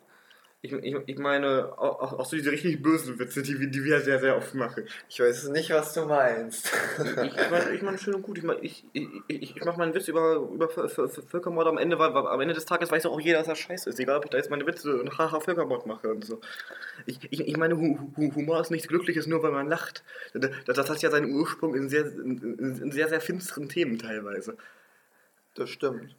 ich, 0.61 0.71
ich, 0.73 0.95
ich 1.05 1.19
meine, 1.19 1.77
auch, 1.77 2.13
auch 2.13 2.25
so 2.25 2.35
diese 2.35 2.49
richtig 2.51 2.81
bösen 2.81 3.19
Witze, 3.19 3.43
die, 3.43 3.59
wir- 3.59 3.67
die 3.67 3.83
wir 3.83 4.01
sehr, 4.01 4.19
sehr 4.19 4.35
oft 4.35 4.55
machen. 4.55 4.87
Ich 5.07 5.19
weiß 5.19 5.49
nicht, 5.49 5.69
was 5.69 5.93
du 5.93 6.05
meinst. 6.05 6.71
Ich, 6.97 7.35
ich 7.37 7.49
meine, 7.51 7.71
ich 7.71 7.81
mein, 7.83 7.97
schön 7.99 8.15
und 8.15 8.23
gut. 8.23 8.39
Ich, 8.39 8.43
mein, 8.43 8.57
ich, 8.63 8.83
ich, 8.93 9.07
ich, 9.27 9.55
ich 9.57 9.63
mache 9.63 9.77
meinen 9.77 9.93
Witz 9.93 10.07
über, 10.07 10.37
über 10.37 10.65
Völ- 10.65 10.87
Völ- 10.87 11.07
Völ- 11.07 11.27
Völkermord 11.29 11.67
am 11.67 11.77
Ende, 11.77 11.99
weil, 11.99 12.15
weil 12.15 12.25
am 12.25 12.41
Ende 12.41 12.55
des 12.55 12.65
Tages 12.65 12.89
weiß 12.89 13.03
doch 13.03 13.11
auch 13.11 13.19
jeder, 13.21 13.37
dass 13.37 13.47
das 13.47 13.59
scheiße 13.59 13.89
ist. 13.91 13.99
Egal, 13.99 14.17
ob 14.17 14.25
ich 14.25 14.31
da 14.31 14.37
jetzt 14.37 14.49
meine 14.49 14.65
Witze 14.65 14.99
und 14.99 15.15
haha 15.19 15.39
Völkermord 15.39 15.85
mache 15.85 16.09
und 16.09 16.25
so. 16.25 16.41
Ich, 17.05 17.19
ich, 17.29 17.41
ich 17.47 17.57
meine, 17.57 17.77
Hu- 17.77 17.99
Hu- 18.17 18.33
Humor 18.33 18.59
ist 18.61 18.71
nichts 18.71 18.87
Glückliches, 18.87 19.27
nur 19.27 19.43
weil 19.43 19.51
man 19.51 19.67
lacht. 19.69 20.03
Das, 20.33 20.49
das 20.65 20.89
hat 20.89 20.99
ja 21.03 21.11
seinen 21.11 21.31
Ursprung 21.31 21.75
in 21.75 21.89
sehr, 21.89 22.05
in, 22.07 22.57
in 22.81 22.91
sehr, 22.91 23.07
sehr 23.07 23.21
finsteren 23.21 23.69
Themen 23.69 23.99
teilweise. 23.99 24.57
Das 25.53 25.69
stimmt. 25.69 26.15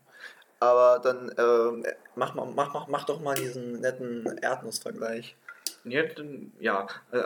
Aber 0.60 1.00
dann 1.02 1.30
ähm, 1.38 1.84
mach, 2.14 2.34
mal- 2.34 2.46
mach, 2.54 2.72
mach, 2.72 2.88
mach 2.88 3.04
doch 3.04 3.20
mal 3.20 3.34
diesen 3.34 3.80
netten 3.80 4.38
Erdnussvergleich. 4.38 5.36
Ja, 5.84 6.02
dann- 6.04 6.52
ja, 6.58 6.86
äh, 7.12 7.22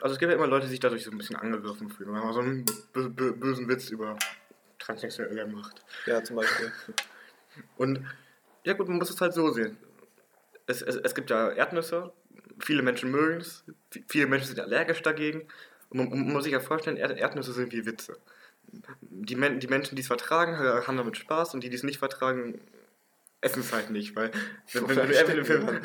also 0.00 0.14
es 0.14 0.18
gibt 0.18 0.30
ja 0.30 0.36
immer 0.36 0.46
Leute, 0.46 0.66
die 0.66 0.70
sich 0.70 0.80
dadurch 0.80 1.04
so 1.04 1.10
ein 1.10 1.18
bisschen 1.18 1.36
angegriffen 1.36 1.88
fühlen, 1.90 2.12
wenn 2.14 2.22
man 2.22 2.32
so 2.34 2.40
einen 2.40 2.64
bö 2.92 3.08
bö 3.08 3.32
bösen 3.32 3.68
Witz 3.68 3.88
über 3.90 4.16
Transsexuelle 4.78 5.46
macht. 5.46 5.82
Ja, 6.06 6.22
zum 6.22 6.36
Beispiel. 6.36 6.72
Und 7.76 8.04
ja 8.64 8.74
gut, 8.74 8.88
man 8.88 8.98
muss 8.98 9.10
es 9.10 9.20
halt 9.20 9.32
so 9.34 9.50
sehen. 9.50 9.76
Es, 10.66 10.82
es, 10.82 10.96
es 10.96 11.14
gibt 11.14 11.30
ja 11.30 11.50
Erdnüsse, 11.50 12.12
viele 12.60 12.82
Menschen 12.82 13.10
mögen 13.10 13.40
es, 13.40 13.64
vi- 13.92 14.04
viele 14.08 14.26
Menschen 14.26 14.48
sind 14.48 14.60
allergisch 14.60 15.02
dagegen. 15.02 15.48
Und 15.88 15.98
man, 15.98 16.08
man 16.10 16.32
muss 16.32 16.44
sich 16.44 16.52
ja 16.52 16.60
vorstellen, 16.60 16.96
Erd 16.96 17.18
Erdnüsse 17.18 17.52
sind 17.52 17.72
wie 17.72 17.84
Witze. 17.86 18.16
Die, 19.00 19.36
Men 19.36 19.60
die 19.60 19.66
Menschen, 19.68 19.96
die 19.96 20.02
es 20.02 20.08
vertragen, 20.08 20.58
ha- 20.58 20.86
haben 20.86 20.96
damit 20.96 21.16
Spaß 21.16 21.54
und 21.54 21.62
die, 21.64 21.70
die 21.70 21.76
es 21.76 21.82
nicht 21.82 21.98
vertragen, 21.98 22.60
essen 23.42 23.60
es 23.60 23.72
halt 23.72 23.90
nicht, 23.90 24.14
weil 24.16 24.30
wenn, 24.72 24.88
wenn, 24.88 25.08
wenn, 25.08 25.48
wenn, 25.48 25.82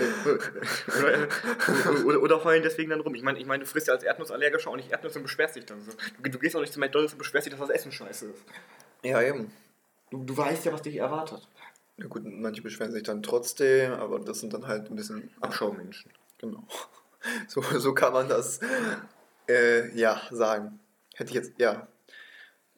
wenn, 0.87 2.03
oder, 2.05 2.21
oder 2.21 2.43
heulen 2.43 2.63
deswegen 2.63 2.89
dann 2.89 2.99
rum. 3.01 3.15
Ich 3.15 3.23
meine, 3.23 3.39
ich 3.39 3.45
mein, 3.45 3.59
du 3.61 3.65
frisst 3.65 3.87
ja 3.87 3.93
als 3.93 4.03
Erdnussallergischer 4.03 4.69
auch 4.69 4.75
nicht 4.75 4.91
Erdnüsse 4.91 5.19
und 5.19 5.23
beschwerst 5.23 5.55
dich 5.55 5.65
dann 5.65 5.81
so. 5.81 5.91
Du, 6.21 6.29
du 6.29 6.39
gehst 6.39 6.55
auch 6.55 6.61
nicht 6.61 6.73
zu 6.73 6.79
McDonalds 6.79 7.13
und 7.13 7.19
beschwerst 7.19 7.45
dich, 7.47 7.53
dass 7.53 7.61
das 7.61 7.69
Essen 7.69 7.91
scheiße 7.91 8.27
ist. 8.27 8.43
Ja, 9.03 9.21
eben. 9.21 9.51
Du, 10.11 10.23
du 10.23 10.35
weißt 10.37 10.65
ja, 10.65 10.73
was 10.73 10.81
dich 10.81 10.97
erwartet. 10.97 11.47
Ja, 11.97 12.07
gut, 12.07 12.23
manche 12.25 12.61
beschweren 12.61 12.91
sich 12.91 13.03
dann 13.03 13.23
trotzdem, 13.23 13.93
aber 13.93 14.19
das 14.19 14.41
sind 14.41 14.53
dann 14.53 14.67
halt 14.67 14.89
ein 14.89 14.95
bisschen 14.95 15.29
Abschaumenschen. 15.41 16.11
Genau. 16.39 16.67
So, 17.47 17.59
so 17.63 17.95
kann 17.95 18.13
man 18.13 18.29
das 18.29 18.59
äh, 19.49 19.89
ja 19.97 20.21
sagen. 20.29 20.79
Hätte 21.15 21.29
ich 21.31 21.35
jetzt, 21.35 21.53
ja. 21.57 21.87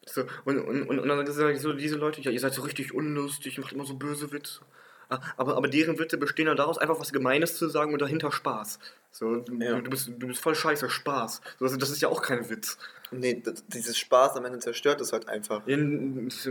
So, 0.07 0.23
und, 0.45 0.59
und, 0.59 0.83
und, 0.89 0.99
und 0.99 1.07
dann 1.07 1.27
sagen 1.31 1.57
so 1.59 1.73
diese 1.73 1.95
Leute, 1.97 2.21
ja, 2.21 2.31
ihr 2.31 2.39
seid 2.39 2.53
so 2.53 2.61
richtig 2.61 2.93
unlustig, 2.93 3.57
macht 3.59 3.73
immer 3.73 3.85
so 3.85 3.95
böse 3.95 4.31
Witze. 4.31 4.61
Ah, 5.09 5.19
Aber, 5.37 5.55
aber 5.55 5.69
deren 5.69 5.97
Witze 5.99 6.17
bestehen 6.17 6.47
dann 6.47 6.57
daraus, 6.57 6.77
einfach 6.77 6.99
was 6.99 7.13
Gemeines 7.13 7.55
zu 7.55 7.69
sagen 7.69 7.93
und 7.93 8.01
dahinter 8.01 8.29
Spaß. 8.29 8.77
So, 9.11 9.37
du, 9.37 9.55
Ja. 9.55 9.79
du, 9.79 9.89
bist, 9.89 10.07
du 10.17 10.27
bist 10.27 10.41
voll 10.41 10.53
scheiße, 10.53 10.89
Spaß. 10.89 11.41
So, 11.59 11.65
das, 11.65 11.77
das 11.77 11.89
ist 11.91 12.01
ja 12.01 12.09
auch 12.09 12.21
kein 12.21 12.49
Witz. 12.49 12.77
Nee, 13.11 13.41
das, 13.41 13.65
dieses 13.67 13.97
Spaß 13.97 14.35
am 14.35 14.43
Ende 14.43 14.59
zerstört 14.59 14.99
es 14.99 15.13
halt 15.13 15.29
einfach. 15.29 15.65
Ja, 15.65 15.77
Das, 15.77 16.49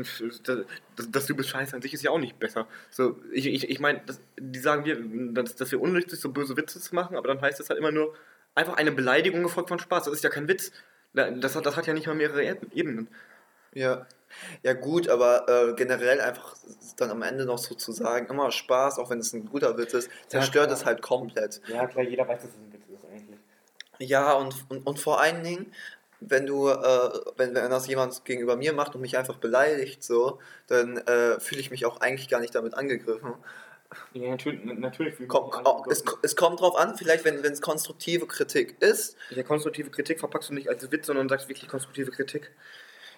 das, 0.97 1.11
dass 1.11 1.27
du 1.27 1.37
bist 1.37 1.51
scheiße 1.51 1.77
an 1.77 1.83
sich 1.83 1.93
ist 1.93 2.03
ja 2.03 2.11
auch 2.11 2.19
nicht 2.19 2.39
besser. 2.39 2.67
So, 2.91 3.19
ich 3.31 3.47
ich, 3.47 3.69
ich 3.69 3.79
meine, 3.79 4.01
die 4.39 4.59
sagen 4.59 4.87
wir, 4.87 4.97
dass, 5.35 5.55
dass 5.57 5.71
wir 5.71 5.81
unlustig 5.81 6.13
sind, 6.13 6.21
so 6.23 6.31
böse 6.31 6.57
Witze 6.57 6.81
zu 6.81 6.95
machen, 6.95 7.17
aber 7.17 7.29
dann 7.29 7.43
heißt 7.43 7.61
das 7.61 7.69
halt 7.69 7.79
immer 7.79 7.93
nur 7.93 8.15
einfach 8.55 8.77
eine 8.79 8.91
Beleidigung 8.93 9.43
gefolgt 9.43 9.69
von 9.69 9.79
Spaß. 9.79 10.05
Das 10.05 10.15
ist 10.15 10.25
ja 10.25 10.31
kein 10.31 10.49
Witz. 10.49 10.73
Das 11.13 11.55
hat, 11.57 11.67
das 11.67 11.77
hat 11.77 11.87
ja 11.87 11.93
nicht 11.93 12.07
mal 12.07 12.17
mehrere 12.17 12.43
Ebenen. 12.73 13.09
Ja. 13.77 14.07
Ja 14.63 14.75
gut, 14.75 15.09
aber 15.09 15.49
äh, 15.49 15.75
generell 15.75 16.21
einfach 16.21 16.57
dann 16.97 17.11
am 17.11 17.23
Ende 17.23 17.45
noch 17.47 17.59
so 17.59 17.75
zu 17.75 17.93
sagen, 17.93 18.27
immer 18.29 18.51
Spaß, 18.51 18.99
auch 18.99 19.11
wenn 19.11 19.19
es 19.19 19.33
ein 19.33 19.47
guter 19.47 19.79
Witz 19.79 19.95
ist, 19.95 20.11
zerstört 20.29 20.67
klar. 20.67 20.79
es 20.79 20.85
halt 20.85 21.03
komplett. 21.03 21.61
Ja, 21.69 21.87
klar, 21.87 22.05
jeder 22.05 22.27
weiß, 22.27 22.43
dass 22.43 22.51
es 22.51 22.57
ein 22.57 22.73
Witz 22.73 22.83
ist 22.93 23.05
eigentlich. 23.11 23.39
Ja, 23.99 24.33
und, 24.35 24.55
und, 24.69 24.87
und 24.87 24.99
vor 24.99 25.21
allen 25.21 25.43
Dingen, 25.43 25.73
wenn 26.21 26.47
du, 26.47 26.69
äh, 26.69 27.11
wenn, 27.37 27.55
wenn 27.55 27.71
das 27.71 27.87
jemand 27.87 28.25
gegenüber 28.25 28.57
mir 28.57 28.73
macht 28.73 28.95
und 28.95 29.01
mich 29.01 29.17
einfach 29.17 29.37
beleidigt, 29.37 30.03
so, 30.03 30.39
dann 30.67 30.99
äh, 30.99 31.39
fühle 31.41 31.61
ich 31.61 31.71
mich 31.71 31.87
auch 31.87 32.01
eigentlich 32.01 32.29
gar 32.29 32.41
nicht 32.41 32.55
damit 32.55 32.75
angegriffen. 32.75 33.35
Ja, 34.13 34.31
natürlich. 34.31 34.65
natürlich 34.65 35.15
Komm, 35.29 35.51
es, 35.89 36.05
es 36.23 36.37
kommt 36.37 36.61
drauf 36.61 36.77
an, 36.77 36.97
vielleicht 36.97 37.25
wenn 37.25 37.37
es 37.37 37.61
konstruktive 37.61 38.27
Kritik 38.27 38.77
ist. 38.81 39.17
Ja, 39.31 39.43
konstruktive 39.45 39.91
Kritik 39.91 40.19
verpackst 40.19 40.51
du 40.51 40.55
nicht 40.55 40.69
als 40.69 40.91
Witz, 40.91 41.07
sondern 41.07 41.29
sagst 41.29 41.49
wirklich 41.49 41.69
konstruktive 41.69 42.11
Kritik. 42.11 42.51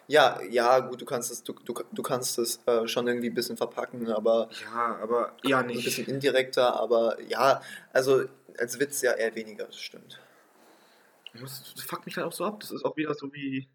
Ja, 0.09 0.40
ja, 0.40 0.81
gut, 0.81 1.03
du 1.03 1.05
kannst 1.05 1.31
es, 1.31 1.42
du, 1.42 1.53
du, 1.53 1.75
du 1.92 2.03
kannst 2.03 2.38
es 2.38 2.61
äh, 2.66 2.88
schon 2.88 3.07
irgendwie 3.07 3.29
ein 3.29 3.35
bisschen 3.35 3.59
verpacken, 3.59 4.11
aber 4.11 4.49
Ja, 4.64 4.97
aber 5.03 5.35
ein 5.44 5.66
nicht. 5.66 5.85
bisschen 5.85 6.07
indirekter, 6.07 6.81
aber 6.81 7.21
ja, 7.21 7.61
also 7.92 8.25
als 8.59 8.81
Witz 8.81 9.03
ja 9.03 9.12
eher 9.12 9.35
weniger, 9.35 9.66
das 9.66 9.79
stimmt. 9.79 10.18
Das, 11.35 11.75
fuckt 11.87 12.07
mich 12.07 12.16
halt 12.16 12.27
auch 12.27 12.33
so 12.33 12.47
ab. 12.47 12.61
Das 12.61 12.71
ist 12.71 12.87
auch 12.87 12.97
wieder 12.97 13.14
so 13.14 13.33
wie 13.35 13.68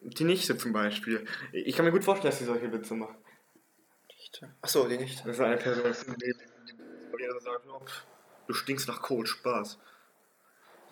die 0.00 0.24
Nichte 0.24 0.56
zum 0.56 0.72
Beispiel. 0.72 1.26
Ich 1.52 1.74
kann 1.74 1.84
mir 1.84 1.90
gut 1.90 2.04
vorstellen, 2.04 2.30
dass 2.30 2.38
sie 2.38 2.44
solche 2.44 2.72
Witze 2.72 2.94
macht. 2.94 3.16
Achso, 4.62 4.86
die 4.86 4.96
nicht. 4.96 5.20
Das 5.26 5.36
ist 5.36 5.40
eine 5.40 5.56
Person, 5.56 5.92
die, 5.92 6.14
die, 6.14 6.34
die 6.34 7.22
jeder 7.22 7.40
sagt, 7.40 7.66
oh, 7.68 7.80
du 8.46 8.54
stinkst 8.54 8.86
nach 8.86 9.02
Kohl, 9.02 9.26
Spaß. 9.26 9.78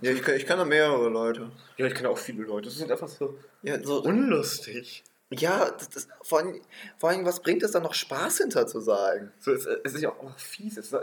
Ja, 0.05 0.11
ich, 0.12 0.27
ich 0.29 0.47
kenne 0.47 0.64
mehrere 0.64 1.09
Leute. 1.09 1.51
Ja, 1.79 1.87
ich 1.87 1.95
kenne 1.95 2.11
auch 2.11 2.19
viele 2.19 2.43
Leute. 2.43 2.69
Das 2.69 2.77
ist 2.77 2.90
einfach 2.90 3.09
so 3.09 3.38
Ja, 3.62 3.83
so, 3.83 4.03
unlustig. 4.03 5.03
ja 5.31 5.71
das, 5.71 5.88
das, 5.88 6.09
vor, 6.23 6.38
allem, 6.40 6.61
vor 6.99 7.09
allem, 7.09 7.25
was 7.25 7.40
bringt 7.40 7.62
es 7.62 7.71
dann 7.73 7.83
noch 7.83 7.95
Spaß 7.95 8.38
hinter 8.38 8.67
zu 8.67 8.81
sagen? 8.81 9.33
So, 9.38 9.53
es, 9.53 9.64
es 9.67 9.95
ist 9.95 10.03
ja 10.03 10.11
auch 10.11 10.38
fies. 10.38 10.77
Es, 10.77 10.93
äh, 10.93 10.99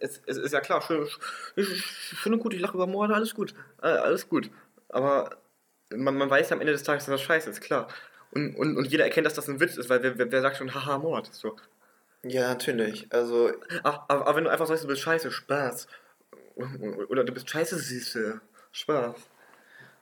es, 0.00 0.20
es 0.26 0.36
ist 0.36 0.52
ja 0.52 0.60
klar, 0.60 0.82
schön, 0.82 1.08
schön, 1.56 2.34
und 2.34 2.40
gut, 2.40 2.52
ich 2.52 2.60
lache 2.60 2.74
über 2.74 2.86
Morde, 2.86 3.14
alles 3.14 3.34
gut. 3.34 3.54
Äh, 3.82 3.86
Alles 3.86 4.28
gut. 4.28 4.50
Aber 4.90 5.38
man, 5.94 6.14
man 6.16 6.28
weiß 6.28 6.50
ja 6.50 6.56
am 6.56 6.60
Ende 6.60 6.72
des 6.74 6.82
Tages, 6.82 7.06
dass 7.06 7.12
das 7.14 7.22
scheiße 7.22 7.48
ist, 7.48 7.60
klar. 7.62 7.88
Und, 8.32 8.54
und, 8.56 8.76
und 8.76 8.84
jeder 8.86 9.04
erkennt, 9.04 9.26
dass 9.26 9.34
das 9.34 9.48
ein 9.48 9.60
Witz 9.60 9.76
ist, 9.78 9.88
weil 9.88 10.02
wer, 10.02 10.18
wer, 10.18 10.30
wer 10.30 10.42
sagt 10.42 10.56
schon, 10.58 10.74
haha, 10.74 10.98
Mord. 10.98 11.32
So. 11.32 11.56
Ja, 12.22 12.48
natürlich. 12.48 13.06
Also, 13.12 13.52
Ach, 13.82 14.00
aber, 14.08 14.26
aber 14.26 14.36
wenn 14.36 14.44
du 14.44 14.50
einfach 14.50 14.66
sagst, 14.66 14.84
du 14.84 14.88
bist 14.88 15.00
scheiße, 15.02 15.30
Spaß. 15.30 15.86
Oder 17.08 17.24
du 17.24 17.32
bist 17.32 17.48
scheiße, 17.48 17.78
Süße. 17.78 18.40
Spaß. 18.72 19.14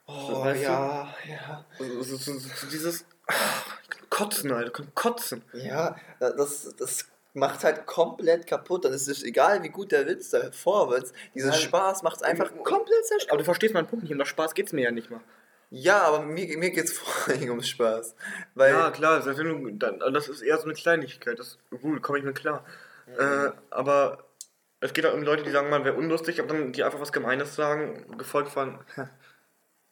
oh, 0.06 0.44
weißt 0.44 0.60
du? 0.60 0.64
ja, 0.64 1.14
ja. 1.28 1.64
So, 1.78 2.02
so, 2.02 2.16
so, 2.38 2.66
dieses 2.70 3.04
ach, 3.26 3.66
Kotzen, 4.08 4.52
Alter, 4.52 4.70
kann 4.70 4.94
kotzen. 4.94 5.42
Ja, 5.52 5.96
das, 6.18 6.74
das 6.76 7.06
macht 7.34 7.62
halt 7.64 7.86
komplett 7.86 8.46
kaputt. 8.46 8.84
Dann 8.84 8.92
ist 8.92 9.08
es 9.08 9.22
egal, 9.22 9.62
wie 9.62 9.68
gut 9.68 9.92
der 9.92 10.06
Witz 10.06 10.30
da 10.30 10.50
vorwärts. 10.52 11.12
Dieser 11.34 11.48
Ja. 11.50 11.54
Spaß 11.54 12.02
macht 12.02 12.16
es 12.16 12.22
einfach 12.22 12.50
Und- 12.52 12.64
komplett 12.64 13.06
zerstört. 13.06 13.30
Aber 13.32 13.38
du 13.38 13.44
verstehst 13.44 13.74
meinen 13.74 13.86
Punkt 13.86 14.02
nicht, 14.04 14.12
um 14.12 14.18
das 14.18 14.28
Spaß 14.28 14.54
geht's 14.54 14.72
mir 14.72 14.82
ja 14.82 14.90
nicht 14.90 15.10
mal. 15.10 15.20
Ja, 15.72 16.02
aber 16.02 16.22
mir, 16.22 16.58
mir 16.58 16.70
geht 16.70 16.84
es 16.86 16.92
vor 16.98 17.32
allem 17.32 17.48
ums 17.50 17.68
Spaß. 17.68 18.16
Weil, 18.54 18.72
ja, 18.72 18.90
klar, 18.90 19.20
das 19.20 20.28
ist, 20.28 20.42
eher 20.42 20.58
so 20.58 20.64
eine 20.64 20.74
Kleinigkeit. 20.74 21.38
Das 21.38 21.58
gut, 21.80 22.02
komme 22.02 22.18
ich 22.18 22.24
mir 22.24 22.32
klar. 22.32 22.64
Äh, 23.18 23.50
aber 23.70 24.24
es 24.80 24.92
geht 24.92 25.06
auch 25.06 25.14
um 25.14 25.22
Leute, 25.22 25.42
die 25.42 25.50
sagen, 25.50 25.70
man 25.70 25.84
wäre 25.84 25.96
unlustig, 25.96 26.40
aber 26.40 26.48
dann 26.48 26.72
die 26.72 26.82
einfach 26.82 27.00
was 27.00 27.12
Gemeines 27.12 27.54
sagen, 27.54 28.06
gefolgt 28.16 28.50
von 28.50 28.78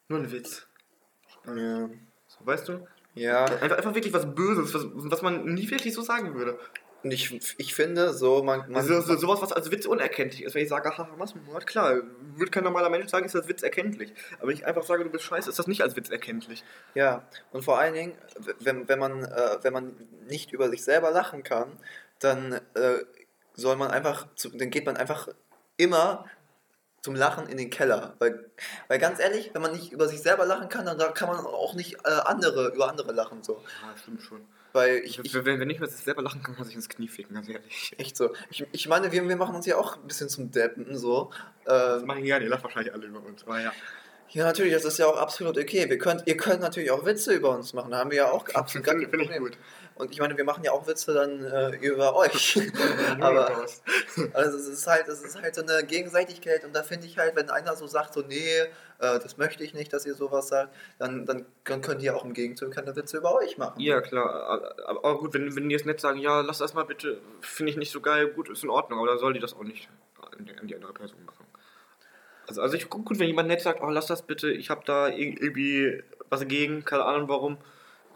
nur 0.07 0.19
ein 0.19 0.31
Witz. 0.31 0.67
ja. 1.45 1.89
So, 2.27 2.45
weißt 2.45 2.67
du? 2.69 2.87
ja, 3.15 3.45
Einfach, 3.45 3.77
einfach 3.77 3.95
wirklich 3.95 4.13
was 4.13 4.33
Böses, 4.33 4.73
was, 4.73 4.85
was 4.93 5.21
man 5.21 5.45
nie 5.45 5.69
wirklich 5.69 5.93
so 5.93 6.01
sagen 6.01 6.35
würde. 6.35 6.59
und 7.03 7.11
ich, 7.11 7.39
ich 7.57 7.73
finde 7.73 8.13
so, 8.13 8.43
man, 8.43 8.71
man 8.71 8.85
so, 8.85 9.01
so, 9.01 9.15
sowas, 9.17 9.41
was 9.41 9.51
als 9.51 9.71
Witz 9.71 9.85
unerkenntlich 9.85 10.43
ist. 10.43 10.53
Wenn 10.53 10.63
ich 10.63 10.69
sage, 10.69 10.95
haha, 10.97 11.09
was 11.17 11.33
Mord, 11.35 11.65
klar, 11.65 12.01
würde 12.35 12.51
kein 12.51 12.63
normaler 12.63 12.89
Mensch 12.89 13.09
sagen, 13.09 13.25
ist 13.25 13.35
das 13.35 13.47
Witz 13.47 13.63
erkenntlich. 13.63 14.13
Aber 14.37 14.47
wenn 14.49 14.55
ich 14.55 14.65
einfach 14.65 14.83
sage, 14.83 15.03
du 15.03 15.09
bist 15.09 15.25
scheiße, 15.25 15.49
ist 15.49 15.59
das 15.59 15.67
nicht 15.67 15.81
als 15.81 15.95
Witz 15.95 16.09
erkenntlich. 16.09 16.63
Ja, 16.93 17.27
und 17.51 17.63
vor 17.63 17.79
allen 17.79 17.93
Dingen, 17.93 18.13
wenn, 18.59 18.87
wenn, 18.87 18.99
man, 18.99 19.23
äh, 19.23 19.57
wenn 19.63 19.73
man 19.73 19.95
nicht 20.27 20.51
über 20.51 20.69
sich 20.69 20.83
selber 20.83 21.11
lachen 21.11 21.43
kann, 21.43 21.71
dann 22.19 22.53
äh, 22.75 22.99
soll 23.59 23.75
man 23.75 23.91
einfach, 23.91 24.27
zu, 24.35 24.49
dann 24.49 24.69
geht 24.69 24.85
man 24.85 24.97
einfach 24.97 25.27
immer 25.77 26.25
zum 27.01 27.15
Lachen 27.15 27.47
in 27.47 27.57
den 27.57 27.69
Keller. 27.69 28.15
Weil, 28.19 28.49
weil 28.87 28.99
ganz 28.99 29.19
ehrlich, 29.19 29.51
wenn 29.53 29.61
man 29.61 29.71
nicht 29.71 29.91
über 29.91 30.07
sich 30.07 30.21
selber 30.21 30.45
lachen 30.45 30.69
kann, 30.69 30.85
dann 30.85 30.97
da 30.97 31.09
kann 31.09 31.29
man 31.29 31.45
auch 31.45 31.73
nicht 31.73 31.95
äh, 32.05 32.09
andere 32.25 32.69
über 32.73 32.89
andere 32.89 33.13
lachen. 33.13 33.43
So. 33.43 33.63
Ja, 33.81 33.97
stimmt 33.97 34.21
schon. 34.21 34.41
Weil 34.73 34.97
ich, 34.97 35.19
ich 35.19 35.33
wenn, 35.33 35.59
wenn 35.59 35.69
ich 35.69 35.79
mir 35.79 35.87
das 35.87 36.03
selber 36.03 36.21
lachen 36.21 36.43
kann, 36.43 36.53
kann 36.53 36.61
man 36.61 36.65
sich 36.65 36.75
ins 36.75 36.89
Knie 36.89 37.07
ficken, 37.07 37.33
ganz 37.35 37.49
ehrlich. 37.49 37.93
echt 37.97 38.15
so. 38.15 38.33
Ich, 38.51 38.65
ich 38.71 38.87
meine, 38.87 39.11
wir, 39.11 39.27
wir 39.27 39.35
machen 39.35 39.55
uns 39.55 39.65
ja 39.65 39.77
auch 39.77 39.95
ein 39.97 40.07
bisschen 40.07 40.29
zum 40.29 40.51
Deppen. 40.51 40.97
So. 40.97 41.31
Das 41.65 42.01
Ähm, 42.01 42.07
machen 42.07 42.23
gerne, 42.23 42.45
ihr 42.45 42.51
lacht 42.51 42.63
wahrscheinlich 42.63 42.93
alle 42.93 43.07
über 43.07 43.23
uns. 43.23 43.43
Aber 43.43 43.59
ja. 43.59 43.71
ja, 44.29 44.45
natürlich, 44.45 44.73
das 44.73 44.85
ist 44.85 44.99
ja 44.99 45.07
auch 45.07 45.17
absolut 45.17 45.57
okay. 45.57 45.89
Wir 45.89 45.97
könnt, 45.97 46.27
ihr 46.27 46.37
könnt 46.37 46.61
natürlich 46.61 46.91
auch 46.91 47.03
Witze 47.05 47.33
über 47.33 47.49
uns 47.55 47.73
machen. 47.73 47.91
Da 47.91 47.97
haben 47.97 48.11
wir 48.11 48.17
ja 48.17 48.31
auch 48.31 48.47
absolut 48.53 48.85
gar 48.85 48.95
kein 48.95 49.09
Finde 49.09 49.23
ich 49.23 49.29
Problem. 49.29 49.43
gut. 49.43 49.57
Und 49.99 50.11
ich 50.11 50.19
meine, 50.19 50.37
wir 50.37 50.45
machen 50.45 50.63
ja 50.63 50.71
auch 50.71 50.87
Witze 50.87 51.13
dann 51.13 51.43
äh, 51.43 51.75
über 51.77 52.15
euch. 52.15 52.57
Aber 53.19 53.49
also 54.33 54.57
es 54.57 54.67
ist 54.67 54.87
halt, 54.87 55.07
es 55.09 55.21
ist 55.21 55.39
halt 55.41 55.53
so 55.53 55.61
eine 55.61 55.83
Gegenseitigkeit 55.85 56.63
und 56.63 56.73
da 56.73 56.83
finde 56.83 57.05
ich 57.05 57.17
halt, 57.17 57.35
wenn 57.35 57.49
einer 57.49 57.75
so 57.75 57.85
sagt, 57.85 58.13
so 58.13 58.21
nee, 58.21 58.59
äh, 58.61 58.69
das 58.97 59.37
möchte 59.37 59.63
ich 59.63 59.73
nicht, 59.73 59.91
dass 59.91 60.05
ihr 60.05 60.15
sowas 60.15 60.47
sagt, 60.47 60.73
dann, 60.99 61.25
dann, 61.25 61.45
dann 61.65 61.81
könnt 61.81 62.01
ihr 62.01 62.15
auch 62.15 62.23
im 62.23 62.33
Gegenzug 62.33 62.73
keine 62.73 62.95
Witze 62.95 63.17
über 63.17 63.35
euch 63.35 63.57
machen. 63.57 63.79
Ja, 63.81 63.99
klar. 63.99 64.43
Aber, 64.45 64.75
aber 64.87 65.17
gut, 65.19 65.33
wenn, 65.33 65.53
wenn 65.55 65.67
die 65.67 65.75
jetzt 65.75 65.85
nicht 65.85 65.99
sagen, 65.99 66.19
ja, 66.19 66.41
lass 66.41 66.59
das 66.59 66.73
mal 66.73 66.85
bitte, 66.85 67.19
finde 67.41 67.71
ich 67.71 67.77
nicht 67.77 67.91
so 67.91 67.99
geil, 67.99 68.29
gut, 68.29 68.49
ist 68.49 68.63
in 68.63 68.69
Ordnung, 68.69 68.99
aber 68.99 69.09
dann 69.09 69.19
soll 69.19 69.33
die 69.33 69.39
das 69.39 69.53
auch 69.53 69.63
nicht 69.63 69.89
an 70.37 70.45
die, 70.45 70.57
an 70.57 70.67
die 70.67 70.75
andere 70.75 70.93
Person 70.93 71.25
machen. 71.25 71.45
Also, 72.47 72.61
also 72.61 72.75
ich 72.77 72.89
gut, 72.89 73.19
wenn 73.19 73.27
jemand 73.27 73.49
nett 73.49 73.61
sagt, 73.61 73.81
oh, 73.81 73.89
lass 73.89 74.07
das 74.07 74.21
bitte, 74.23 74.49
ich 74.49 74.69
habe 74.69 74.81
da 74.85 75.07
ir- 75.07 75.39
irgendwie 75.41 76.01
was 76.29 76.39
dagegen, 76.39 76.85
keine 76.85 77.03
Ahnung 77.05 77.27
warum, 77.27 77.57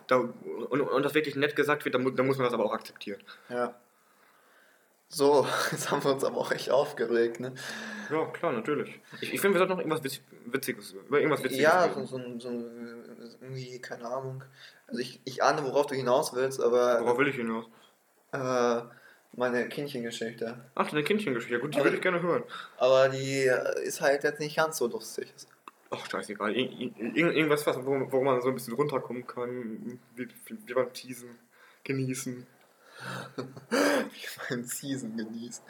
da, 0.07 0.17
und, 0.17 0.81
und 0.81 1.03
das 1.03 1.13
wirklich 1.13 1.35
nett 1.35 1.55
gesagt 1.55 1.85
wird, 1.85 1.95
dann, 1.95 2.15
dann 2.15 2.27
muss 2.27 2.37
man 2.37 2.45
das 2.45 2.53
aber 2.53 2.65
auch 2.65 2.73
akzeptieren. 2.73 3.21
Ja. 3.49 3.75
So, 5.09 5.45
jetzt 5.71 5.91
haben 5.91 6.03
wir 6.03 6.11
uns 6.11 6.23
aber 6.23 6.37
auch 6.37 6.51
echt 6.51 6.69
aufgeregt, 6.71 7.39
ne? 7.39 7.53
Ja, 8.09 8.25
klar, 8.27 8.51
natürlich. 8.51 8.99
Ich, 9.21 9.33
ich 9.33 9.41
finde, 9.41 9.55
wir 9.55 9.59
sollten 9.59 9.73
noch 9.73 9.79
irgendwas 9.79 10.03
Witz, 10.03 10.21
Witziges, 10.45 10.91
über 10.91 11.19
irgendwas 11.19 11.43
Witziges 11.43 11.63
Ja, 11.63 11.83
reden. 11.85 12.05
so, 12.05 12.17
so, 12.17 12.39
so 12.39 13.37
irgendwie, 13.41 13.79
keine 13.79 14.05
Ahnung. 14.05 14.43
Also 14.87 14.99
ich, 14.99 15.21
ich 15.23 15.43
ahne, 15.43 15.63
worauf 15.63 15.85
du 15.85 15.95
hinaus 15.95 16.33
willst, 16.35 16.61
aber 16.61 16.99
Worauf 17.01 17.17
will 17.17 17.27
ich 17.27 17.35
hinaus? 17.35 17.65
äh, 18.33 18.81
meine 19.35 19.67
Kindchengeschichte. 19.69 20.65
Ach, 20.75 20.89
deine 20.89 21.03
Kindchengeschichte, 21.03 21.59
gut, 21.59 21.75
die 21.75 21.83
würde 21.83 21.95
ich 21.95 22.01
gerne 22.01 22.21
hören. 22.21 22.43
Aber 22.77 23.09
die 23.09 23.45
äh, 23.45 23.83
ist 23.83 24.01
halt 24.01 24.23
jetzt 24.23 24.39
nicht 24.39 24.57
ganz 24.57 24.77
so 24.77 24.87
lustig. 24.87 25.33
Ach, 25.95 26.09
scheißegal. 26.09 26.55
Ir 26.55 26.71
ir 26.71 26.91
irgend- 26.97 27.35
irgendwas, 27.35 27.65
was, 27.67 27.77
wo, 27.85 28.11
wo 28.11 28.23
man 28.23 28.41
so 28.41 28.49
ein 28.49 28.55
bisschen 28.55 28.73
runterkommen 28.73 29.25
kann, 29.27 29.99
wie, 30.15 30.27
wie, 30.45 30.57
wie 30.67 30.73
beim 30.73 30.91
Teasen, 30.93 31.29
genießen. 31.83 32.45
beim 34.49 34.63
Season 34.63 35.15
genießen. 35.17 35.63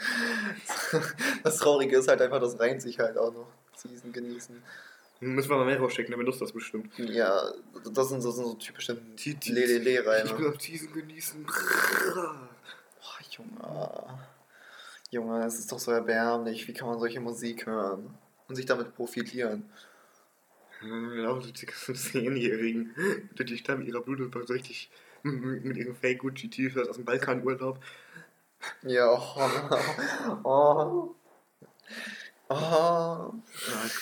Das 1.44 1.58
Traurige 1.58 1.98
ist 1.98 2.08
halt 2.08 2.22
einfach, 2.22 2.40
das 2.40 2.60
reimt 2.60 2.82
sich 2.82 3.00
halt 3.00 3.18
auch 3.18 3.34
noch. 3.34 3.48
Season 3.76 4.12
genießen. 4.12 4.62
Müssen 5.20 5.50
wir 5.50 5.58
mal 5.58 5.66
mehr 5.66 5.80
rausschicken, 5.80 6.12
dann 6.12 6.20
benutzt 6.20 6.42
das 6.42 6.52
bestimmt. 6.52 6.92
Ja, 6.98 7.42
das 7.94 8.10
sind 8.10 8.22
so, 8.22 8.30
sind 8.32 8.46
so 8.46 8.54
typische 8.56 8.96
die- 8.96 9.38
Ich 9.42 9.50
Lelele-Reime. 9.50 10.38
will 10.38 10.48
am 10.48 10.58
Teasen 10.58 10.92
genießen. 10.92 11.46
Boah, 11.46 12.38
Junge. 13.32 14.20
Junge, 15.12 15.46
es 15.46 15.60
ist 15.60 15.72
doch 15.72 15.80
so 15.80 15.92
erbärmlich. 15.92 16.68
Wie 16.68 16.74
kann 16.74 16.88
man 16.90 17.00
solche 17.00 17.20
Musik 17.22 17.66
hören? 17.68 18.18
Und 18.50 18.56
sich 18.56 18.66
damit 18.66 18.94
profitieren? 20.90 21.24
Ja, 21.24 21.40
die 21.40 21.66
ganzen 21.66 21.96
Zehnjährigen, 21.96 22.96
die 23.38 23.46
die 23.46 23.58
stammen 23.58 23.86
ihrer 23.86 24.02
Blut 24.02 24.20
so 24.48 24.54
richtig 24.54 24.90
mit 25.24 25.78
ihren 25.78 25.96
Fake 25.96 26.20
Gucci 26.20 26.50
T-Shirts 26.50 26.90
aus 26.90 26.96
dem 26.98 27.06
Balkanurlaub. 27.06 27.80
Ja, 28.84 29.10
oh. 29.12 30.40
oh. 30.44 31.16
Oh. 32.50 32.54
Ja, 32.54 33.34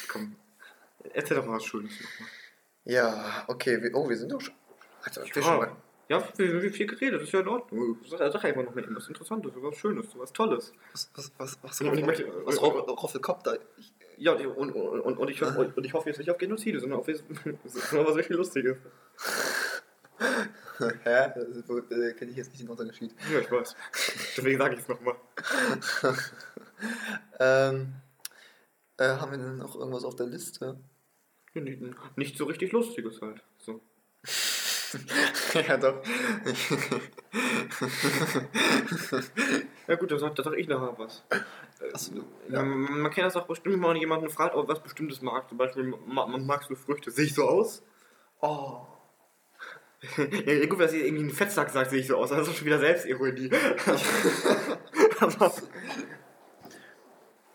komm. 0.08 0.36
Erzähl 1.14 1.38
doch 1.38 1.46
mal 1.46 1.56
was 1.58 1.66
Schönes 1.66 1.92
nochmal. 1.94 2.30
Ja, 2.86 3.44
okay. 3.48 3.82
wir- 3.82 3.92
Oh, 3.96 4.08
wir 4.10 4.18
sind 4.18 4.32
doch 4.32 4.42
schon. 4.42 4.54
Also, 5.04 5.22
wir 5.22 5.28
Ja, 5.28 5.42
schon 5.44 5.78
ja 6.10 6.28
wir 6.38 6.62
haben 6.64 6.72
viel 6.72 6.86
geredet, 6.88 7.22
das 7.22 7.28
ist 7.28 7.34
ja 7.34 7.40
in 7.40 7.48
Ordnung. 7.48 7.98
Sag, 8.08 8.20
sag 8.34 8.44
einfach 8.46 8.64
noch 8.64 8.76
mal 8.76 8.82
irgendwas 8.82 9.08
Interessantes, 9.08 9.52
was 9.56 9.76
Schönes, 9.78 10.08
was 10.16 10.34
Tolles. 10.34 10.74
was, 10.92 11.10
was, 11.16 11.32
was, 11.38 11.58
was, 11.64 11.82
Und 11.82 11.98
ich 11.98 12.06
möchte- 12.06 12.46
was, 12.46 12.62
Roff- 12.62 12.88
Roffelkopter? 13.04 13.58
Ich- 13.78 13.94
Ja, 14.22 14.34
und, 14.34 14.72
und, 14.72 14.72
und, 14.72 15.18
und, 15.18 15.30
ich, 15.32 15.42
und, 15.42 15.76
und 15.76 15.84
ich 15.84 15.94
hoffe 15.94 16.10
jetzt 16.10 16.20
nicht 16.20 16.30
auf 16.30 16.38
Genozide, 16.38 16.80
sondern 16.80 17.00
auf 17.00 17.08
sondern 17.66 18.08
was 18.08 18.16
richtig 18.16 18.38
Lustiges. 18.38 18.78
Hä? 20.78 21.32
Das 21.34 21.92
äh, 21.92 22.14
kenne 22.14 22.30
ich 22.30 22.38
jetzt 22.38 22.52
nicht 22.52 22.62
den 22.62 22.70
Unterschied. 22.70 23.16
Ja, 23.34 23.40
ich 23.40 23.52
weiß. 23.52 23.76
Deswegen 24.38 24.60
sage 24.60 24.76
ich 24.76 24.82
es 24.82 24.88
nochmal. 24.88 25.16
Ähm, 27.40 27.94
äh, 28.98 29.04
haben 29.04 29.32
wir 29.32 29.38
denn 29.38 29.58
noch 29.58 29.76
irgendwas 29.76 30.04
auf 30.04 30.16
der 30.16 30.26
Liste? 30.26 30.80
Nicht, 31.54 31.80
nicht 32.16 32.36
so 32.36 32.46
richtig 32.46 32.72
Lustiges 32.72 33.22
halt. 33.22 33.44
So. 33.60 33.82
ja, 35.68 35.78
doch. 35.78 36.02
Ja 39.88 39.96
gut, 39.96 40.12
da 40.12 40.18
sag, 40.20 40.36
da 40.36 40.44
sag 40.44 40.54
ich 40.58 40.68
nachher 40.68 40.98
was. 40.98 41.24
Achso, 41.94 42.14
Ja. 42.50 42.56
ja. 42.58 42.64
Man, 42.64 43.02
man 43.02 43.12
kennt 43.12 43.26
das 43.28 43.36
auch 43.36 43.48
bestimmt, 43.48 43.74
wenn 43.76 43.82
man 43.82 43.96
jemanden 43.98 44.30
fragt, 44.30 44.56
ob 44.56 44.68
was 44.68 44.82
Bestimmtes 44.84 45.22
mag. 45.22 45.48
Zum 45.50 45.58
Beispiel, 45.58 45.84
ma, 45.84 46.26
ma- 46.28 46.38
magst 46.38 46.70
du 46.70 46.76
Früchte? 46.76 47.12
Sehe 47.12 47.26
ich 47.26 47.34
so 47.34 47.48
aus? 47.48 47.84
Oh. 48.42 48.82
ja, 50.18 50.66
gut, 50.66 50.80
dass 50.80 50.94
ihr 50.94 51.06
irgendwie 51.06 51.24
einen 51.24 51.34
Fettsack 51.34 51.70
sagt, 51.70 51.92
sehe 51.92 52.00
ich 52.00 52.08
so 52.08 52.18
aus. 52.18 52.30
Das 52.30 52.48
ist 52.48 52.56
schon 52.58 52.66
wieder 52.66 52.80
Selbstironie. 52.80 53.52
Aber. 55.20 55.52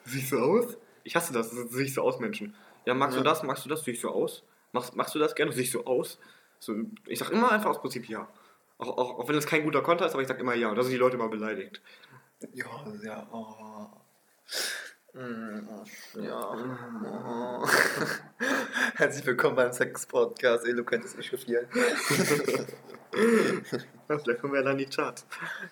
Siehst 0.04 0.30
du 0.32 0.38
aus? 0.38 0.76
Ich 1.02 1.16
hasse 1.16 1.32
das, 1.32 1.52
ich 1.52 1.94
so 1.94 2.02
aus, 2.02 2.18
Menschen. 2.20 2.54
Ja, 2.84 2.94
magst 2.94 3.16
Ja. 3.16 3.22
du 3.22 3.28
das? 3.28 3.42
Magst 3.42 3.64
du 3.64 3.68
das? 3.68 3.82
Sehe 3.84 3.94
ich 3.94 4.00
so 4.00 4.10
aus? 4.10 4.44
Machst, 4.72 4.94
machst 4.94 5.14
du 5.14 5.18
das 5.18 5.34
gerne? 5.34 5.52
Sehe 5.52 5.62
ich 5.64 5.70
so 5.72 5.84
aus? 5.86 6.18
So, 6.58 6.74
ich 7.06 7.18
sag 7.18 7.30
immer 7.30 7.52
einfach 7.52 7.70
aus 7.70 7.80
Prinzip 7.80 8.08
ja. 8.08 8.28
Auch, 8.78 8.88
auch, 8.98 9.18
auch 9.18 9.28
wenn 9.28 9.36
es 9.36 9.46
kein 9.46 9.64
guter 9.64 9.82
Konter 9.82 10.06
ist, 10.06 10.12
aber 10.12 10.22
ich 10.22 10.28
sag 10.28 10.38
immer 10.40 10.54
ja. 10.54 10.68
Und 10.68 10.76
da 10.76 10.82
sind 10.82 10.92
die 10.92 10.98
Leute 10.98 11.16
immer 11.16 11.28
beleidigt. 11.28 11.80
Ja, 12.52 12.66
ja, 13.02 13.26
oh. 13.32 13.86
Mm, 15.14 15.66
Ja. 16.20 16.50
Oh. 17.04 17.66
Herzlich 18.96 19.24
willkommen 19.24 19.56
beim 19.56 19.72
Sex-Podcast. 19.72 20.66
Eloquentes 20.66 21.16
Echauffieren. 21.16 21.66
Vielleicht 24.06 24.40
kommen 24.40 24.52
wir 24.52 24.62
dann 24.62 24.72
in 24.72 24.78
die 24.78 24.86
Charts. 24.94 25.26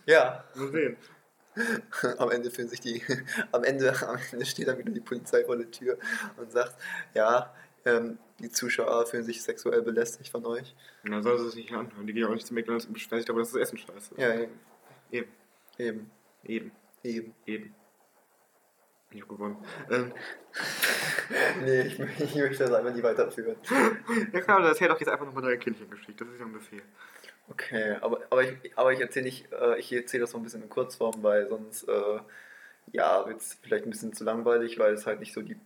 Ja, 0.07 0.45
Mal 0.55 0.73
sehen. 0.73 0.97
am 2.19 2.31
Ende 2.31 2.51
fühlen 2.51 2.69
sich 2.69 2.81
die, 2.81 3.03
am 3.53 3.65
Ende, 3.65 3.95
am 4.09 4.19
Ende 4.33 4.47
steht 4.47 4.67
dann 4.67 4.79
wieder 4.79 4.91
die 4.93 5.01
Polizei 5.01 5.45
vor 5.45 5.57
der 5.57 5.71
Tür 5.71 5.99
und 6.39 6.51
sagt, 6.51 6.75
ja, 7.13 7.53
ähm, 7.85 8.19
die 8.41 8.51
Zuschauer 8.51 9.07
fühlen 9.07 9.25
sich 9.25 9.43
sexuell 9.43 9.83
belästigt 9.83 10.31
von 10.31 10.45
euch. 10.47 10.75
Dann 11.05 11.23
soll 11.23 11.39
sie 11.39 11.47
es 11.49 11.55
nicht 11.55 11.73
anhören. 11.73 12.07
Die 12.07 12.13
gehen 12.13 12.25
auch 12.27 12.35
nicht 12.35 12.47
zu 12.47 12.55
McDonalds 12.55 12.87
und 12.87 12.93
beschweren 12.95 13.19
sich 13.19 13.27
darüber, 13.27 13.43
dass 13.43 13.53
das 13.53 13.61
Essen 13.61 13.79
scheiße 13.79 14.15
ist. 14.15 14.21
Ja, 14.21 14.35
eben, 14.35 14.53
Eben, 15.11 15.31
eben, 15.79 16.11
eben, 16.45 16.73
eben. 17.05 17.35
eben. 17.47 17.75
Ich 19.11 19.23
hab 19.23 19.29
gewonnen. 19.29 19.57
Ähm, 19.91 20.13
Nee, 21.63 21.83
ich, 21.83 21.99
ich 21.99 22.35
möchte 22.35 22.65
das 22.65 22.73
einfach 22.73 22.95
nie 22.95 23.03
weiterführen. 23.03 23.57
ja 24.33 24.41
klar, 24.41 24.59
dann 24.59 24.69
erzähl 24.69 24.89
doch 24.89 25.01
jetzt 25.01 25.09
einfach 25.09 25.25
nochmal 25.25 25.43
deine 25.45 25.59
Kindchengeschichte. 25.59 26.25
Das 26.25 26.35
ist 26.35 26.41
ja 26.41 26.47
ein 26.47 26.53
Befehl. 26.53 26.83
Okay, 27.49 27.97
aber, 28.01 28.21
aber 28.31 28.43
ich, 28.43 28.77
aber 28.77 28.93
ich 28.93 29.01
erzähle 29.01 29.27
nicht, 29.27 29.51
äh, 29.53 29.79
ich 29.79 29.93
erzähle 29.93 30.23
das 30.23 30.31
so 30.33 30.39
ein 30.39 30.43
bisschen 30.43 30.63
in 30.63 30.69
Kurzform, 30.69 31.23
weil 31.23 31.49
sonst, 31.49 31.89
äh, 31.89 32.19
ja, 32.93 33.27
wird 33.27 33.41
es 33.41 33.59
vielleicht 33.63 33.85
ein 33.87 33.91
bisschen 33.91 34.13
zu 34.13 34.25
langweilig, 34.25 34.79
weil 34.79 34.95
es 34.95 35.07
halt 35.07 35.21
nicht 35.21 35.33
so 35.33 35.43
die, 35.43 35.57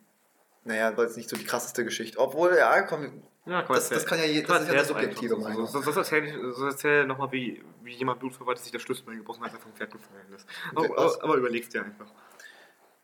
naja, 0.69 0.97
weil 0.97 1.07
es 1.07 1.17
nicht 1.17 1.29
so 1.31 1.37
die 1.37 1.45
krasseste 1.45 1.85
Geschichte, 1.85 2.19
obwohl, 2.19 2.55
ja, 2.57 2.83
komm, 2.83 3.23
Ja, 3.47 3.63
komm, 3.63 3.75
das, 3.77 3.89
das 3.89 4.05
kann 4.07 4.19
ja, 4.19 4.27
je, 4.27 4.43
das 4.43 4.63
ist 4.63 4.69
ja 4.69 4.75
eine 4.75 4.85
subjektive 4.85 5.35
so, 5.35 5.41
Meinung. 5.41 5.67
so, 5.67 5.81
so, 5.81 5.93
so 5.93 6.01
erzähl, 6.01 6.53
so 6.53 6.67
erzähl 6.67 7.07
nochmal, 7.07 7.33
wie, 7.33 7.65
wie 7.83 7.95
jemand 7.95 8.21
blutverwandelt 8.21 8.63
sich 8.63 8.71
der 8.73 8.79
Schlüsselbein 8.79 9.17
gebrochen 9.19 9.41
hat, 9.41 9.47
als 9.53 9.55
er 9.55 9.63
vom 9.63 9.73
Pferd 9.73 9.91
gefallen 9.91 10.33
ist. 10.37 10.47
Aber, 10.75 10.85
aber, 10.85 11.25
aber 11.25 11.35
überlegst 11.37 11.73
dir 11.73 11.85
einfach. 11.85 12.07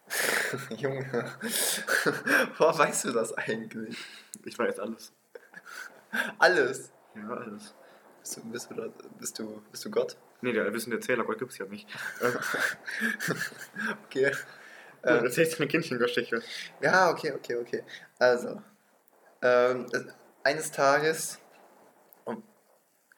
Junge, 0.76 1.06
woher 2.58 2.78
weißt 2.78 3.06
du 3.06 3.12
das 3.12 3.32
eigentlich? 3.32 3.96
Ich 4.44 4.58
weiß 4.58 4.78
alles. 4.78 5.12
Alles. 6.38 6.92
Ja, 7.16 7.28
alles. 7.30 7.74
Bist 8.20 8.36
du, 8.36 8.40
bist 8.50 8.70
du, 8.70 8.74
da, 8.74 8.86
bist 9.18 9.38
du, 9.38 9.62
bist 9.70 9.84
du 9.84 9.90
Gott? 9.90 10.16
Nee, 10.42 10.52
der 10.52 10.70
wissende 10.74 10.96
Erzähler, 10.96 11.24
Gott 11.24 11.38
gibt's 11.38 11.56
ja 11.58 11.64
nicht. 11.64 11.88
Ähm, 12.22 12.34
Okay. 14.04 14.32
Ja, 15.04 15.18
Ähm, 15.18 15.24
erzählst 15.24 15.54
du 15.54 15.58
eine 15.58 15.68
Kindchengeschichte? 15.68 16.42
ja, 16.80 17.10
okay, 17.10 17.32
okay, 17.32 17.56
okay. 17.56 17.84
Also, 18.18 18.62
ähm, 19.42 19.86
äh, 19.92 20.00
eines 20.44 20.70
Tages, 20.70 21.38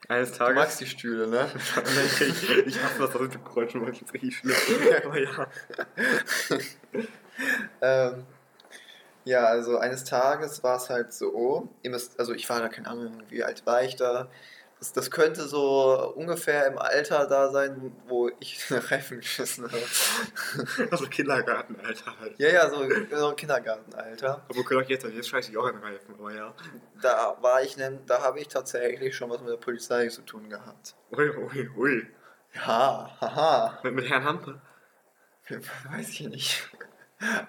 Eines 0.08 0.32
du 0.32 0.38
Tages. 0.38 0.54
magst 0.54 0.80
die 0.80 0.86
Stühle, 0.86 1.26
ne? 1.26 1.50
ich, 2.20 2.48
ich 2.66 2.82
hasse 2.82 2.98
das, 2.98 3.10
das 3.12 3.20
mit 3.20 3.34
dem 3.34 3.44
Geräuschen, 3.44 3.82
weil 3.82 3.92
ich 3.92 4.00
jetzt 4.00 4.12
richtig 4.14 4.36
schlimm. 4.36 4.56
Aber 5.04 5.18
ja. 5.18 5.46
Ähm, 7.80 8.26
ja, 9.24 9.44
also 9.46 9.78
eines 9.78 10.04
Tages 10.04 10.62
war 10.62 10.76
es 10.76 10.88
halt 10.88 11.12
so, 11.12 11.68
ihr 11.82 11.90
müsst, 11.90 12.18
also 12.18 12.32
ich 12.32 12.48
war 12.48 12.60
da, 12.60 12.68
keine 12.68 12.88
Ahnung, 12.88 13.22
wie 13.28 13.42
alt 13.44 13.66
war 13.66 13.82
ich 13.82 13.96
da. 13.96 14.30
Das, 14.78 15.10
könnte 15.10 15.48
so 15.48 16.12
ungefähr 16.16 16.66
im 16.66 16.78
Alter 16.78 17.26
da 17.26 17.50
sein, 17.50 17.96
wo 18.06 18.30
ich 18.40 18.66
den 18.68 18.78
Reifen 18.78 19.18
geschissen 19.18 19.64
habe. 19.64 19.82
Also 20.90 21.06
Kindergarten, 21.06 21.76
Alter 21.82 22.18
halt. 22.20 22.38
Ja, 22.38 22.48
ja, 22.48 22.68
so, 22.68 22.86
so 23.10 23.32
Kindergartenalter. 23.32 24.44
Obwohl 24.48 24.64
können 24.64 24.84
auch 24.84 24.88
jetzt, 24.88 25.04
jetzt 25.04 25.28
scheiße 25.28 25.50
ich 25.50 25.56
auch 25.56 25.66
an 25.66 25.78
Reifen, 25.78 26.14
aber 26.18 26.34
ja. 26.34 26.54
Da 27.00 27.36
war 27.40 27.62
ich, 27.62 27.76
da 28.06 28.22
habe 28.22 28.40
ich 28.40 28.48
tatsächlich 28.48 29.16
schon 29.16 29.30
was 29.30 29.40
mit 29.40 29.50
der 29.50 29.56
Polizei 29.56 30.08
zu 30.08 30.22
tun 30.22 30.48
gehabt. 30.50 30.94
Ui, 31.10 31.30
ui, 31.30 31.70
ui. 31.76 32.06
Ja, 32.54 33.16
haha. 33.20 33.78
Mit, 33.82 33.94
mit 33.94 34.10
Herrn 34.10 34.24
Hampe. 34.24 34.60
Weiß 35.90 36.08
ich 36.10 36.28
nicht. 36.28 36.70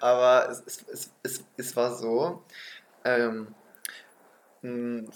Aber 0.00 0.48
es, 0.48 0.62
es, 0.66 0.86
es, 0.88 1.10
es, 1.22 1.44
es 1.56 1.76
war 1.76 1.94
so, 1.94 2.42
ähm, 3.04 3.54
ein 4.62 5.10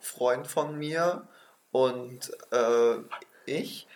Freund 0.00 0.46
von 0.46 0.78
mir 0.78 1.26
und 1.76 2.32
äh, 2.52 2.96
ich 3.44 3.86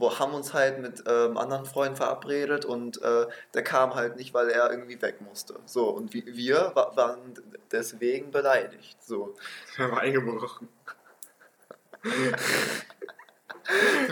wo 0.00 0.18
haben 0.18 0.34
uns 0.34 0.52
halt 0.52 0.80
mit 0.80 1.04
ähm, 1.06 1.38
anderen 1.38 1.64
Freunden 1.64 1.96
verabredet 1.96 2.64
und 2.64 3.00
äh, 3.02 3.26
der 3.54 3.64
kam 3.64 3.94
halt 3.94 4.16
nicht, 4.16 4.34
weil 4.34 4.50
er 4.50 4.70
irgendwie 4.70 5.00
weg 5.00 5.20
musste. 5.20 5.58
So, 5.64 5.88
und 5.88 6.12
wir 6.12 6.72
wa 6.74 6.92
waren 6.96 7.34
deswegen 7.72 8.30
beleidigt. 8.30 9.02
So. 9.02 9.34
Er 9.78 9.90
war 9.90 10.00
eingebrochen. 10.00 10.68
Du 12.02 12.10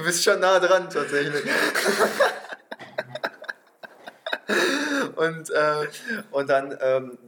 bist 0.04 0.24
schon 0.24 0.40
nah 0.40 0.58
dran 0.58 0.88
tatsächlich. 0.90 1.44
und, 5.16 5.50
äh, 5.50 5.88
und 6.30 6.50
dann, 6.50 6.76
ähm, 6.80 7.18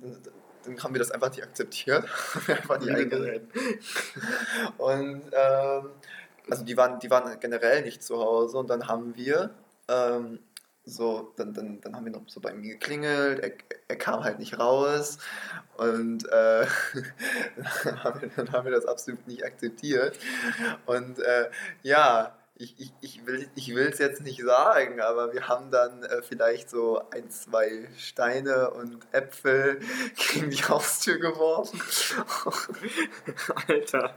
dann 0.66 0.82
haben 0.82 0.94
wir 0.94 0.98
das 0.98 1.10
einfach 1.10 1.30
nicht 1.30 1.42
akzeptiert. 1.42 2.04
einfach 2.48 2.80
nicht 2.80 2.90
eingeredet. 2.90 3.48
Und 4.78 5.22
ähm, 5.32 5.90
also 6.48 6.64
die 6.64 6.76
waren, 6.76 6.98
die 7.00 7.10
waren 7.10 7.38
generell 7.40 7.82
nicht 7.82 8.02
zu 8.02 8.18
Hause 8.18 8.58
und 8.58 8.68
dann 8.70 8.88
haben 8.88 9.16
wir 9.16 9.50
ähm, 9.88 10.38
so, 10.84 11.32
dann, 11.36 11.52
dann, 11.52 11.80
dann 11.80 11.96
haben 11.96 12.04
wir 12.04 12.12
noch 12.12 12.22
so 12.28 12.40
bei 12.40 12.52
mir 12.54 12.74
geklingelt, 12.74 13.40
er, 13.40 13.52
er 13.88 13.96
kam 13.96 14.22
halt 14.22 14.38
nicht 14.38 14.56
raus 14.58 15.18
und 15.76 16.24
äh, 16.28 16.66
dann, 17.84 18.04
haben 18.04 18.20
wir, 18.20 18.28
dann 18.36 18.52
haben 18.52 18.64
wir 18.64 18.72
das 18.72 18.86
absolut 18.86 19.26
nicht 19.26 19.44
akzeptiert. 19.44 20.16
Und 20.86 21.18
äh, 21.18 21.50
ja, 21.82 22.36
ich, 22.58 22.74
ich, 22.78 22.92
ich 23.02 23.26
will 23.26 23.48
ich 23.54 23.68
es 23.68 23.98
jetzt 23.98 24.22
nicht 24.22 24.42
sagen, 24.42 25.00
aber 25.00 25.34
wir 25.34 25.46
haben 25.46 25.70
dann 25.70 26.02
äh, 26.04 26.22
vielleicht 26.22 26.70
so 26.70 27.02
ein, 27.10 27.30
zwei 27.30 27.88
Steine 27.98 28.70
und 28.70 29.06
Äpfel 29.12 29.80
gegen 30.32 30.50
die 30.50 30.64
Haustür 30.64 31.18
geworfen. 31.18 31.80
Alter. 33.68 34.14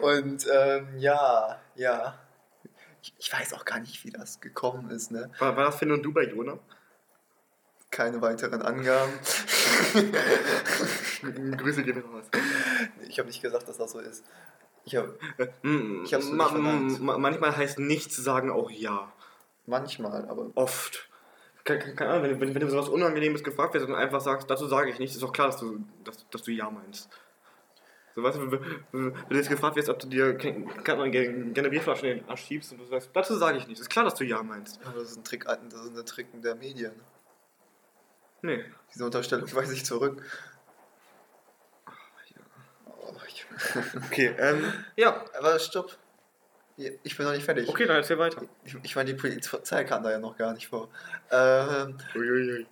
Und 0.00 0.46
ähm, 0.50 0.98
ja, 0.98 1.60
ja. 1.74 2.18
Ich, 3.02 3.14
ich 3.18 3.32
weiß 3.32 3.52
auch 3.54 3.64
gar 3.64 3.80
nicht, 3.80 4.02
wie 4.04 4.10
das 4.10 4.40
gekommen 4.40 4.90
ist, 4.90 5.10
ne? 5.10 5.30
War, 5.38 5.56
war 5.56 5.66
das 5.66 5.76
Finn 5.76 5.90
und 5.90 6.02
du 6.02 6.12
bei 6.12 6.22
Jona? 6.22 6.58
Keine 7.90 8.22
weiteren 8.22 8.62
Angaben. 8.62 9.12
Grüße 11.58 11.82
gehen 11.82 12.00
raus. 12.00 12.24
Ich 13.08 13.18
habe 13.18 13.28
nicht 13.28 13.42
gesagt, 13.42 13.68
dass 13.68 13.76
das 13.76 13.92
so 13.92 13.98
ist. 13.98 14.24
Ich 14.84 14.96
habe 14.96 15.16
Mm, 15.62 16.02
Ich 16.04 16.12
hab's 16.14 16.30
ma- 16.30 16.50
nicht 16.50 17.00
ma- 17.00 17.18
manchmal 17.18 17.56
heißt 17.56 17.78
nichts 17.78 18.16
sagen 18.16 18.50
auch 18.50 18.70
ja. 18.70 19.12
manchmal, 19.66 20.26
aber 20.28 20.50
Oft. 20.54 21.08
Keine, 21.64 21.94
keine 21.94 22.10
Ahnung, 22.10 22.24
wenn, 22.24 22.40
wenn, 22.40 22.54
wenn 22.54 22.60
du 22.62 22.68
sowas 22.70 22.88
Unangenehmes 22.88 23.44
gefragt 23.44 23.74
wirst 23.74 23.86
und 23.86 23.94
einfach 23.94 24.20
sagst, 24.20 24.50
dazu 24.50 24.66
sage 24.66 24.90
ich 24.90 24.98
nichts, 24.98 25.14
ist 25.14 25.22
doch 25.22 25.32
klar, 25.32 25.46
dass 25.48 25.58
du, 25.58 25.78
dass, 26.02 26.28
dass 26.30 26.42
du 26.42 26.50
ja 26.50 26.68
meinst. 26.68 27.08
So, 28.14 28.22
weißt 28.22 28.36
du, 28.38 28.50
wenn, 28.50 29.14
du 29.28 29.36
jetzt 29.36 29.48
gefragt 29.48 29.76
wirst, 29.76 29.88
ob 29.88 29.98
du 30.00 30.08
dir 30.08 30.34
gerne 30.34 31.70
Bierflaschen 31.70 32.08
in 32.08 32.18
den 32.18 32.28
Arsch 32.28 32.44
schiebst 32.44 32.72
und 32.72 32.78
du 32.78 32.84
sagst, 32.86 33.10
dazu 33.14 33.36
sage 33.36 33.58
ich 33.58 33.66
nichts, 33.68 33.80
ist 33.80 33.88
klar, 33.88 34.04
dass 34.04 34.16
du 34.16 34.24
ja 34.24 34.42
meinst. 34.42 34.80
aber 34.84 34.98
das 34.98 35.12
ist 35.12 35.18
ein 35.18 35.24
Trick, 35.24 35.44
das 35.44 35.84
ist 35.84 35.96
ein 35.96 36.04
Trick 36.04 36.26
der 36.42 36.54
Medien. 36.56 36.92
Nee. 38.42 38.64
Diese 38.92 39.04
Unterstellung 39.04 39.50
weise 39.54 39.72
ich 39.72 39.84
zurück. 39.84 40.20
Oh, 42.86 43.14
ich, 43.28 43.46
Okay, 44.06 44.34
ähm, 44.38 44.72
ja. 44.96 45.24
aber 45.38 45.58
stopp. 45.58 45.96
Ich 46.76 47.16
bin 47.16 47.26
noch 47.26 47.32
nicht 47.32 47.44
fertig. 47.44 47.68
Okay, 47.68 47.86
dann 47.86 47.96
erzähl 47.96 48.18
weiter. 48.18 48.42
Ich, 48.64 48.76
ich 48.82 48.96
meine, 48.96 49.12
die 49.12 49.18
Polizei 49.18 49.84
kam 49.84 50.02
da 50.02 50.10
ja 50.10 50.18
noch 50.18 50.36
gar 50.36 50.52
nicht 50.54 50.68
vor. 50.68 50.88
Ähm, 51.30 51.98
Uiuiui. 52.14 52.66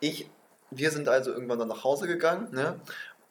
ich, 0.00 0.30
wir 0.70 0.90
sind 0.90 1.08
also 1.08 1.32
irgendwann 1.32 1.58
dann 1.58 1.68
nach 1.68 1.84
Hause 1.84 2.06
gegangen, 2.06 2.48
ne? 2.52 2.80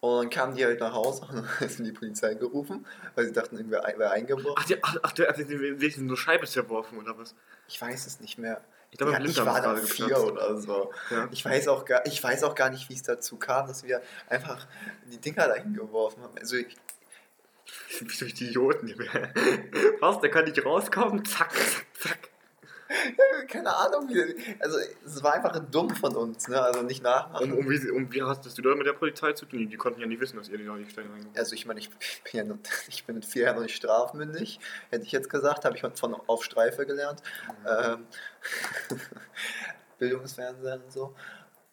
Und 0.01 0.17
dann 0.17 0.29
kamen 0.31 0.55
die 0.55 0.65
halt 0.65 0.79
nach 0.79 0.93
Hause 0.93 1.21
und 1.29 1.45
dann 1.59 1.69
sind 1.69 1.85
die 1.85 1.91
Polizei 1.91 2.33
gerufen, 2.33 2.85
weil 3.15 3.25
sie 3.25 3.33
dachten, 3.33 3.55
irgendwer 3.55 3.83
wäre 3.97 4.11
eingebrochen. 4.11 4.55
Ach, 4.57 4.65
die, 4.65 4.83
ach, 4.83 4.97
ach, 5.03 5.11
der 5.13 5.29
hat 5.29 5.37
sich 5.37 5.97
eine 5.97 6.17
Scheibe 6.17 6.47
zerworfen, 6.47 6.97
oder 6.97 7.17
was? 7.17 7.35
Ich 7.67 7.79
weiß 7.79 8.07
es 8.07 8.19
nicht 8.19 8.37
mehr. 8.37 8.61
Ich 8.91 8.97
glaube, 8.97 9.13
ja, 9.13 9.19
im 9.19 9.25
ich 9.25 9.45
war 9.45 9.61
da 9.61 9.75
vier 9.77 10.07
geplatzt. 10.07 10.25
oder 10.25 10.57
so. 10.57 10.91
Ja. 11.09 11.29
Ich 11.31 11.45
weiß, 11.45 11.69
auch 11.69 11.85
gar, 11.85 12.05
ich 12.05 12.21
weiß 12.21 12.43
auch 12.43 12.55
gar 12.55 12.69
nicht, 12.69 12.89
wie 12.89 12.93
es 12.93 13.03
dazu 13.03 13.37
kam, 13.37 13.67
dass 13.67 13.83
wir 13.85 14.01
einfach 14.27 14.67
die 15.05 15.17
Dinger 15.17 15.47
dahin 15.47 15.73
geworfen 15.73 16.21
haben. 16.21 16.37
Also 16.37 16.57
ich, 16.57 16.75
Wie 17.99 18.05
durch 18.05 18.33
die 18.33 18.47
Idioten. 18.49 18.93
Was? 20.01 20.19
Der 20.21 20.29
kann 20.29 20.43
nicht 20.43 20.63
rauskommen? 20.65 21.23
Zack, 21.23 21.53
zack, 21.53 21.85
zack. 21.97 22.30
keine 23.47 23.75
Ahnung, 23.75 24.09
wie, 24.09 24.35
also 24.59 24.77
es 25.05 25.23
war 25.23 25.33
einfach 25.33 25.57
dumm 25.71 25.89
von 25.91 26.15
uns, 26.15 26.47
ne? 26.47 26.61
Also 26.61 26.81
nicht 26.81 27.03
nachmachen. 27.03 27.51
Um, 27.51 27.59
um, 27.59 27.69
wie, 27.69 27.89
um 27.89 28.11
wie 28.11 28.23
hast 28.23 28.45
du 28.57 28.61
da 28.61 28.75
mit 28.75 28.87
der 28.87 28.93
Polizei 28.93 29.33
zu 29.33 29.45
tun? 29.45 29.69
Die, 29.69 29.77
konnten 29.77 30.01
ja 30.01 30.07
nicht 30.07 30.21
wissen, 30.21 30.37
dass 30.37 30.49
ihr 30.49 30.57
die 30.57 30.65
da 30.65 30.73
nicht 30.73 30.97
reingeworfen 30.97 31.29
Also 31.35 31.55
ich 31.55 31.65
meine, 31.65 31.79
ich 31.79 31.89
bin, 31.89 31.97
ja 32.33 32.43
noch, 32.43 32.57
ich 32.87 33.05
bin 33.05 33.15
mit 33.15 33.25
vier 33.25 33.43
Jahren 33.43 33.55
noch 33.55 33.63
nicht 33.63 33.75
strafmündig, 33.75 34.59
hätte 34.89 35.05
ich 35.05 35.11
jetzt 35.11 35.29
gesagt, 35.29 35.65
habe 35.65 35.75
ich 35.75 35.81
von 35.81 36.15
auf 36.27 36.43
Streife 36.43 36.85
gelernt. 36.85 37.21
Ähm, 37.67 38.05
Bildungsfernsehen 39.99 40.81
und 40.81 40.91
so. 40.91 41.15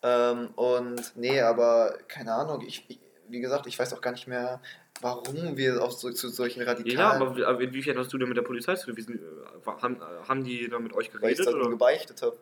Ähm, 0.02 0.48
und 0.54 1.16
nee, 1.16 1.40
aber 1.40 1.98
keine 2.06 2.34
Ahnung, 2.34 2.62
ich, 2.66 2.84
ich, 2.88 3.00
wie 3.28 3.40
gesagt, 3.40 3.66
ich 3.66 3.78
weiß 3.78 3.92
auch 3.94 4.00
gar 4.00 4.12
nicht 4.12 4.26
mehr, 4.26 4.60
warum 5.00 5.56
wir 5.56 5.82
auf 5.82 5.92
so, 5.92 6.10
zu 6.10 6.28
solchen 6.28 6.62
radikalen... 6.62 6.96
Ja, 6.98 7.12
aber, 7.12 7.46
aber 7.46 7.60
inwiefern 7.60 7.98
hast 7.98 8.12
du 8.12 8.18
denn 8.18 8.28
mit 8.28 8.36
der 8.36 8.42
Polizei 8.42 8.74
zu 8.76 8.92
tun? 8.92 9.20
Haben, 9.66 10.00
haben 10.00 10.44
die 10.44 10.68
da 10.68 10.78
mit 10.78 10.92
euch 10.94 11.08
weil 11.14 11.30
ich 11.32 11.36
geredet? 11.38 11.46
das 11.46 11.54
Oder? 11.54 11.70
gebeichtet 11.70 12.22
habe. 12.22 12.36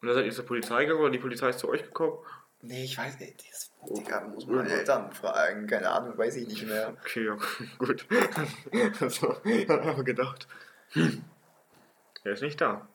Und 0.00 0.08
dann 0.08 0.14
seid 0.14 0.26
ihr 0.26 0.32
zur 0.32 0.44
Polizei 0.46 0.84
gegangen 0.84 1.00
oder 1.00 1.10
die 1.10 1.18
Polizei 1.18 1.48
ist 1.50 1.58
zu 1.60 1.68
euch 1.68 1.82
gekommen? 1.82 2.18
Nee, 2.60 2.84
ich 2.84 2.96
weiß 2.98 3.18
nicht. 3.20 3.44
Das, 3.50 3.72
Digga, 3.88 4.20
muss 4.28 4.46
man 4.46 4.56
meine 4.56 4.70
Eltern 4.70 5.12
fragen. 5.12 5.66
Keine 5.66 5.88
Ahnung, 5.90 6.16
weiß 6.16 6.36
ich 6.36 6.46
nicht 6.46 6.66
mehr. 6.66 6.94
Okay, 7.00 7.24
ja, 7.26 7.36
gut. 7.78 8.06
also, 9.00 9.36
ich 9.44 9.68
hab 9.68 9.80
einfach 9.84 10.04
gedacht, 10.04 10.46
hm, 10.90 11.24
er 12.24 12.32
ist 12.32 12.42
nicht 12.42 12.60
da. 12.60 12.88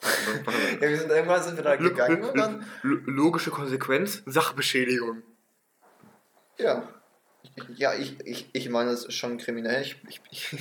Ja, 0.80 0.88
wir 0.88 0.98
sind 0.98 1.10
irgendwann 1.10 1.42
sind 1.42 1.56
wir 1.56 1.64
da 1.64 1.76
gegangen 1.76 2.22
und 2.24 2.36
dann... 2.36 2.66
L- 2.82 3.02
Logische 3.06 3.50
Konsequenz, 3.50 4.22
Sachbeschädigung. 4.26 5.22
Ja. 6.58 6.88
Ja, 7.76 7.92
ich, 7.94 8.18
ich, 8.26 8.48
ich 8.52 8.68
meine, 8.70 8.90
es 8.90 9.04
ist 9.04 9.14
schon 9.14 9.36
kriminell. 9.38 9.82
Ich, 9.82 9.96
ich, 10.08 10.20
ich, 10.30 10.52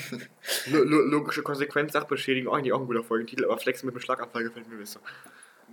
Lo- 0.71 0.84
lo- 0.84 1.01
Logische 1.01 1.41
Konsequenz, 1.41 1.93
Sachbeschädigung, 1.93 2.53
eigentlich 2.53 2.73
auch 2.73 2.82
ein 2.82 2.88
guter 2.88 3.03
Folgentitel, 3.03 3.45
aber 3.45 3.58
Flexen 3.58 3.86
mit 3.86 3.95
dem 3.95 4.01
Schlaganfall 4.01 4.43
gefällt 4.43 4.67
mir 4.69 4.77
besser. 4.77 4.99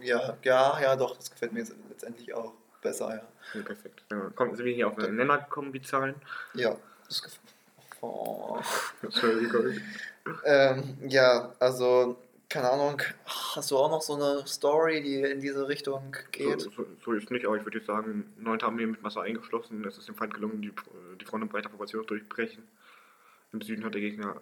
ja, 0.00 0.37
ja, 0.42 0.80
ja, 0.80 0.96
doch, 0.96 1.16
das 1.16 1.30
gefällt 1.30 1.52
mir 1.52 1.61
jetzt 1.61 1.74
letztendlich 1.88 2.33
auch 2.33 2.52
besser, 2.80 3.09
ja. 3.16 3.22
Ja, 3.59 3.62
perfekt. 3.62 4.02
Ja, 4.11 4.30
komm, 4.35 4.54
sind 4.54 4.64
wir 4.64 4.72
hier 4.74 4.87
auf 4.88 4.98
einen 4.98 5.16
Nenner 5.16 5.38
gekommen, 5.38 5.72
die 5.72 5.83
Zahlen? 5.83 6.14
Ja, 6.54 6.76
das 7.09 7.22
gefällt 7.22 7.40
oh. 8.02 8.59
Entschuldigung. 9.02 9.78
ähm, 10.44 10.96
Ja, 11.09 11.52
also, 11.59 12.16
keine 12.50 12.68
Ahnung, 12.70 13.00
hast 13.54 13.70
du 13.70 13.78
auch 13.78 13.90
noch 13.90 14.02
so 14.02 14.14
eine 14.16 14.46
Story, 14.46 15.02
die 15.02 15.22
in 15.22 15.40
diese 15.40 15.66
Richtung 15.68 16.14
geht? 16.32 16.60
So, 16.60 16.70
so, 16.70 16.86
so 17.04 17.12
ist 17.12 17.30
nicht, 17.30 17.46
aber 17.46 17.56
ich 17.56 17.64
würde 17.64 17.78
jetzt 17.78 17.86
sagen, 17.86 18.30
neunte 18.38 18.66
Armee 18.66 18.86
mit 18.86 19.02
Wasser 19.02 19.22
eingeschlossen. 19.22 19.84
Es 19.86 19.96
ist 19.96 20.08
dem 20.08 20.16
Feind 20.16 20.34
gelungen, 20.34 20.60
die, 20.60 20.72
die 21.20 21.24
Front 21.24 21.44
und 21.44 21.48
breite 21.52 21.68
Formation 21.70 22.04
durchbrechen. 22.06 22.66
Im 23.52 23.62
Süden 23.62 23.84
hat 23.84 23.94
der 23.94 24.00
Gegner 24.00 24.36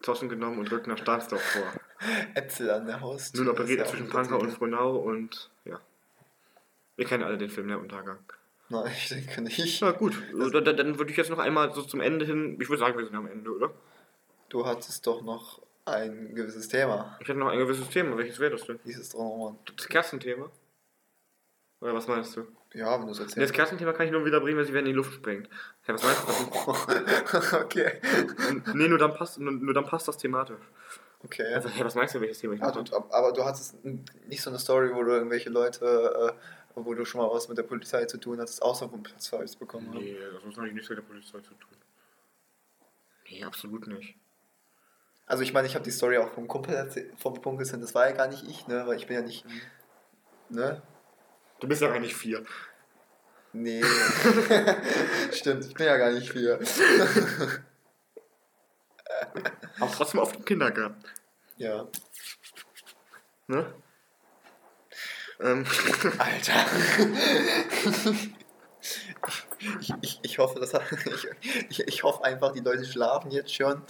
Zossen 0.00 0.28
genommen 0.28 0.58
und 0.60 0.70
rückt 0.70 0.86
nach 0.86 0.96
Stahnsdorf 0.98 1.42
vor. 1.42 1.62
Äpfel 2.34 2.70
an 2.70 2.86
der 2.86 3.00
Haustür. 3.00 3.42
Nun 3.44 3.52
operiert 3.52 3.80
ja 3.80 3.84
er 3.84 3.90
zwischen 3.90 4.08
Pankow 4.08 4.40
und. 4.40 4.50
Frohnau 4.52 4.96
und 4.96 5.50
ja. 5.64 5.80
Wir 6.96 7.04
kennen 7.04 7.24
alle 7.24 7.36
den 7.36 7.50
Film 7.50 7.66
Der 7.68 7.80
Untergang. 7.80 8.18
Nein, 8.68 8.92
ich 8.96 9.08
denke 9.08 9.40
nicht. 9.42 9.80
Na 9.82 9.90
gut, 9.90 10.14
dann, 10.32 10.64
dann- 10.64 10.76
dann 10.76 10.98
würde 10.98 11.10
ich 11.10 11.16
jetzt 11.16 11.30
noch 11.30 11.38
einmal 11.40 11.72
so 11.74 11.82
zum 11.82 12.00
Ende 12.00 12.24
hin. 12.24 12.56
Ich 12.60 12.68
würde 12.68 12.78
sagen, 12.80 12.96
wir 12.96 13.04
sind 13.04 13.16
am 13.16 13.26
Ende, 13.26 13.50
oder? 13.54 13.70
Du 14.48 14.64
hattest 14.66 15.06
doch 15.06 15.20
noch 15.22 15.60
ein 15.90 16.34
gewisses 16.34 16.68
Thema. 16.68 17.16
Ich 17.20 17.28
hätte 17.28 17.38
noch 17.38 17.48
ein 17.48 17.58
gewisses 17.58 17.88
Thema. 17.88 18.16
Welches 18.16 18.38
wäre 18.38 18.52
das 18.52 18.64
denn? 18.64 18.78
Dieses 18.84 19.14
nochmal. 19.14 19.54
Das 19.76 19.88
Kerzenthema? 19.88 20.50
Oder 21.80 21.94
was 21.94 22.08
meinst 22.08 22.36
du? 22.36 22.46
Ja, 22.74 22.98
wenn 22.98 23.06
du 23.06 23.12
es 23.12 23.18
Das 23.18 23.28
erzählst. 23.28 23.54
Kerzenthema 23.54 23.92
kann 23.92 24.06
ich 24.06 24.12
nur 24.12 24.24
wieder 24.24 24.40
bringen, 24.40 24.58
wenn 24.58 24.66
sie 24.66 24.72
werden 24.72 24.86
in 24.86 24.92
die 24.92 24.96
Luft 24.96 25.14
sprengt. 25.14 25.48
Hä, 25.82 25.92
was 25.92 26.02
meinst 26.02 26.22
du? 26.28 27.56
okay. 27.56 28.00
nee, 28.74 28.88
nur 28.88 28.98
dann 28.98 29.14
passt, 29.14 29.38
nur, 29.38 29.52
nur 29.52 29.74
dann 29.74 29.84
passt 29.84 30.08
das 30.08 30.18
thematisch. 30.18 30.56
Okay. 31.24 31.54
Also, 31.54 31.68
hey, 31.68 31.84
was 31.84 31.94
meinst 31.94 32.14
du, 32.14 32.20
welches 32.20 32.38
Thema 32.38 32.54
ich 32.54 32.62
Ah, 32.62 32.70
du, 32.70 32.80
aber 33.10 33.32
du 33.32 33.44
hattest 33.44 33.76
nicht 33.84 34.42
so 34.42 34.50
eine 34.50 34.58
Story, 34.58 34.94
wo 34.94 35.02
du 35.02 35.12
irgendwelche 35.12 35.50
Leute, 35.50 36.34
äh, 36.36 36.74
wo 36.74 36.94
du 36.94 37.04
schon 37.04 37.20
mal 37.20 37.30
was 37.32 37.48
mit 37.48 37.58
der 37.58 37.64
Polizei 37.64 38.04
zu 38.04 38.18
tun 38.18 38.40
hattest, 38.40 38.62
außer 38.62 38.88
vom 38.88 39.02
Platzverweis 39.02 39.56
bekommen 39.56 39.88
haben. 39.88 39.98
Nee, 39.98 40.16
das 40.32 40.44
muss 40.44 40.58
eigentlich 40.58 40.74
nichts 40.74 40.88
mit 40.90 40.98
der 40.98 41.04
Polizei 41.04 41.40
zu 41.40 41.54
tun. 41.54 41.76
Nee, 43.30 43.44
absolut 43.44 43.86
nicht. 43.86 44.16
Also 45.28 45.42
ich 45.42 45.52
meine, 45.52 45.66
ich 45.68 45.74
habe 45.74 45.84
die 45.84 45.90
Story 45.90 46.16
auch 46.16 46.32
vom 46.32 46.48
Kumpel 46.48 46.74
erzählt, 46.74 47.12
vom 47.20 47.40
Kumpel, 47.40 47.66
das 47.66 47.94
war 47.94 48.08
ja 48.08 48.16
gar 48.16 48.28
nicht 48.28 48.48
ich, 48.48 48.66
ne, 48.66 48.86
weil 48.86 48.96
ich 48.96 49.06
bin 49.06 49.16
ja 49.16 49.22
nicht, 49.22 49.44
ne? 50.48 50.80
Du 51.60 51.68
bist 51.68 51.82
ja 51.82 51.92
eigentlich 51.92 52.16
vier. 52.16 52.42
Nee. 53.52 53.84
Stimmt, 55.32 55.66
ich 55.66 55.74
bin 55.74 55.84
ja 55.86 55.98
gar 55.98 56.12
nicht 56.12 56.32
vier. 56.32 56.58
Aber 59.80 59.92
trotzdem 59.92 60.20
auf 60.20 60.32
dem 60.32 60.44
Kindergarten. 60.44 61.02
Ja. 61.56 61.86
Ne? 63.48 63.74
Ähm, 65.40 65.66
Alter. 66.18 66.66
Ich, 69.80 69.92
ich, 70.02 70.20
ich 70.22 70.38
hoffe, 70.38 70.60
das 70.60 70.72
hat, 70.72 70.82
ich, 70.92 71.26
ich, 71.68 71.80
ich 71.88 72.02
hoffe 72.04 72.22
einfach, 72.24 72.52
die 72.52 72.60
Leute 72.60 72.84
schlafen 72.84 73.32
jetzt 73.32 73.52
schon. 73.52 73.82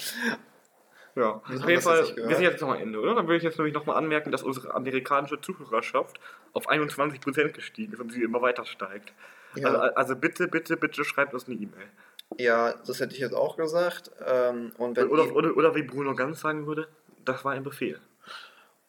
Ja, 1.14 1.42
auf 1.44 1.68
jeden 1.68 1.82
Fall, 1.82 2.16
wir 2.16 2.36
sind 2.36 2.42
jetzt 2.42 2.60
noch 2.60 2.70
am 2.70 2.80
Ende, 2.80 3.00
oder? 3.00 3.14
Dann 3.14 3.26
würde 3.26 3.38
ich 3.38 3.42
jetzt 3.42 3.58
nämlich 3.58 3.74
nochmal 3.74 3.96
anmerken, 3.96 4.30
dass 4.30 4.42
unsere 4.42 4.74
amerikanische 4.74 5.40
Zuhörerschaft 5.40 6.20
auf 6.52 6.68
21% 6.70 7.52
gestiegen 7.52 7.92
ist 7.92 8.00
und 8.00 8.12
sie 8.12 8.22
immer 8.22 8.40
weiter 8.42 8.64
steigt. 8.64 9.12
Ja. 9.54 9.68
Also, 9.68 9.94
also 9.94 10.16
bitte, 10.16 10.48
bitte, 10.48 10.76
bitte 10.76 11.04
schreibt 11.04 11.34
uns 11.34 11.46
eine 11.46 11.56
E-Mail. 11.56 11.88
Ja, 12.36 12.74
das 12.86 13.00
hätte 13.00 13.14
ich 13.14 13.20
jetzt 13.20 13.34
auch 13.34 13.56
gesagt. 13.56 14.10
Ähm, 14.26 14.72
und, 14.76 14.96
wenn 14.96 15.08
Oder, 15.08 15.34
oder, 15.34 15.56
oder 15.56 15.74
wie 15.74 15.82
Bruno 15.82 16.14
Ganz 16.14 16.40
sagen 16.40 16.66
würde, 16.66 16.88
das 17.24 17.44
war 17.44 17.52
ein 17.52 17.62
Befehl. 17.62 18.00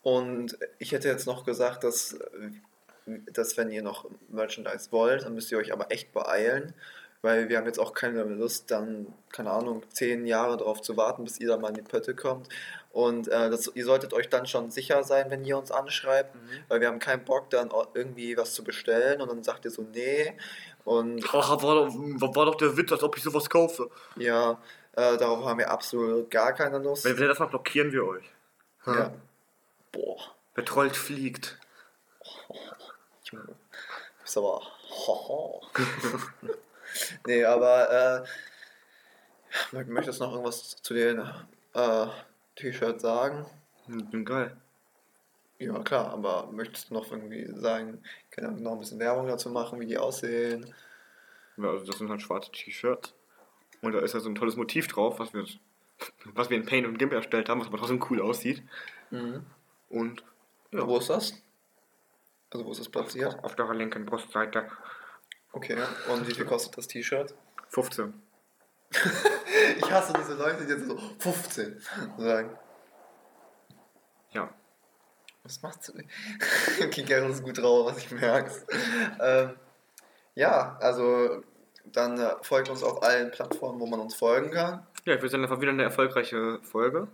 und 0.01 0.58
ich 0.77 0.91
hätte 0.91 1.08
jetzt 1.08 1.25
noch 1.25 1.45
gesagt, 1.45 1.84
dass, 1.84 2.19
dass 3.05 3.58
wenn 3.58 3.71
ihr 3.71 3.82
noch 3.82 4.10
Merchandise 4.29 4.91
wollt, 4.91 5.23
dann 5.23 5.36
müsst 5.36 5.51
ihr 5.51 5.58
euch 5.58 5.73
aber 5.73 5.91
echt 5.91 6.13
beeilen, 6.13 6.73
weil 7.21 7.49
wir 7.49 7.58
haben 7.58 7.65
jetzt 7.65 7.79
auch 7.79 7.93
keine 7.93 8.23
Lust, 8.23 8.71
dann, 8.71 9.13
keine 9.32 9.51
Ahnung, 9.51 9.84
zehn 9.91 10.25
Jahre 10.25 10.58
darauf 10.58 10.82
zu 10.82 10.95
warten, 10.95 11.23
bis 11.23 11.39
ihr 11.39 11.49
dann 11.49 11.62
mal 11.62 11.69
in 11.69 11.75
die 11.75 11.82
Pötte 11.82 12.15
kommt. 12.15 12.47
Und 12.91 13.27
äh, 13.27 13.49
das, 13.49 13.69
ihr 13.73 13.86
solltet 13.86 14.13
euch 14.13 14.29
dann 14.29 14.47
schon 14.47 14.71
sicher 14.71 15.03
sein, 15.03 15.29
wenn 15.29 15.43
ihr 15.43 15.58
uns 15.58 15.71
anschreibt, 15.71 16.36
weil 16.69 16.82
wir 16.82 16.88
haben 16.88 16.99
keinen 16.99 17.23
Bock, 17.25 17.49
dann 17.49 17.71
irgendwie 17.93 18.36
was 18.38 18.53
zu 18.53 18.63
bestellen 18.63 19.21
und 19.21 19.29
dann 19.29 19.43
sagt 19.43 19.65
ihr 19.65 19.71
so, 19.71 19.84
nee. 19.93 20.34
Und 20.86 21.23
Ach, 21.34 21.62
war 21.62 21.75
doch, 21.75 21.93
war 22.36 22.45
doch 22.45 22.55
der 22.55 22.77
Witz, 22.77 22.91
als 22.91 23.03
ob 23.03 23.17
ich 23.17 23.23
sowas 23.23 23.49
kaufe. 23.49 23.89
ja, 24.15 24.58
äh, 24.93 25.17
darauf 25.17 25.45
haben 25.45 25.60
wir 25.60 25.69
absolut 25.69 26.32
gar 26.32 26.53
keine 26.53 26.79
Lust. 26.79 27.05
Wenn, 27.05 27.17
ihr 27.17 27.27
das 27.27 27.39
macht, 27.39 27.51
blockieren 27.51 27.91
wir 27.91 28.05
euch. 28.05 28.25
Ja. 28.86 29.13
Boah. 29.91 30.17
Wer 30.55 30.65
trollt, 30.65 30.95
fliegt. 30.95 31.60
Junge. 33.23 33.55
Ist 34.23 34.38
aber. 34.38 34.62
Hoho. 34.89 35.62
Nee, 37.28 37.44
aber 37.44 38.24
äh, 39.74 39.76
mö- 39.76 39.86
möchtest 39.86 40.20
du 40.20 40.26
noch 40.26 40.32
irgendwas 40.34 40.76
zu 40.82 40.94
den 40.94 41.20
äh, 41.74 42.08
T-Shirts 42.56 43.02
sagen? 43.02 43.46
Hm, 43.86 44.26
geil. 44.26 44.56
Ja, 45.60 45.78
klar, 45.80 46.12
aber 46.12 46.50
möchtest 46.52 46.90
du 46.90 46.94
noch 46.94 47.12
irgendwie 47.12 47.46
sagen, 47.60 48.02
Ahnung, 48.38 48.64
noch 48.64 48.72
ein 48.74 48.80
bisschen 48.80 49.00
Werbung 49.00 49.28
dazu 49.28 49.50
machen, 49.50 49.80
wie 49.80 49.88
die 49.88 49.98
aussehen? 49.98 50.74
Ja, 51.58 51.70
also 51.72 51.86
das 51.86 51.98
sind 51.98 52.10
halt 52.10 52.22
schwarze 52.22 52.52
T-Shirts. 52.52 53.14
Und 53.82 53.92
da 53.94 54.00
ist 54.00 54.14
ja 54.14 54.20
so 54.20 54.30
ein 54.30 54.36
tolles 54.36 54.56
Motiv 54.56 54.88
drauf, 54.88 55.20
was 55.20 55.34
wir, 55.34 55.46
was 56.34 56.50
wir 56.50 56.58
in 56.58 56.66
Paint 56.66 56.88
und 56.88 56.98
GIMP 56.98 57.14
erstellt 57.14 57.50
haben, 57.50 57.60
was 57.60 57.68
aber 57.68 57.78
trotzdem 57.78 58.04
cool 58.10 58.22
aussieht. 58.22 58.64
Mhm. 59.12 59.46
Und 59.90 60.24
ja, 60.72 60.88
Wo 60.88 60.98
ist 60.98 61.10
das? 61.10 61.34
Also, 62.52 62.66
wo 62.66 62.72
ist 62.72 62.80
das 62.80 62.90
platziert? 62.90 63.44
auf 63.44 63.56
der 63.56 63.74
linken 63.74 64.06
Brustseite 64.06 64.70
Okay, 65.52 65.78
und 66.10 66.28
wie 66.28 66.34
viel 66.34 66.46
kostet 66.46 66.78
das 66.78 66.88
T-Shirt? 66.88 67.34
15. 67.70 68.14
Ich 69.78 69.92
hasse 69.92 70.14
diese 70.14 70.36
Leute, 70.36 70.66
die 70.66 70.72
jetzt 70.72 70.86
so 70.86 70.98
15 71.20 71.82
sagen. 72.18 72.58
Ja. 74.32 74.54
Was 75.44 75.62
macht 75.62 75.84
sie? 75.84 75.94
okay, 76.84 77.04
Gerrit 77.04 77.32
ist 77.32 77.44
gut 77.44 77.58
drauf, 77.58 77.88
was 77.88 77.98
ich 77.98 78.12
merke. 78.12 78.52
ähm, 79.20 79.56
ja, 80.36 80.78
also 80.80 81.44
dann 81.86 82.20
äh, 82.20 82.36
folgt 82.42 82.70
uns 82.70 82.84
auf 82.84 83.02
allen 83.04 83.32
Plattformen, 83.32 83.80
wo 83.80 83.86
man 83.88 84.00
uns 84.00 84.16
folgen 84.16 84.52
kann. 84.52 84.86
Ja, 85.06 85.22
wir 85.22 85.30
sind 85.30 85.42
einfach 85.42 85.62
wieder 85.62 85.72
eine 85.72 85.84
erfolgreiche 85.84 86.60
Folge. 86.62 87.08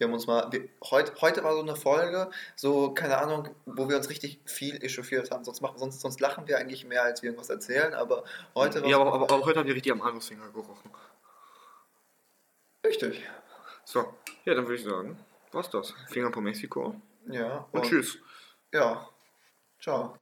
Wir 0.00 0.06
haben 0.06 0.14
uns 0.14 0.26
mal, 0.26 0.50
wir, 0.50 0.66
heut, 0.90 1.20
heute 1.20 1.44
war 1.44 1.52
so 1.52 1.60
eine 1.60 1.76
Folge, 1.76 2.30
so, 2.56 2.94
keine 2.94 3.18
Ahnung, 3.18 3.54
wo 3.66 3.86
wir 3.86 3.98
uns 3.98 4.08
richtig 4.08 4.40
viel 4.46 4.82
echauffiert 4.82 5.30
haben. 5.30 5.44
Sonst, 5.44 5.60
machen, 5.60 5.76
sonst, 5.76 6.00
sonst 6.00 6.20
lachen 6.20 6.48
wir 6.48 6.56
eigentlich 6.56 6.86
mehr, 6.86 7.02
als 7.02 7.20
wir 7.20 7.28
irgendwas 7.28 7.50
erzählen, 7.50 7.92
aber 7.92 8.24
heute 8.54 8.80
Ja, 8.86 8.98
aber, 8.98 9.12
aber, 9.12 9.30
aber 9.30 9.44
heute 9.44 9.58
haben 9.58 9.66
wir 9.66 9.74
richtig 9.74 9.92
am 9.92 10.00
Anusfinger 10.00 10.48
gerochen. 10.54 10.90
richtig. 12.82 13.28
So, 13.84 14.14
ja, 14.46 14.54
dann 14.54 14.64
würde 14.64 14.76
ich 14.76 14.84
sagen, 14.84 15.18
war's 15.52 15.68
das. 15.68 15.92
Finger 16.08 16.30
po 16.30 16.40
Mexiko. 16.40 16.94
Ja, 17.26 17.68
Und 17.70 17.84
tschüss. 17.84 18.16
Ja, 18.72 19.06
ciao. 19.82 20.16